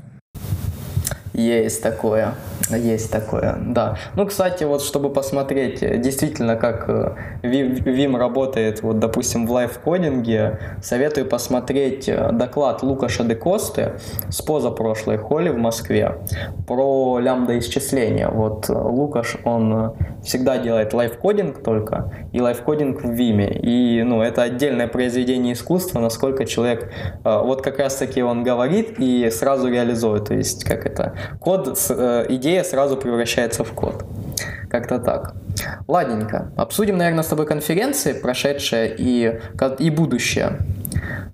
Есть 1.33 1.81
такое, 1.81 2.35
есть 2.69 3.11
такое, 3.11 3.57
да. 3.59 3.97
Ну, 4.15 4.27
кстати, 4.27 4.65
вот 4.65 4.83
чтобы 4.83 5.09
посмотреть 5.09 5.81
э, 5.81 5.97
действительно, 5.97 6.55
как 6.55 6.87
Vim 6.87 8.15
э, 8.15 8.19
работает, 8.19 8.83
вот, 8.83 8.99
допустим, 8.99 9.47
в 9.47 9.51
лайфкодинге, 9.51 10.59
советую 10.83 11.25
посмотреть 11.25 12.07
э, 12.07 12.31
доклад 12.31 12.83
Лукаша 12.83 13.23
де 13.23 13.33
Косты 13.33 13.93
с 14.29 14.43
позапрошлой 14.43 15.17
холли 15.17 15.49
в 15.49 15.57
Москве 15.57 16.17
про 16.67 17.17
лямбда 17.17 17.57
исчисления. 17.57 18.29
Вот 18.29 18.69
Лукаш, 18.69 19.37
он 19.43 19.95
всегда 20.23 20.59
делает 20.59 20.93
лайфкодинг 20.93 21.63
только, 21.63 22.13
и 22.31 22.39
лайфкодинг 22.39 23.01
в 23.01 23.09
Vim. 23.09 23.59
И, 23.59 24.03
ну, 24.03 24.21
это 24.21 24.43
отдельное 24.43 24.87
произведение 24.87 25.53
искусства, 25.53 25.99
насколько 25.99 26.45
человек, 26.45 26.91
вот 27.23 27.63
как 27.63 27.79
раз-таки 27.79 28.21
он 28.21 28.43
говорит 28.43 28.99
и 28.99 29.31
сразу 29.31 29.67
реализует, 29.67 30.25
то 30.25 30.35
есть, 30.35 30.63
как 30.63 30.85
это, 30.85 31.13
код, 31.39 31.77
э, 31.89 32.25
идея 32.29 32.63
сразу 32.63 32.97
превращается 32.97 33.63
в 33.63 33.71
код. 33.73 34.03
Как-то 34.69 34.99
так. 34.99 35.35
Ладненько. 35.87 36.51
Обсудим, 36.57 36.97
наверное, 36.97 37.23
с 37.23 37.27
тобой 37.27 37.45
конференции, 37.45 38.13
прошедшие 38.13 38.95
и, 38.97 39.39
и 39.79 39.89
будущее. 39.89 40.59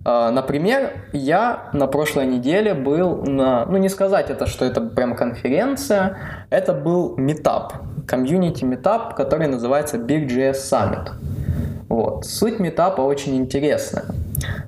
А, 0.06 0.32
например, 0.32 0.92
я 1.14 1.70
на 1.74 1.88
прошлой 1.88 2.26
неделе 2.26 2.74
был 2.74 3.24
на... 3.24 3.66
Ну, 3.66 3.78
не 3.78 3.90
сказать 3.90 4.30
это, 4.30 4.46
что 4.46 4.66
это 4.66 4.82
прям 4.82 5.16
конференция, 5.16 6.18
это 6.50 6.74
был 6.74 7.16
метап, 7.18 7.74
комьюнити 8.08 8.66
метап, 8.66 9.16
который 9.16 9.48
называется 9.48 9.98
Big 9.98 10.28
JS 10.28 10.56
Summit. 10.72 11.12
Вот. 11.90 12.26
Суть 12.26 12.60
метапа 12.60 13.02
очень 13.02 13.36
интересная. 13.38 14.06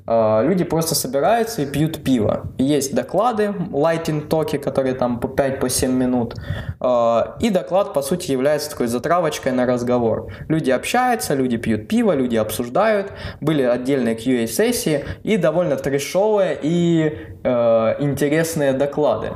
А, 0.06 0.42
люди 0.44 0.64
просто 0.64 0.96
собираются 0.96 1.62
и 1.62 1.66
пьют 1.66 2.04
пиво. 2.04 2.48
Есть 2.58 2.94
доклады, 2.96 3.54
лайтинг 3.72 4.30
токи, 4.30 4.58
которые 4.58 4.96
там 4.96 5.20
по 5.20 5.28
5-7 5.28 5.60
по 5.60 5.92
минут. 5.92 6.36
А, 6.80 7.38
и 7.40 7.50
доклад, 7.50 7.94
по 7.94 8.02
сути, 8.02 8.32
является 8.32 8.70
такой 8.70 8.88
затравочкой 8.88 9.52
на 9.52 9.66
разговор. 9.66 10.32
Люди 10.48 10.72
общаются, 10.72 11.34
люди 11.34 11.58
пьют 11.58 11.88
пиво, 11.88 12.14
люди 12.14 12.36
обсуждают. 12.36 13.12
Были 13.40 13.64
отдельные 13.64 14.16
QA-сессии 14.16 15.06
и 15.24 15.38
довольно 15.38 15.76
трешовые 15.76 16.58
и 16.62 17.18
э, 17.44 17.96
интересные 18.00 18.74
доклады. 18.74 19.32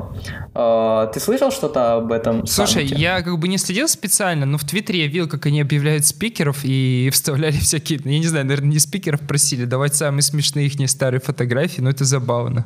Э, 0.56 1.08
ты 1.14 1.20
слышал 1.20 1.52
что-то 1.52 1.96
об 1.96 2.12
этом? 2.12 2.48
Слушай, 2.48 2.88
саммите? 2.88 2.96
я 2.96 3.22
как 3.22 3.38
бы 3.38 3.48
не 3.48 3.58
следил 3.58 3.88
специально, 3.88 4.46
но 4.46 4.58
в 4.58 4.64
Твиттере 4.64 5.02
я 5.02 5.08
видел, 5.08 5.28
как 5.28 5.46
они 5.46 5.60
объявляют 5.62 6.06
спикеров 6.06 6.60
и 6.64 7.10
вставляли 7.14 7.58
всякие, 7.58 8.00
я 8.04 8.20
не 8.20 8.28
знаю, 8.28 8.46
наверное, 8.46 8.70
не 8.70 8.80
спикеров 8.80 9.20
просили 9.22 9.66
давать 9.66 9.96
самые 9.96 10.22
смешные 10.22 10.68
их 10.68 10.90
старые 10.90 11.20
фотографии, 11.20 11.82
но 11.82 11.90
это 11.90 12.06
забавно. 12.06 12.66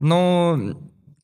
Но 0.00 0.58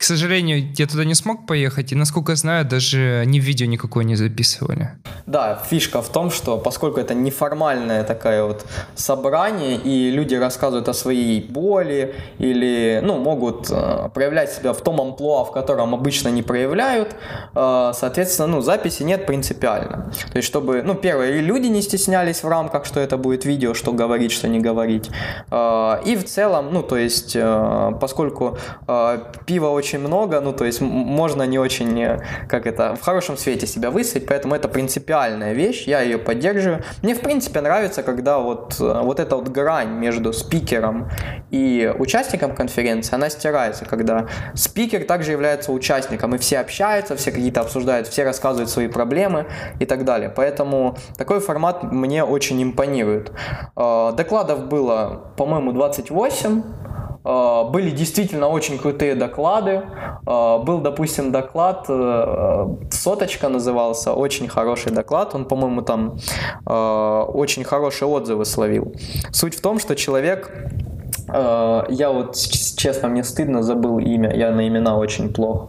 к 0.05 0.07
сожалению, 0.07 0.71
я 0.77 0.87
туда 0.87 1.05
не 1.07 1.15
смог 1.15 1.47
поехать, 1.47 1.93
и, 1.93 1.95
насколько 1.95 2.37
знаю, 2.37 2.67
даже 2.67 3.21
они 3.23 3.41
видео 3.41 3.67
никакое 3.67 4.05
не 4.05 4.17
записывали. 4.17 4.91
Да, 5.25 5.59
фишка 5.71 6.03
в 6.03 6.11
том, 6.11 6.31
что 6.31 6.59
поскольку 6.59 7.01
это 7.01 7.15
неформальное 7.15 8.05
такое 8.05 8.45
вот 8.45 8.67
собрание, 8.95 9.77
и 9.77 10.11
люди 10.11 10.35
рассказывают 10.35 10.89
о 10.91 10.93
своей 10.93 11.41
боли, 11.41 12.15
или, 12.39 13.01
ну, 13.03 13.17
могут 13.17 13.71
э, 13.71 14.11
проявлять 14.13 14.53
себя 14.53 14.75
в 14.75 14.83
том 14.83 15.01
амплуа, 15.01 15.45
в 15.45 15.53
котором 15.53 15.95
обычно 15.95 16.29
не 16.29 16.43
проявляют, 16.43 17.17
э, 17.55 17.93
соответственно, 17.95 18.49
ну, 18.49 18.61
записи 18.61 19.05
нет 19.05 19.25
принципиально. 19.25 20.13
То 20.33 20.37
есть, 20.37 20.47
чтобы, 20.47 20.83
ну, 20.83 20.95
первое, 20.95 21.39
и 21.39 21.41
люди 21.41 21.69
не 21.69 21.81
стеснялись 21.81 22.43
в 22.43 22.49
рамках, 22.49 22.85
что 22.85 23.01
это 23.01 23.17
будет 23.17 23.47
видео, 23.47 23.73
что 23.73 23.95
говорить, 23.95 24.33
что 24.33 24.49
не 24.49 24.61
говорить. 24.61 25.11
Э, 25.51 25.97
и 26.05 26.15
в 26.15 26.25
целом, 26.27 26.75
ну, 26.75 26.83
то 26.83 26.97
есть, 26.99 27.35
э, 27.35 27.93
поскольку 27.99 28.59
э, 28.87 29.19
пиво 29.47 29.69
очень 29.69 29.94
очень 29.95 30.07
много, 30.07 30.41
ну, 30.41 30.53
то 30.53 30.65
есть 30.65 30.81
можно 30.81 31.47
не 31.47 31.59
очень, 31.59 32.01
э, 32.01 32.19
как 32.49 32.67
это, 32.67 32.95
в 32.95 33.03
хорошем 33.03 33.37
свете 33.37 33.67
себя 33.67 33.91
выставить, 33.91 34.27
поэтому 34.27 34.55
это 34.55 34.69
принципиальная 34.69 35.55
вещь, 35.55 35.87
я 35.87 36.01
ее 36.01 36.19
поддерживаю. 36.19 36.83
Мне, 37.03 37.15
в 37.15 37.21
принципе, 37.21 37.61
нравится, 37.61 38.03
когда 38.03 38.39
вот, 38.39 38.81
э, 38.81 39.03
вот 39.03 39.21
эта 39.21 39.37
вот 39.37 39.49
грань 39.49 39.91
между 40.01 40.33
спикером 40.33 41.09
и 41.53 41.93
участником 41.99 42.55
конференции, 42.55 43.15
она 43.15 43.31
стирается, 43.31 43.85
когда 43.85 44.27
спикер 44.55 45.05
также 45.05 45.33
является 45.33 45.73
участником, 45.73 46.35
и 46.35 46.39
все 46.39 46.59
общаются, 46.59 47.15
все 47.15 47.31
какие-то 47.31 47.61
обсуждают, 47.61 48.09
все 48.09 48.25
рассказывают 48.25 48.71
свои 48.71 48.89
проблемы 48.89 49.47
и 49.81 49.87
так 49.87 50.05
далее. 50.05 50.29
Поэтому 50.29 50.97
такой 51.17 51.41
формат 51.41 51.83
мне 51.93 52.25
очень 52.25 52.63
импонирует. 52.63 53.33
Э, 53.77 54.13
докладов 54.17 54.67
было, 54.69 55.33
по-моему, 55.37 55.73
28, 55.73 56.63
Э, 56.63 57.04
были 57.25 57.91
действительно 57.91 58.49
очень 58.49 58.79
крутые 58.79 59.15
доклады. 59.15 59.83
Э, 60.27 60.59
был, 60.59 60.79
допустим, 60.81 61.33
доклад, 61.33 61.87
э, 61.89 62.67
соточка 62.91 63.49
назывался, 63.49 64.13
очень 64.13 64.49
хороший 64.49 64.93
доклад. 64.93 65.35
Он, 65.35 65.45
по-моему, 65.45 65.83
там 65.83 66.19
очень 66.67 67.65
хорошие 67.65 68.09
отзывы 68.09 68.45
словил. 68.45 68.93
Суть 69.33 69.55
в 69.55 69.61
том, 69.61 69.79
что 69.79 69.95
человек 69.97 70.51
Э, 70.51 70.94
я 71.29 72.11
вот, 72.11 72.37
честно, 72.77 73.09
мне 73.09 73.25
стыдно, 73.25 73.63
забыл 73.63 73.99
имя, 73.99 74.35
я 74.35 74.51
на 74.51 74.67
имена 74.69 74.97
очень 74.97 75.33
плохо. 75.33 75.69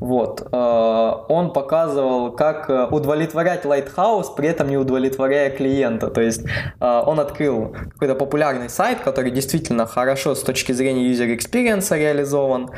Вот. 0.00 0.48
Э, 0.52 1.12
он 1.28 1.52
показывал, 1.52 2.32
как 2.32 2.68
э, 2.68 2.86
удовлетворять 2.90 3.64
Lighthouse, 3.64 4.34
при 4.36 4.48
этом 4.48 4.68
не 4.68 4.76
удовлетворяя 4.76 5.50
клиента. 5.50 6.08
То 6.08 6.20
есть 6.20 6.42
он 6.80 7.20
открыл 7.20 7.74
какой-то 7.92 8.14
популярный 8.14 8.68
сайт, 8.68 9.00
который 9.00 9.30
действительно 9.30 9.86
хорошо 9.86 10.34
с 10.34 10.42
точки 10.42 10.72
зрения 10.72 11.10
user 11.10 11.36
experience 11.36 11.96
реализован. 11.96 12.70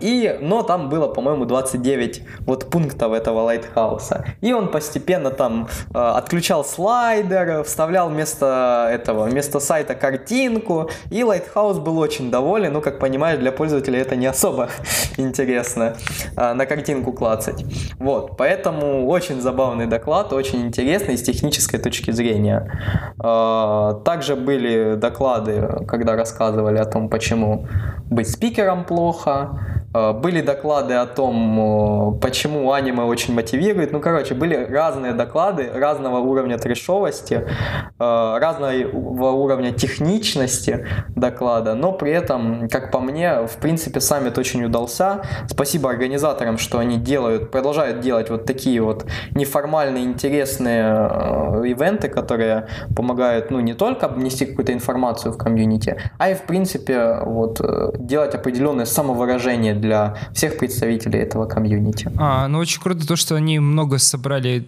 И, 0.00 0.38
но 0.40 0.62
там 0.62 0.88
было, 0.88 1.08
по-моему, 1.08 1.44
29 1.44 2.22
вот 2.40 2.70
пунктов 2.70 3.12
этого 3.12 3.50
Lighthouse. 3.50 4.24
И 4.40 4.52
он 4.52 4.68
постепенно 4.70 5.30
там 5.30 5.68
отключал 5.92 6.64
слайдер, 6.64 7.62
вставлял 7.64 8.08
вместо 8.08 8.88
этого, 8.90 9.24
вместо 9.24 9.60
сайта 9.60 9.94
картинку, 9.94 10.90
и 11.10 11.20
Lighthouse 11.20 11.80
был 11.80 11.98
очень 11.98 12.30
доволен, 12.30 12.72
ну, 12.72 12.80
как 12.80 12.98
понимаешь, 12.98 13.38
для 13.38 13.52
пользователя 13.52 14.00
это 14.00 14.16
не 14.16 14.26
особо 14.26 14.68
интересно 15.16 15.96
а, 16.36 16.54
на 16.54 16.66
картинку 16.66 17.12
клацать. 17.12 17.64
Вот, 17.98 18.36
поэтому 18.36 19.06
очень 19.08 19.40
забавный 19.40 19.86
доклад, 19.86 20.32
очень 20.32 20.62
интересный 20.62 21.16
с 21.16 21.22
технической 21.22 21.80
точки 21.80 22.10
зрения. 22.10 22.70
А, 23.18 23.94
также 24.04 24.36
были 24.36 24.94
доклады, 24.96 25.84
когда 25.88 26.16
рассказывали 26.16 26.78
о 26.78 26.84
том, 26.84 27.08
почему 27.08 27.66
быть 28.10 28.30
спикером 28.30 28.84
плохо, 28.84 29.85
были 30.14 30.40
доклады 30.40 30.94
о 30.94 31.06
том, 31.06 32.18
почему 32.20 32.72
аниме 32.72 33.04
очень 33.04 33.34
мотивирует. 33.34 33.92
Ну, 33.92 34.00
короче, 34.00 34.34
были 34.34 34.56
разные 34.56 35.12
доклады 35.12 35.70
разного 35.74 36.18
уровня 36.18 36.58
трешовости, 36.58 37.46
разного 37.98 39.30
уровня 39.30 39.72
техничности 39.72 40.86
доклада, 41.14 41.74
но 41.74 41.92
при 41.92 42.12
этом, 42.12 42.68
как 42.68 42.90
по 42.90 43.00
мне, 43.00 43.46
в 43.46 43.56
принципе, 43.60 44.00
саммит 44.00 44.38
очень 44.38 44.64
удался. 44.64 45.22
Спасибо 45.48 45.90
организаторам, 45.90 46.58
что 46.58 46.78
они 46.78 46.96
делают, 46.96 47.50
продолжают 47.50 48.00
делать 48.00 48.30
вот 48.30 48.44
такие 48.44 48.80
вот 48.80 49.06
неформальные, 49.34 50.04
интересные 50.04 51.10
ивенты, 51.64 52.08
которые 52.08 52.66
помогают, 52.94 53.50
ну, 53.50 53.60
не 53.60 53.74
только 53.74 54.06
обнести 54.06 54.46
какую-то 54.46 54.72
информацию 54.72 55.32
в 55.32 55.38
комьюнити, 55.38 55.96
а 56.18 56.30
и, 56.30 56.34
в 56.34 56.42
принципе, 56.42 57.18
вот, 57.24 57.60
э, 57.60 57.92
делать 57.98 58.34
определенное 58.34 58.84
самовыражение 58.84 59.74
для 59.74 59.85
всех 60.32 60.58
представителей 60.58 61.20
этого 61.20 61.46
комьюнити. 61.46 62.10
А, 62.18 62.48
ну, 62.48 62.58
очень 62.58 62.80
круто 62.80 63.06
то, 63.06 63.16
что 63.16 63.34
они 63.36 63.58
много 63.58 63.98
собрали 63.98 64.66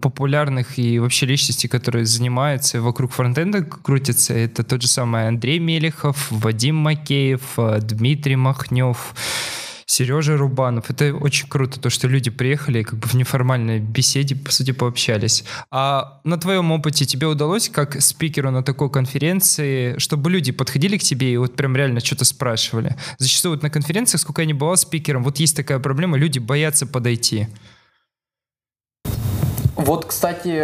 популярных 0.00 0.78
и 0.78 0.98
вообще 0.98 1.26
личностей, 1.26 1.68
которые 1.68 2.04
занимаются 2.06 2.80
вокруг 2.80 3.12
фронтенда 3.12 3.62
крутятся. 3.62 4.34
Это 4.34 4.62
тот 4.62 4.82
же 4.82 4.88
самый 4.88 5.28
Андрей 5.28 5.58
Мелехов, 5.58 6.30
Вадим 6.30 6.76
Макеев, 6.76 7.58
э, 7.58 7.80
Дмитрий 7.80 8.36
Махнев, 8.36 9.14
Сережа 9.86 10.36
Рубанов. 10.36 10.90
Это 10.90 11.14
очень 11.14 11.48
круто, 11.48 11.80
то, 11.80 11.90
что 11.90 12.08
люди 12.08 12.30
приехали 12.30 12.80
и 12.80 12.84
как 12.84 12.98
бы 12.98 13.08
в 13.08 13.14
неформальной 13.14 13.80
беседе, 13.80 14.36
по 14.36 14.52
сути, 14.52 14.72
пообщались. 14.72 15.44
А 15.70 16.20
на 16.24 16.38
твоем 16.38 16.72
опыте 16.72 17.04
тебе 17.04 17.26
удалось, 17.26 17.68
как 17.68 18.00
спикеру 18.00 18.50
на 18.50 18.62
такой 18.62 18.90
конференции, 18.90 19.98
чтобы 19.98 20.30
люди 20.30 20.52
подходили 20.52 20.96
к 20.96 21.02
тебе 21.02 21.32
и 21.32 21.36
вот 21.36 21.56
прям 21.56 21.76
реально 21.76 22.00
что-то 22.00 22.24
спрашивали? 22.24 22.96
Зачастую 23.18 23.54
вот 23.54 23.62
на 23.62 23.70
конференциях, 23.70 24.20
сколько 24.20 24.42
я 24.42 24.46
не 24.46 24.54
бывал 24.54 24.76
спикером, 24.76 25.24
вот 25.24 25.38
есть 25.38 25.56
такая 25.56 25.78
проблема, 25.78 26.16
люди 26.16 26.38
боятся 26.38 26.86
подойти. 26.86 27.48
Вот, 29.76 30.06
кстати, 30.06 30.62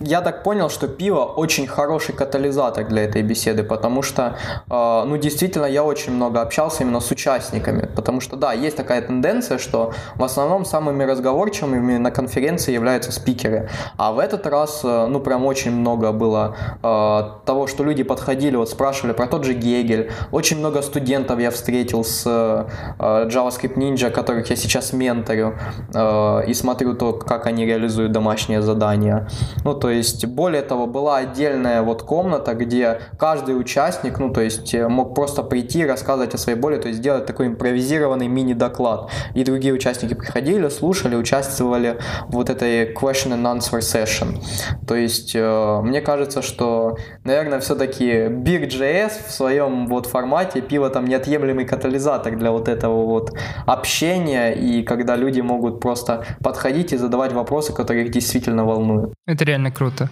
я 0.00 0.20
так 0.20 0.42
понял, 0.42 0.68
что 0.70 0.88
пиво 0.88 1.24
очень 1.24 1.66
хороший 1.66 2.14
катализатор 2.14 2.84
для 2.86 3.04
этой 3.04 3.22
беседы, 3.22 3.62
потому 3.62 4.02
что, 4.02 4.36
э, 4.70 5.04
ну, 5.06 5.16
действительно, 5.16 5.66
я 5.66 5.84
очень 5.84 6.12
много 6.12 6.40
общался 6.40 6.82
именно 6.82 7.00
с 7.00 7.10
участниками, 7.10 7.88
потому 7.96 8.20
что, 8.20 8.36
да, 8.36 8.52
есть 8.52 8.76
такая 8.76 9.02
тенденция, 9.02 9.58
что 9.58 9.92
в 10.16 10.24
основном 10.24 10.64
самыми 10.64 11.04
разговорчивыми 11.04 11.96
на 11.96 12.10
конференции 12.10 12.72
являются 12.72 13.12
спикеры, 13.12 13.68
а 13.96 14.12
в 14.12 14.18
этот 14.18 14.46
раз, 14.46 14.80
э, 14.84 15.06
ну, 15.06 15.20
прям 15.20 15.46
очень 15.46 15.72
много 15.72 16.12
было 16.12 16.56
э, 16.82 17.22
того, 17.46 17.66
что 17.66 17.84
люди 17.84 18.02
подходили, 18.02 18.56
вот 18.56 18.68
спрашивали 18.68 19.12
про 19.12 19.26
тот 19.26 19.44
же 19.44 19.54
Гегель, 19.54 20.10
очень 20.30 20.58
много 20.58 20.82
студентов 20.82 21.40
я 21.40 21.50
встретил 21.50 22.04
с 22.04 22.24
э, 22.26 22.66
JavaScript 22.98 23.76
Ninja, 23.76 24.10
которых 24.10 24.50
я 24.50 24.56
сейчас 24.56 24.92
менторю, 24.92 25.54
э, 25.94 26.42
и 26.46 26.54
смотрю 26.54 26.94
то, 26.94 27.12
как 27.12 27.46
они 27.46 27.64
реализуют 27.64 28.12
домашние 28.12 28.60
задания, 28.60 29.28
ну, 29.64 29.74
то 29.74 29.85
есть, 29.90 30.24
более 30.26 30.62
того, 30.62 30.86
была 30.86 31.18
отдельная 31.18 31.82
вот 31.82 32.02
комната, 32.02 32.54
где 32.54 33.00
каждый 33.18 33.58
участник, 33.58 34.18
ну, 34.18 34.32
то 34.32 34.40
есть, 34.40 34.74
э, 34.74 34.88
мог 34.88 35.14
просто 35.14 35.42
прийти, 35.42 35.84
рассказывать 35.84 36.34
о 36.34 36.38
своей 36.38 36.58
боли, 36.58 36.76
то 36.76 36.88
есть, 36.88 37.00
сделать 37.00 37.26
такой 37.26 37.48
импровизированный 37.48 38.28
мини-доклад. 38.28 39.10
И 39.34 39.44
другие 39.44 39.74
участники 39.74 40.14
приходили, 40.14 40.68
слушали, 40.68 41.16
участвовали 41.16 41.98
в 42.28 42.32
вот 42.32 42.50
этой 42.50 42.92
question 42.92 43.32
and 43.32 43.58
answer 43.58 43.80
session. 43.80 44.38
То 44.86 44.94
есть, 44.94 45.32
э, 45.34 45.80
мне 45.82 46.00
кажется, 46.00 46.42
что, 46.42 46.96
наверное, 47.24 47.60
все-таки 47.60 48.28
Big.js 48.28 49.12
в 49.28 49.30
своем 49.30 49.86
вот 49.86 50.06
формате, 50.06 50.60
пиво 50.60 50.90
там 50.90 51.06
неотъемлемый 51.06 51.64
катализатор 51.64 52.36
для 52.36 52.50
вот 52.50 52.68
этого 52.68 53.04
вот 53.04 53.32
общения, 53.66 54.52
и 54.52 54.82
когда 54.82 55.16
люди 55.16 55.40
могут 55.40 55.80
просто 55.80 56.24
подходить 56.42 56.92
и 56.92 56.96
задавать 56.96 57.32
вопросы, 57.32 57.72
которые 57.72 58.06
их 58.06 58.12
действительно 58.12 58.64
волнуют. 58.64 59.14
Это 59.26 59.44
реально 59.44 59.70
круто. 59.76 60.08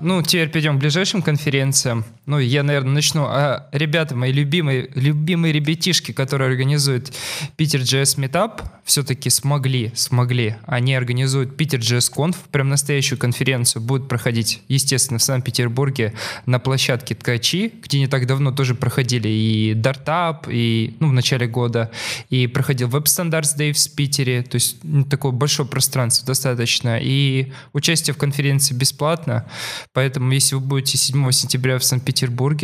Ну, 0.00 0.22
теперь 0.22 0.50
перейдем 0.50 0.76
к 0.76 0.80
ближайшим 0.80 1.22
конференциям. 1.22 2.04
Ну, 2.28 2.38
я, 2.38 2.62
наверное, 2.62 2.92
начну. 2.92 3.24
А, 3.24 3.70
ребята, 3.72 4.14
мои 4.14 4.32
любимые, 4.32 4.90
любимые 4.94 5.50
ребятишки, 5.50 6.12
которые 6.12 6.50
организуют 6.50 7.10
Питер 7.56 7.80
JS 7.80 8.18
Meetup, 8.18 8.64
все-таки 8.84 9.30
смогли, 9.30 9.92
смогли. 9.94 10.56
Они 10.66 10.94
организуют 10.94 11.56
Питер 11.56 11.78
JS 11.78 12.12
Conf, 12.14 12.36
прям 12.50 12.68
настоящую 12.68 13.18
конференцию. 13.18 13.80
Будет 13.80 14.08
проходить, 14.08 14.60
естественно, 14.68 15.18
в 15.18 15.22
Санкт-Петербурге 15.22 16.12
на 16.44 16.58
площадке 16.58 17.14
Ткачи, 17.14 17.72
где 17.82 17.98
не 17.98 18.08
так 18.08 18.26
давно 18.26 18.52
тоже 18.52 18.74
проходили 18.74 19.28
и 19.28 19.72
Дартап, 19.72 20.48
и, 20.50 20.98
ну, 21.00 21.08
в 21.08 21.12
начале 21.14 21.46
года, 21.46 21.90
и 22.28 22.46
проходил 22.46 22.88
Web 22.88 23.04
Standards 23.04 23.56
Day 23.56 23.72
в 23.72 23.94
Питере, 23.94 24.42
то 24.42 24.56
есть 24.56 24.76
ну, 24.82 25.04
такое 25.04 25.32
большое 25.32 25.66
пространство 25.66 26.26
достаточно. 26.26 26.98
И 27.00 27.54
участие 27.72 28.12
в 28.12 28.18
конференции 28.18 28.74
бесплатно. 28.74 29.46
Поэтому, 29.94 30.30
если 30.30 30.56
вы 30.56 30.60
будете 30.60 30.98
7 30.98 31.30
сентября 31.30 31.78
в 31.78 31.84
Санкт-Петербурге, 31.84 32.17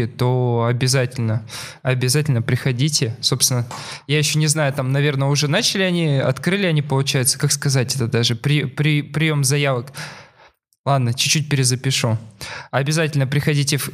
то 0.07 0.67
обязательно, 0.69 1.47
обязательно 1.83 2.43
приходите. 2.43 3.17
Собственно, 3.21 3.67
я 4.07 4.19
еще 4.19 4.39
не 4.39 4.47
знаю, 4.47 4.73
там, 4.73 4.93
наверное, 4.93 5.29
уже 5.29 5.49
начали 5.49 5.83
они, 5.83 6.19
открыли 6.19 6.67
они, 6.67 6.83
получается, 6.83 7.39
как 7.39 7.53
сказать 7.53 7.95
это 7.95 8.09
даже, 8.09 8.35
при, 8.35 8.65
при, 8.65 9.03
прием 9.03 9.45
заявок. 9.45 9.93
Ладно, 10.85 11.15
чуть-чуть 11.15 11.49
перезапишу. 11.49 12.19
Обязательно 12.71 13.27
приходите 13.27 13.79
в 13.79 13.91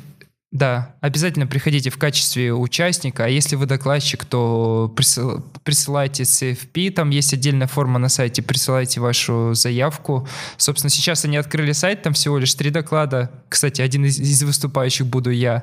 да, 0.52 0.96
обязательно 1.00 1.46
приходите 1.46 1.90
в 1.90 1.98
качестве 1.98 2.52
участника, 2.52 3.24
а 3.24 3.28
если 3.28 3.54
вы 3.54 3.66
докладчик, 3.66 4.24
то 4.24 4.92
присыл, 4.96 5.44
присылайте 5.62 6.24
CFP, 6.24 6.90
там 6.90 7.10
есть 7.10 7.32
отдельная 7.32 7.68
форма 7.68 8.00
на 8.00 8.08
сайте, 8.08 8.42
присылайте 8.42 9.00
вашу 9.00 9.54
заявку. 9.54 10.26
Собственно, 10.56 10.90
сейчас 10.90 11.24
они 11.24 11.36
открыли 11.36 11.70
сайт, 11.70 12.02
там 12.02 12.14
всего 12.14 12.36
лишь 12.36 12.52
три 12.54 12.70
доклада. 12.70 13.30
Кстати, 13.48 13.80
один 13.80 14.04
из, 14.04 14.18
из 14.18 14.42
выступающих 14.42 15.06
буду 15.06 15.30
я. 15.30 15.62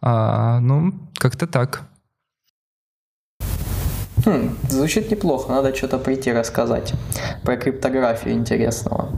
А, 0.00 0.60
ну, 0.60 0.94
как-то 1.18 1.46
так. 1.46 1.82
Хм, 4.24 4.56
звучит 4.70 5.10
неплохо, 5.10 5.52
надо 5.52 5.74
что-то 5.74 5.98
прийти 5.98 6.32
рассказать 6.32 6.94
про 7.42 7.56
криптографию 7.56 8.34
интересного. 8.34 9.10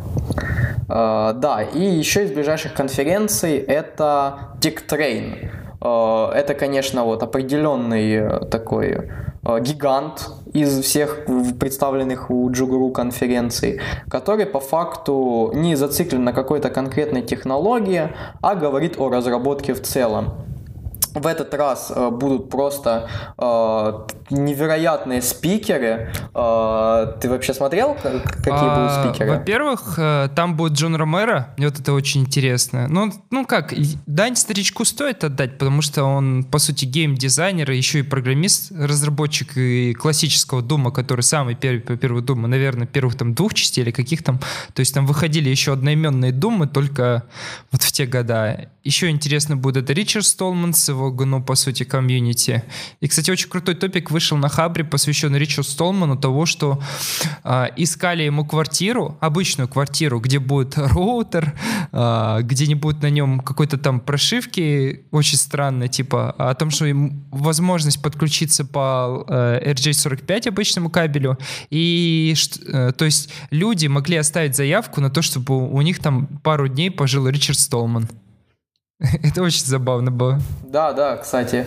Uh, 0.88 1.32
да, 1.32 1.62
и 1.62 1.82
еще 1.82 2.24
из 2.24 2.32
ближайших 2.32 2.74
конференций 2.74 3.56
это 3.56 4.56
TechTrain. 4.60 5.50
Uh, 5.80 6.30
это, 6.30 6.54
конечно, 6.54 7.04
вот 7.04 7.22
определенный 7.22 8.48
такой 8.50 9.10
uh, 9.42 9.60
гигант 9.60 10.30
из 10.52 10.80
всех 10.80 11.26
представленных 11.58 12.30
у 12.30 12.50
Джугуру 12.50 12.90
конференций, 12.90 13.80
который 14.08 14.46
по 14.46 14.60
факту 14.60 15.50
не 15.54 15.74
зациклен 15.74 16.24
на 16.24 16.32
какой-то 16.32 16.70
конкретной 16.70 17.22
технологии, 17.22 18.10
а 18.40 18.54
говорит 18.54 18.98
о 18.98 19.08
разработке 19.08 19.74
в 19.74 19.82
целом. 19.82 20.53
В 21.14 21.26
этот 21.26 21.54
раз 21.54 21.92
э, 21.94 22.10
будут 22.10 22.50
просто 22.50 23.08
э, 23.38 24.06
невероятные 24.30 25.22
спикеры. 25.22 26.12
Э, 26.34 27.14
ты 27.20 27.30
вообще 27.30 27.54
смотрел, 27.54 27.94
какие 27.94 28.52
а, 28.52 28.74
будут 28.76 29.14
спикеры? 29.14 29.38
Во-первых, 29.38 29.94
э, 29.96 30.28
там 30.34 30.56
будет 30.56 30.72
Джон 30.72 30.96
Ромеро. 30.96 31.54
Мне 31.56 31.68
вот 31.68 31.78
это 31.78 31.92
очень 31.92 32.22
интересно. 32.22 32.88
Ну, 32.88 33.12
ну 33.30 33.46
как, 33.46 33.72
дань 34.06 34.34
старичку 34.34 34.84
стоит 34.84 35.22
отдать, 35.22 35.56
потому 35.58 35.82
что 35.82 36.02
он, 36.02 36.42
по 36.42 36.58
сути, 36.58 36.84
гейм-дизайнер, 36.84 37.70
еще 37.70 38.00
и 38.00 38.02
программист, 38.02 38.72
разработчик 38.72 39.56
и 39.56 39.94
классического 39.94 40.62
Дума, 40.62 40.90
который 40.90 41.20
самый 41.20 41.54
первый 41.54 41.80
по 41.80 41.96
первый 41.96 42.22
Дума, 42.22 42.48
наверное, 42.48 42.86
первых 42.86 43.16
там 43.16 43.34
двух 43.34 43.54
частей 43.54 43.82
или 43.82 43.92
каких 43.92 44.24
там. 44.24 44.40
То 44.72 44.80
есть 44.80 44.92
там 44.92 45.06
выходили 45.06 45.48
еще 45.48 45.72
одноименные 45.72 46.32
Думы, 46.32 46.66
только 46.66 47.24
вот 47.70 47.82
в 47.82 47.92
те 47.92 48.06
года. 48.06 48.68
Еще 48.82 49.08
интересно 49.10 49.56
будет 49.56 49.76
это 49.78 49.92
Ричард 49.92 50.26
Столман 50.26 50.74
с 50.74 50.88
его 50.88 51.03
GNU, 51.12 51.42
по 51.42 51.54
сути, 51.54 51.84
комьюнити. 51.84 52.62
И, 53.00 53.08
кстати, 53.08 53.30
очень 53.30 53.48
крутой 53.48 53.74
топик 53.74 54.10
вышел 54.10 54.36
на 54.36 54.48
Хабре, 54.48 54.84
посвящен 54.84 55.34
Ричарду 55.36 55.68
Столману 55.68 56.16
того, 56.16 56.46
что 56.46 56.80
э, 57.42 57.66
искали 57.76 58.22
ему 58.22 58.44
квартиру, 58.44 59.16
обычную 59.20 59.68
квартиру, 59.68 60.20
где 60.20 60.38
будет 60.38 60.76
роутер, 60.76 61.54
э, 61.92 62.40
где 62.42 62.66
не 62.66 62.74
будет 62.74 63.02
на 63.02 63.10
нем 63.10 63.40
какой-то 63.40 63.78
там 63.78 64.00
прошивки 64.00 65.04
очень 65.10 65.38
странной, 65.38 65.88
типа 65.88 66.30
о 66.38 66.54
том, 66.54 66.70
что 66.70 66.86
им 66.86 67.24
возможность 67.30 68.02
подключиться 68.02 68.64
по 68.64 69.24
э, 69.28 69.72
RJ45 69.72 70.48
обычному 70.48 70.90
кабелю. 70.90 71.38
И, 71.70 72.34
э, 72.66 72.92
то 72.96 73.04
есть, 73.04 73.30
люди 73.50 73.86
могли 73.86 74.16
оставить 74.16 74.56
заявку 74.56 75.00
на 75.00 75.10
то, 75.10 75.22
чтобы 75.22 75.70
у 75.70 75.80
них 75.82 75.98
там 75.98 76.26
пару 76.42 76.68
дней 76.68 76.90
пожил 76.90 77.28
Ричард 77.28 77.58
Столман. 77.58 78.08
Это 79.22 79.42
очень 79.42 79.64
забавно 79.64 80.10
было. 80.10 80.38
Да, 80.62 80.92
да, 80.92 81.16
кстати. 81.16 81.66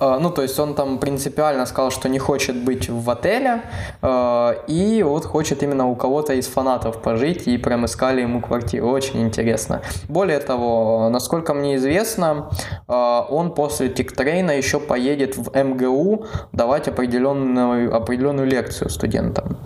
Э, 0.00 0.18
ну, 0.20 0.30
то 0.30 0.42
есть 0.42 0.58
он 0.58 0.74
там 0.74 0.98
принципиально 0.98 1.66
сказал, 1.66 1.90
что 1.90 2.08
не 2.08 2.18
хочет 2.18 2.56
быть 2.56 2.88
в 2.88 3.10
отеле, 3.10 3.62
э, 4.02 4.54
и 4.68 5.02
вот 5.02 5.24
хочет 5.24 5.62
именно 5.62 5.88
у 5.88 5.96
кого-то 5.96 6.34
из 6.34 6.46
фанатов 6.46 7.02
пожить, 7.02 7.48
и 7.48 7.58
прям 7.58 7.84
искали 7.84 8.22
ему 8.22 8.40
квартиру. 8.40 8.88
Очень 8.88 9.22
интересно. 9.22 9.80
Более 10.08 10.40
того, 10.40 11.08
насколько 11.10 11.54
мне 11.54 11.76
известно, 11.76 12.50
он 12.86 13.54
после 13.54 13.88
тиктрейна 13.88 14.52
еще 14.52 14.80
поедет 14.80 15.36
в 15.36 15.50
МГУ 15.54 16.26
давать 16.52 16.88
определенную, 16.88 17.94
определенную 17.94 18.46
лекцию 18.46 18.90
студентам. 18.90 19.58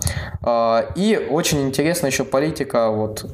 И 0.95 1.27
очень 1.31 1.61
интересна 1.61 2.07
еще 2.07 2.23
политика 2.23 2.89
вот, 2.89 3.25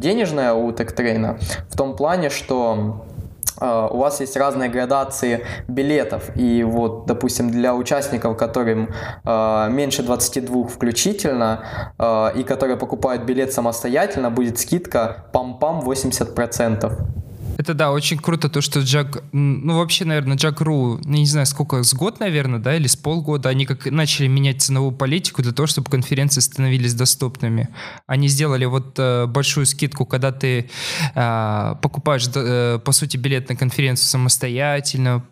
денежная 0.00 0.52
у 0.54 0.72
тиктрейна 0.72 1.38
в 1.68 1.76
том 1.76 1.96
плане, 1.96 2.30
что 2.30 2.76
а, 2.76 3.15
у 3.60 3.98
вас 3.98 4.20
есть 4.20 4.36
разные 4.36 4.68
градации 4.68 5.44
билетов, 5.68 6.30
и 6.36 6.62
вот, 6.64 7.06
допустим, 7.06 7.50
для 7.50 7.74
участников, 7.74 8.36
которым 8.36 8.90
э, 9.24 9.68
меньше 9.70 10.02
22 10.02 10.68
включительно, 10.68 11.64
э, 11.98 12.38
и 12.40 12.42
которые 12.44 12.76
покупают 12.76 13.22
билет 13.22 13.52
самостоятельно, 13.52 14.30
будет 14.30 14.58
скидка 14.58 15.26
пам-пам 15.32 15.82
80%. 15.84 17.15
Это 17.56 17.72
да, 17.72 17.90
очень 17.90 18.18
круто 18.18 18.48
то, 18.50 18.60
что 18.60 18.80
Джак, 18.80 19.22
ну 19.32 19.78
вообще, 19.78 20.04
наверное, 20.04 20.36
Джак 20.36 20.60
Ру, 20.60 21.00
ну, 21.02 21.16
не 21.16 21.26
знаю, 21.26 21.46
сколько, 21.46 21.82
с 21.82 21.94
год, 21.94 22.20
наверное, 22.20 22.58
да, 22.58 22.76
или 22.76 22.86
с 22.86 22.96
полгода, 22.96 23.48
они 23.48 23.64
как 23.64 23.86
начали 23.86 24.26
менять 24.26 24.60
ценовую 24.60 24.92
политику 24.92 25.42
для 25.42 25.52
того, 25.52 25.66
чтобы 25.66 25.90
конференции 25.90 26.40
становились 26.40 26.92
доступными. 26.92 27.68
Они 28.06 28.28
сделали 28.28 28.66
вот 28.66 28.98
э, 28.98 29.26
большую 29.26 29.64
скидку, 29.64 30.04
когда 30.04 30.32
ты 30.32 30.68
э, 31.14 31.74
покупаешь, 31.80 32.28
э, 32.34 32.78
по 32.84 32.92
сути, 32.92 33.16
билет 33.16 33.48
на 33.48 33.56
конференцию 33.56 34.06
самостоятельно. 34.06 35.24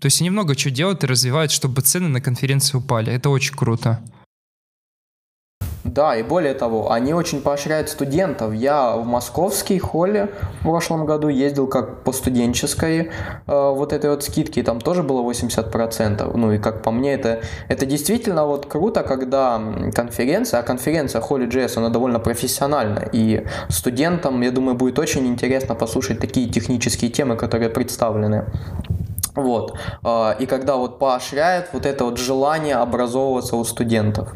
То 0.00 0.06
есть 0.06 0.20
они 0.20 0.28
много 0.28 0.54
чего 0.54 0.74
делают 0.74 1.02
и 1.02 1.06
развивают, 1.06 1.50
чтобы 1.50 1.80
цены 1.80 2.08
на 2.08 2.20
конференции 2.20 2.76
упали. 2.76 3.10
Это 3.12 3.30
очень 3.30 3.54
круто. 3.54 4.00
Да, 5.84 6.14
и 6.14 6.22
более 6.22 6.52
того, 6.52 6.92
они 6.92 7.14
очень 7.14 7.40
поощряют 7.40 7.88
студентов. 7.88 8.52
Я 8.52 8.96
в 8.96 9.06
московский 9.06 9.78
холле 9.78 10.28
в 10.60 10.64
прошлом 10.64 11.06
году 11.06 11.28
ездил 11.28 11.66
как 11.66 12.04
по 12.04 12.12
студенческой 12.12 13.06
э, 13.06 13.08
вот 13.46 13.94
этой 13.94 14.10
вот 14.10 14.22
скидке, 14.22 14.60
и 14.60 14.62
там 14.62 14.80
тоже 14.80 15.02
было 15.02 15.22
80%. 15.22 16.36
Ну 16.36 16.52
и 16.52 16.58
как 16.58 16.82
по 16.82 16.90
мне, 16.90 17.14
это, 17.14 17.40
это 17.68 17.86
действительно 17.86 18.44
вот 18.44 18.66
круто, 18.66 19.02
когда 19.02 19.58
конференция, 19.94 20.60
а 20.60 20.62
конференция 20.62 21.22
Holy.js, 21.22 21.78
она 21.78 21.88
довольно 21.88 22.18
профессиональна, 22.18 23.08
и 23.12 23.46
студентам, 23.70 24.42
я 24.42 24.50
думаю, 24.50 24.76
будет 24.76 24.98
очень 24.98 25.26
интересно 25.26 25.74
послушать 25.74 26.20
такие 26.20 26.50
технические 26.50 27.10
темы, 27.10 27.36
которые 27.36 27.70
представлены. 27.70 28.44
Вот. 29.34 29.78
Э, 30.04 30.34
и 30.38 30.44
когда 30.44 30.76
вот 30.76 30.98
поощряет 30.98 31.70
вот 31.72 31.86
это 31.86 32.04
вот 32.04 32.18
желание 32.18 32.76
образовываться 32.76 33.56
у 33.56 33.64
студентов. 33.64 34.34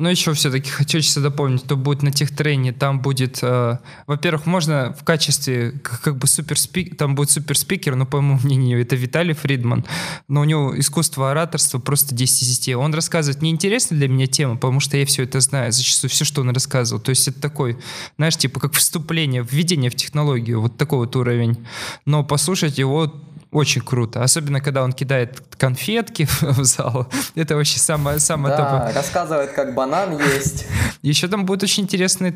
Но 0.00 0.08
еще 0.08 0.32
все-таки 0.32 0.70
хочется 0.70 1.20
дополнить, 1.20 1.62
кто 1.62 1.76
будет 1.76 2.02
на 2.02 2.10
техтрейне, 2.10 2.72
там 2.72 3.00
будет, 3.00 3.40
э, 3.42 3.76
во-первых, 4.06 4.46
можно 4.46 4.96
в 4.98 5.04
качестве 5.04 5.72
как, 5.72 6.00
как 6.00 6.16
бы 6.16 6.26
суперспикер, 6.26 6.96
там 6.96 7.14
будет 7.14 7.30
суперспикер, 7.30 7.96
но 7.96 8.06
по 8.06 8.22
моему 8.22 8.40
мнению 8.42 8.80
это 8.80 8.96
Виталий 8.96 9.34
Фридман, 9.34 9.84
но 10.26 10.40
у 10.40 10.44
него 10.44 10.72
искусство 10.80 11.32
ораторства 11.32 11.80
просто 11.80 12.14
10 12.14 12.42
из 12.44 12.58
10. 12.60 12.76
Он 12.76 12.94
рассказывает 12.94 13.42
неинтересная 13.42 13.98
для 13.98 14.08
меня 14.08 14.26
тема, 14.26 14.54
потому 14.54 14.80
что 14.80 14.96
я 14.96 15.04
все 15.04 15.24
это 15.24 15.38
знаю, 15.40 15.70
зачастую 15.70 16.10
все, 16.10 16.24
что 16.24 16.40
он 16.40 16.48
рассказывал. 16.48 17.02
То 17.02 17.10
есть 17.10 17.28
это 17.28 17.38
такой, 17.38 17.76
знаешь, 18.16 18.38
типа 18.38 18.58
как 18.58 18.72
вступление, 18.72 19.46
введение 19.46 19.90
в 19.90 19.96
технологию, 19.96 20.62
вот 20.62 20.78
такой 20.78 21.00
вот 21.00 21.14
уровень. 21.14 21.58
Но 22.06 22.24
послушать 22.24 22.78
его 22.78 23.12
очень 23.50 23.82
круто. 23.82 24.22
Особенно, 24.22 24.60
когда 24.60 24.84
он 24.84 24.92
кидает 24.92 25.42
конфетки 25.58 26.28
в 26.40 26.64
зал. 26.64 27.08
Это 27.34 27.56
вообще 27.56 27.78
самое, 27.78 28.18
самое 28.20 28.56
да, 28.56 28.64
топовое. 28.64 28.94
рассказывает, 28.94 29.52
как 29.52 29.74
банан 29.90 30.18
есть. 30.18 30.66
Еще 31.02 31.28
там 31.28 31.44
будет 31.46 31.62
очень 31.62 31.84
интересный 31.84 32.34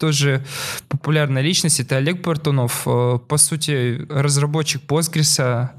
тоже 0.00 0.44
популярная 0.88 1.42
личность, 1.42 1.78
это 1.78 1.98
Олег 1.98 2.22
Бартунов, 2.22 2.82
э, 2.86 3.18
по 3.28 3.36
сути, 3.36 4.04
разработчик 4.08 4.82
Postgres, 4.88 5.38
а, 5.40 5.70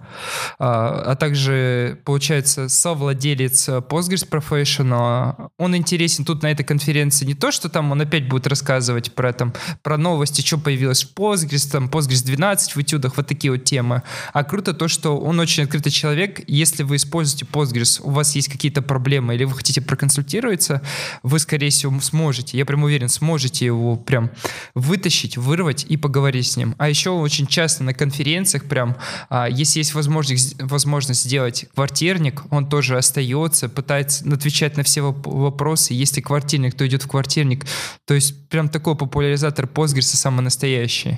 а 0.60 1.16
также, 1.16 2.00
получается, 2.06 2.70
совладелец 2.70 3.70
Postgres 3.70 4.28
Professional. 4.30 5.50
Он 5.58 5.76
интересен 5.76 6.26
тут 6.26 6.44
на 6.44 6.52
этой 6.52 6.64
конференции 6.64 7.26
не 7.26 7.34
то, 7.34 7.52
что 7.52 7.70
там 7.70 7.92
он 7.92 8.02
опять 8.02 8.28
будет 8.28 8.48
рассказывать 8.48 9.14
про, 9.14 9.34
там, 9.34 9.54
про 9.82 9.98
новости, 9.98 10.42
что 10.42 10.58
появилось 10.58 11.04
в 11.04 11.14
Postgres, 11.16 11.72
там, 11.72 11.88
Postgres 11.88 12.24
12 12.26 12.76
в 12.76 12.82
этюдах, 12.82 13.18
вот 13.18 13.28
такие 13.28 13.52
вот 13.52 13.64
темы. 13.64 14.04
А 14.34 14.44
круто 14.44 14.74
то, 14.74 14.88
что 14.88 15.18
он 15.18 15.40
очень 15.40 15.64
открытый 15.64 15.92
человек. 15.92 16.42
Если 16.48 16.84
вы 16.84 16.98
используете 16.98 17.46
Postgres, 17.46 18.02
у 18.04 18.12
вас 18.12 18.36
есть 18.36 18.50
какие-то 18.50 18.82
проблемы 18.82 19.36
или 19.36 19.46
вы 19.46 19.56
хотите 19.56 19.82
проконсультироваться, 19.82 20.82
вы, 21.24 21.40
скорее 21.40 21.70
всего, 21.70 22.00
сможете, 22.02 22.58
я 22.58 22.66
прям 22.66 22.84
уверен, 22.84 23.10
сможете 23.10 23.66
его 23.66 23.96
прям 24.12 24.30
вытащить, 24.76 25.38
вырвать 25.38 25.86
и 25.88 25.96
поговорить 25.96 26.46
с 26.46 26.58
ним. 26.58 26.76
А 26.78 26.90
еще 26.90 27.12
очень 27.12 27.48
часто 27.48 27.86
на 27.86 27.94
конференциях 27.94 28.66
прям, 28.66 28.98
а, 29.30 29.48
если 29.48 29.80
есть 29.80 29.94
возможность, 29.94 30.62
возможность 30.62 31.24
сделать 31.24 31.66
квартирник, 31.74 32.44
он 32.52 32.68
тоже 32.68 32.98
остается, 32.98 33.70
пытается 33.70 34.26
отвечать 34.30 34.76
на 34.76 34.84
все 34.84 35.02
вопросы. 35.02 35.94
Если 35.94 36.20
квартирник, 36.20 36.76
то 36.76 36.86
идет 36.86 37.04
в 37.04 37.08
квартирник. 37.08 37.66
То 38.06 38.14
есть 38.14 38.50
прям 38.50 38.68
такой 38.68 38.96
популяризатор 38.96 39.66
Postgres 39.66 40.02
самый 40.02 40.42
настоящий. 40.42 41.18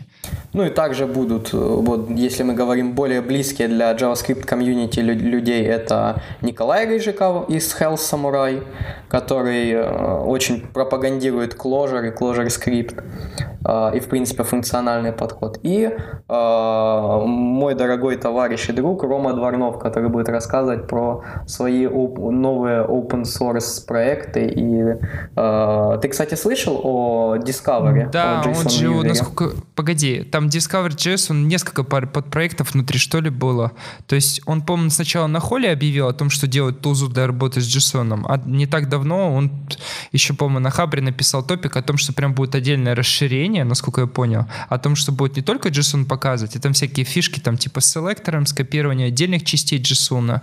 Ну 0.54 0.64
и 0.64 0.70
также 0.70 1.08
будут, 1.08 1.52
э, 1.52 1.58
вот 1.58 2.12
если 2.12 2.44
мы 2.44 2.54
говорим 2.54 2.94
более 2.94 3.22
близкие 3.22 3.68
для 3.68 3.92
JavaScript 3.94 4.44
комьюнити 4.44 5.00
людей, 5.00 5.64
это 5.64 6.22
Николай 6.42 6.86
Рыжиков 6.86 7.50
из 7.50 7.76
Health 7.76 7.98
Samurai, 7.98 8.64
который 9.08 9.72
э, 9.72 10.24
очень 10.26 10.62
пропагандирует 10.62 11.56
Clojure 11.56 12.08
и 12.08 12.12
Clojure 12.12 12.48
Script 12.48 12.83
э, 12.92 13.53
и, 13.66 14.00
в 14.00 14.08
принципе, 14.10 14.44
функциональный 14.44 15.12
подход. 15.12 15.60
И 15.64 15.90
мой 16.30 17.76
дорогой 17.76 18.18
товарищ 18.18 18.70
и 18.70 18.74
друг 18.74 19.04
Рома 19.04 19.34
Дворнов, 19.34 19.80
который 19.80 20.10
будет 20.10 20.30
рассказывать 20.30 20.88
про 20.88 21.24
свои 21.48 21.88
новые 21.88 22.84
open 22.86 23.24
source 23.24 23.86
проекты. 23.88 24.46
И 24.48 24.96
ты, 26.02 26.08
кстати, 26.10 26.36
слышал 26.36 26.80
о 26.84 27.38
Discovery? 27.38 28.10
Да, 28.12 28.42
о 28.42 28.50
он 28.50 28.70
же, 28.70 28.90
насколько... 28.90 29.56
Погоди, 29.76 30.24
там 30.24 30.48
Discover.js, 30.48 31.32
он 31.32 31.48
несколько 31.48 31.84
пар 31.84 32.08
подпроектов 32.08 32.74
внутри, 32.74 33.00
что 33.00 33.20
ли, 33.20 33.30
было. 33.30 33.72
То 34.08 34.16
есть 34.16 34.42
он, 34.46 34.62
по-моему, 34.62 34.90
сначала 34.90 35.28
на 35.28 35.40
холле 35.40 35.72
объявил 35.72 36.08
о 36.08 36.14
том, 36.14 36.30
что 36.30 36.48
делает 36.48 36.82
тузу 36.82 37.08
для 37.10 37.28
работы 37.28 37.62
с 37.62 37.66
JSON, 37.66 38.26
а 38.28 38.42
не 38.46 38.66
так 38.66 38.90
давно 38.90 39.34
он 39.34 39.52
еще, 40.12 40.34
по-моему, 40.34 40.60
на 40.60 40.70
Хабре 40.70 41.02
написал 41.02 41.44
топик 41.44 41.78
о 41.78 41.82
том, 41.82 41.98
что 41.98 42.14
прям 42.14 42.34
будет 42.34 42.56
отдельное 42.56 42.96
расширение, 42.96 43.53
насколько 43.62 44.02
я 44.02 44.08
понял, 44.08 44.46
о 44.70 44.80
том, 44.80 44.96
что 44.96 45.12
будет 45.12 45.36
не 45.36 45.42
только 45.42 45.70
JSON 45.70 46.06
показывать, 46.06 46.56
а 46.56 46.60
там 46.60 46.74
всякие 46.74 47.06
фишки, 47.06 47.40
там 47.40 47.58
типа 47.58 47.82
с 47.82 47.86
селектором, 47.86 48.46
скопирование 48.46 49.08
отдельных 49.08 49.46
частей 49.46 49.80
JSON. 49.80 50.42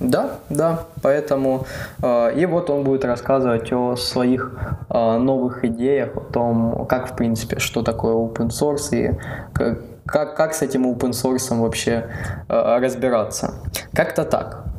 Да, 0.00 0.38
да, 0.48 0.84
поэтому 1.02 1.66
э, 2.02 2.40
и 2.40 2.46
вот 2.46 2.70
он 2.70 2.84
будет 2.84 3.04
рассказывать 3.04 3.72
о 3.72 3.96
своих 3.96 4.52
э, 4.88 5.18
новых 5.18 5.64
идеях, 5.64 6.16
о 6.16 6.20
том, 6.20 6.86
как 6.86 7.12
в 7.12 7.16
принципе, 7.16 7.58
что 7.58 7.82
такое 7.82 8.14
open 8.14 8.48
source 8.48 8.92
и 8.92 9.18
как, 9.52 9.78
как, 10.06 10.36
как 10.36 10.54
с 10.54 10.62
этим 10.62 10.86
open 10.86 11.10
source 11.10 11.54
вообще 11.54 12.06
э, 12.48 12.78
разбираться. 12.80 13.54
Как-то 13.92 14.24
так. 14.24 14.69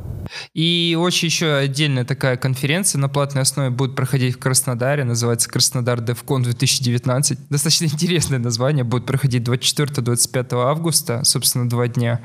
И 0.54 0.96
очень 0.98 1.26
еще 1.28 1.54
отдельная 1.54 2.04
такая 2.04 2.36
конференция 2.36 2.98
на 2.98 3.08
платной 3.08 3.42
основе 3.42 3.70
будет 3.70 3.94
проходить 3.94 4.36
в 4.36 4.38
Краснодаре, 4.38 5.04
называется 5.04 5.48
Краснодар 5.48 6.00
DevCon 6.00 6.42
2019. 6.42 7.48
Достаточно 7.48 7.84
интересное 7.86 8.38
название, 8.38 8.84
будет 8.84 9.06
проходить 9.06 9.42
24-25 9.42 10.54
августа, 10.54 11.24
собственно, 11.24 11.68
два 11.68 11.88
дня. 11.88 12.20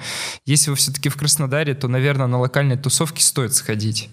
Если 0.45 0.69
вы 0.69 0.75
все-таки 0.75 1.09
в 1.09 1.17
Краснодаре, 1.17 1.73
то, 1.73 1.88
наверное, 1.88 2.27
на 2.27 2.39
локальной 2.39 2.77
тусовке 2.77 3.23
стоит 3.23 3.53
сходить. 3.53 4.09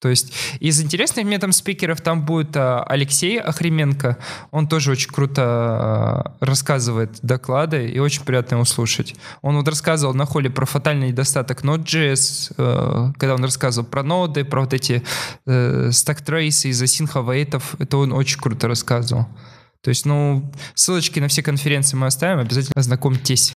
То 0.00 0.08
есть 0.08 0.32
из 0.60 0.80
интересных 0.80 1.26
мне 1.26 1.38
там 1.38 1.52
спикеров 1.52 2.00
там 2.00 2.24
будет 2.24 2.56
а, 2.56 2.82
Алексей 2.84 3.38
Охременко. 3.38 4.16
Он 4.50 4.66
тоже 4.66 4.92
очень 4.92 5.10
круто 5.10 5.42
а, 5.42 6.36
рассказывает 6.40 7.18
доклады 7.22 7.86
и 7.86 7.98
очень 7.98 8.24
приятно 8.24 8.54
его 8.56 8.64
слушать. 8.64 9.14
Он 9.42 9.56
вот 9.56 9.68
рассказывал 9.68 10.14
на 10.14 10.24
холле 10.24 10.48
про 10.48 10.64
фатальный 10.64 11.08
недостаток 11.08 11.62
Node.js, 11.62 12.54
а, 12.56 13.12
когда 13.18 13.34
он 13.34 13.44
рассказывал 13.44 13.86
про 13.86 14.02
ноды, 14.02 14.44
про 14.44 14.62
вот 14.62 14.72
эти 14.72 15.02
а, 15.46 15.90
стак-трейсы 15.92 16.68
из 16.68 16.80
асинховейтов. 16.80 17.76
Это 17.78 17.98
он 17.98 18.14
очень 18.14 18.40
круто 18.40 18.68
рассказывал. 18.68 19.26
То 19.82 19.90
есть, 19.90 20.06
ну, 20.06 20.50
ссылочки 20.74 21.20
на 21.20 21.28
все 21.28 21.42
конференции 21.42 21.96
мы 21.96 22.06
оставим, 22.06 22.38
обязательно 22.38 22.72
ознакомьтесь. 22.76 23.52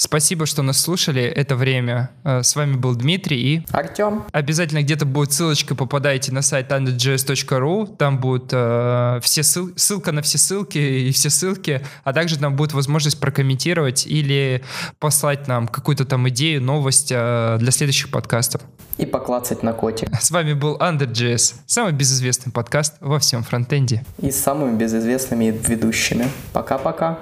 Спасибо, 0.00 0.46
что 0.46 0.62
нас 0.62 0.80
слушали 0.80 1.22
это 1.22 1.56
время. 1.56 2.10
Э, 2.24 2.42
с 2.42 2.56
вами 2.56 2.76
был 2.76 2.94
Дмитрий 2.94 3.36
и... 3.36 3.62
Артем. 3.70 4.24
Обязательно 4.32 4.82
где-то 4.82 5.04
будет 5.04 5.34
ссылочка, 5.34 5.74
попадайте 5.74 6.32
на 6.32 6.40
сайт 6.40 6.70
underjs.ru, 6.70 7.96
там 7.98 8.18
будет 8.18 8.48
э, 8.50 9.20
все 9.22 9.42
ссыл... 9.42 9.72
ссылка 9.76 10.12
на 10.12 10.22
все 10.22 10.38
ссылки 10.38 10.78
и 10.78 11.12
все 11.12 11.28
ссылки, 11.28 11.82
а 12.02 12.14
также 12.14 12.38
там 12.38 12.56
будет 12.56 12.72
возможность 12.72 13.20
прокомментировать 13.20 14.06
или 14.06 14.64
послать 14.98 15.46
нам 15.48 15.68
какую-то 15.68 16.06
там 16.06 16.26
идею, 16.30 16.62
новость 16.62 17.12
э, 17.12 17.58
для 17.60 17.70
следующих 17.70 18.10
подкастов. 18.10 18.62
И 18.96 19.04
поклацать 19.04 19.62
на 19.62 19.74
котик. 19.74 20.08
С 20.18 20.30
вами 20.30 20.54
был 20.54 20.78
Under.js, 20.78 21.56
самый 21.66 21.92
безызвестный 21.92 22.54
подкаст 22.54 22.94
во 23.00 23.18
всем 23.18 23.42
фронтенде. 23.42 24.02
И 24.16 24.30
с 24.30 24.40
самыми 24.42 24.78
безызвестными 24.78 25.54
ведущими. 25.68 26.26
Пока-пока. 26.54 27.18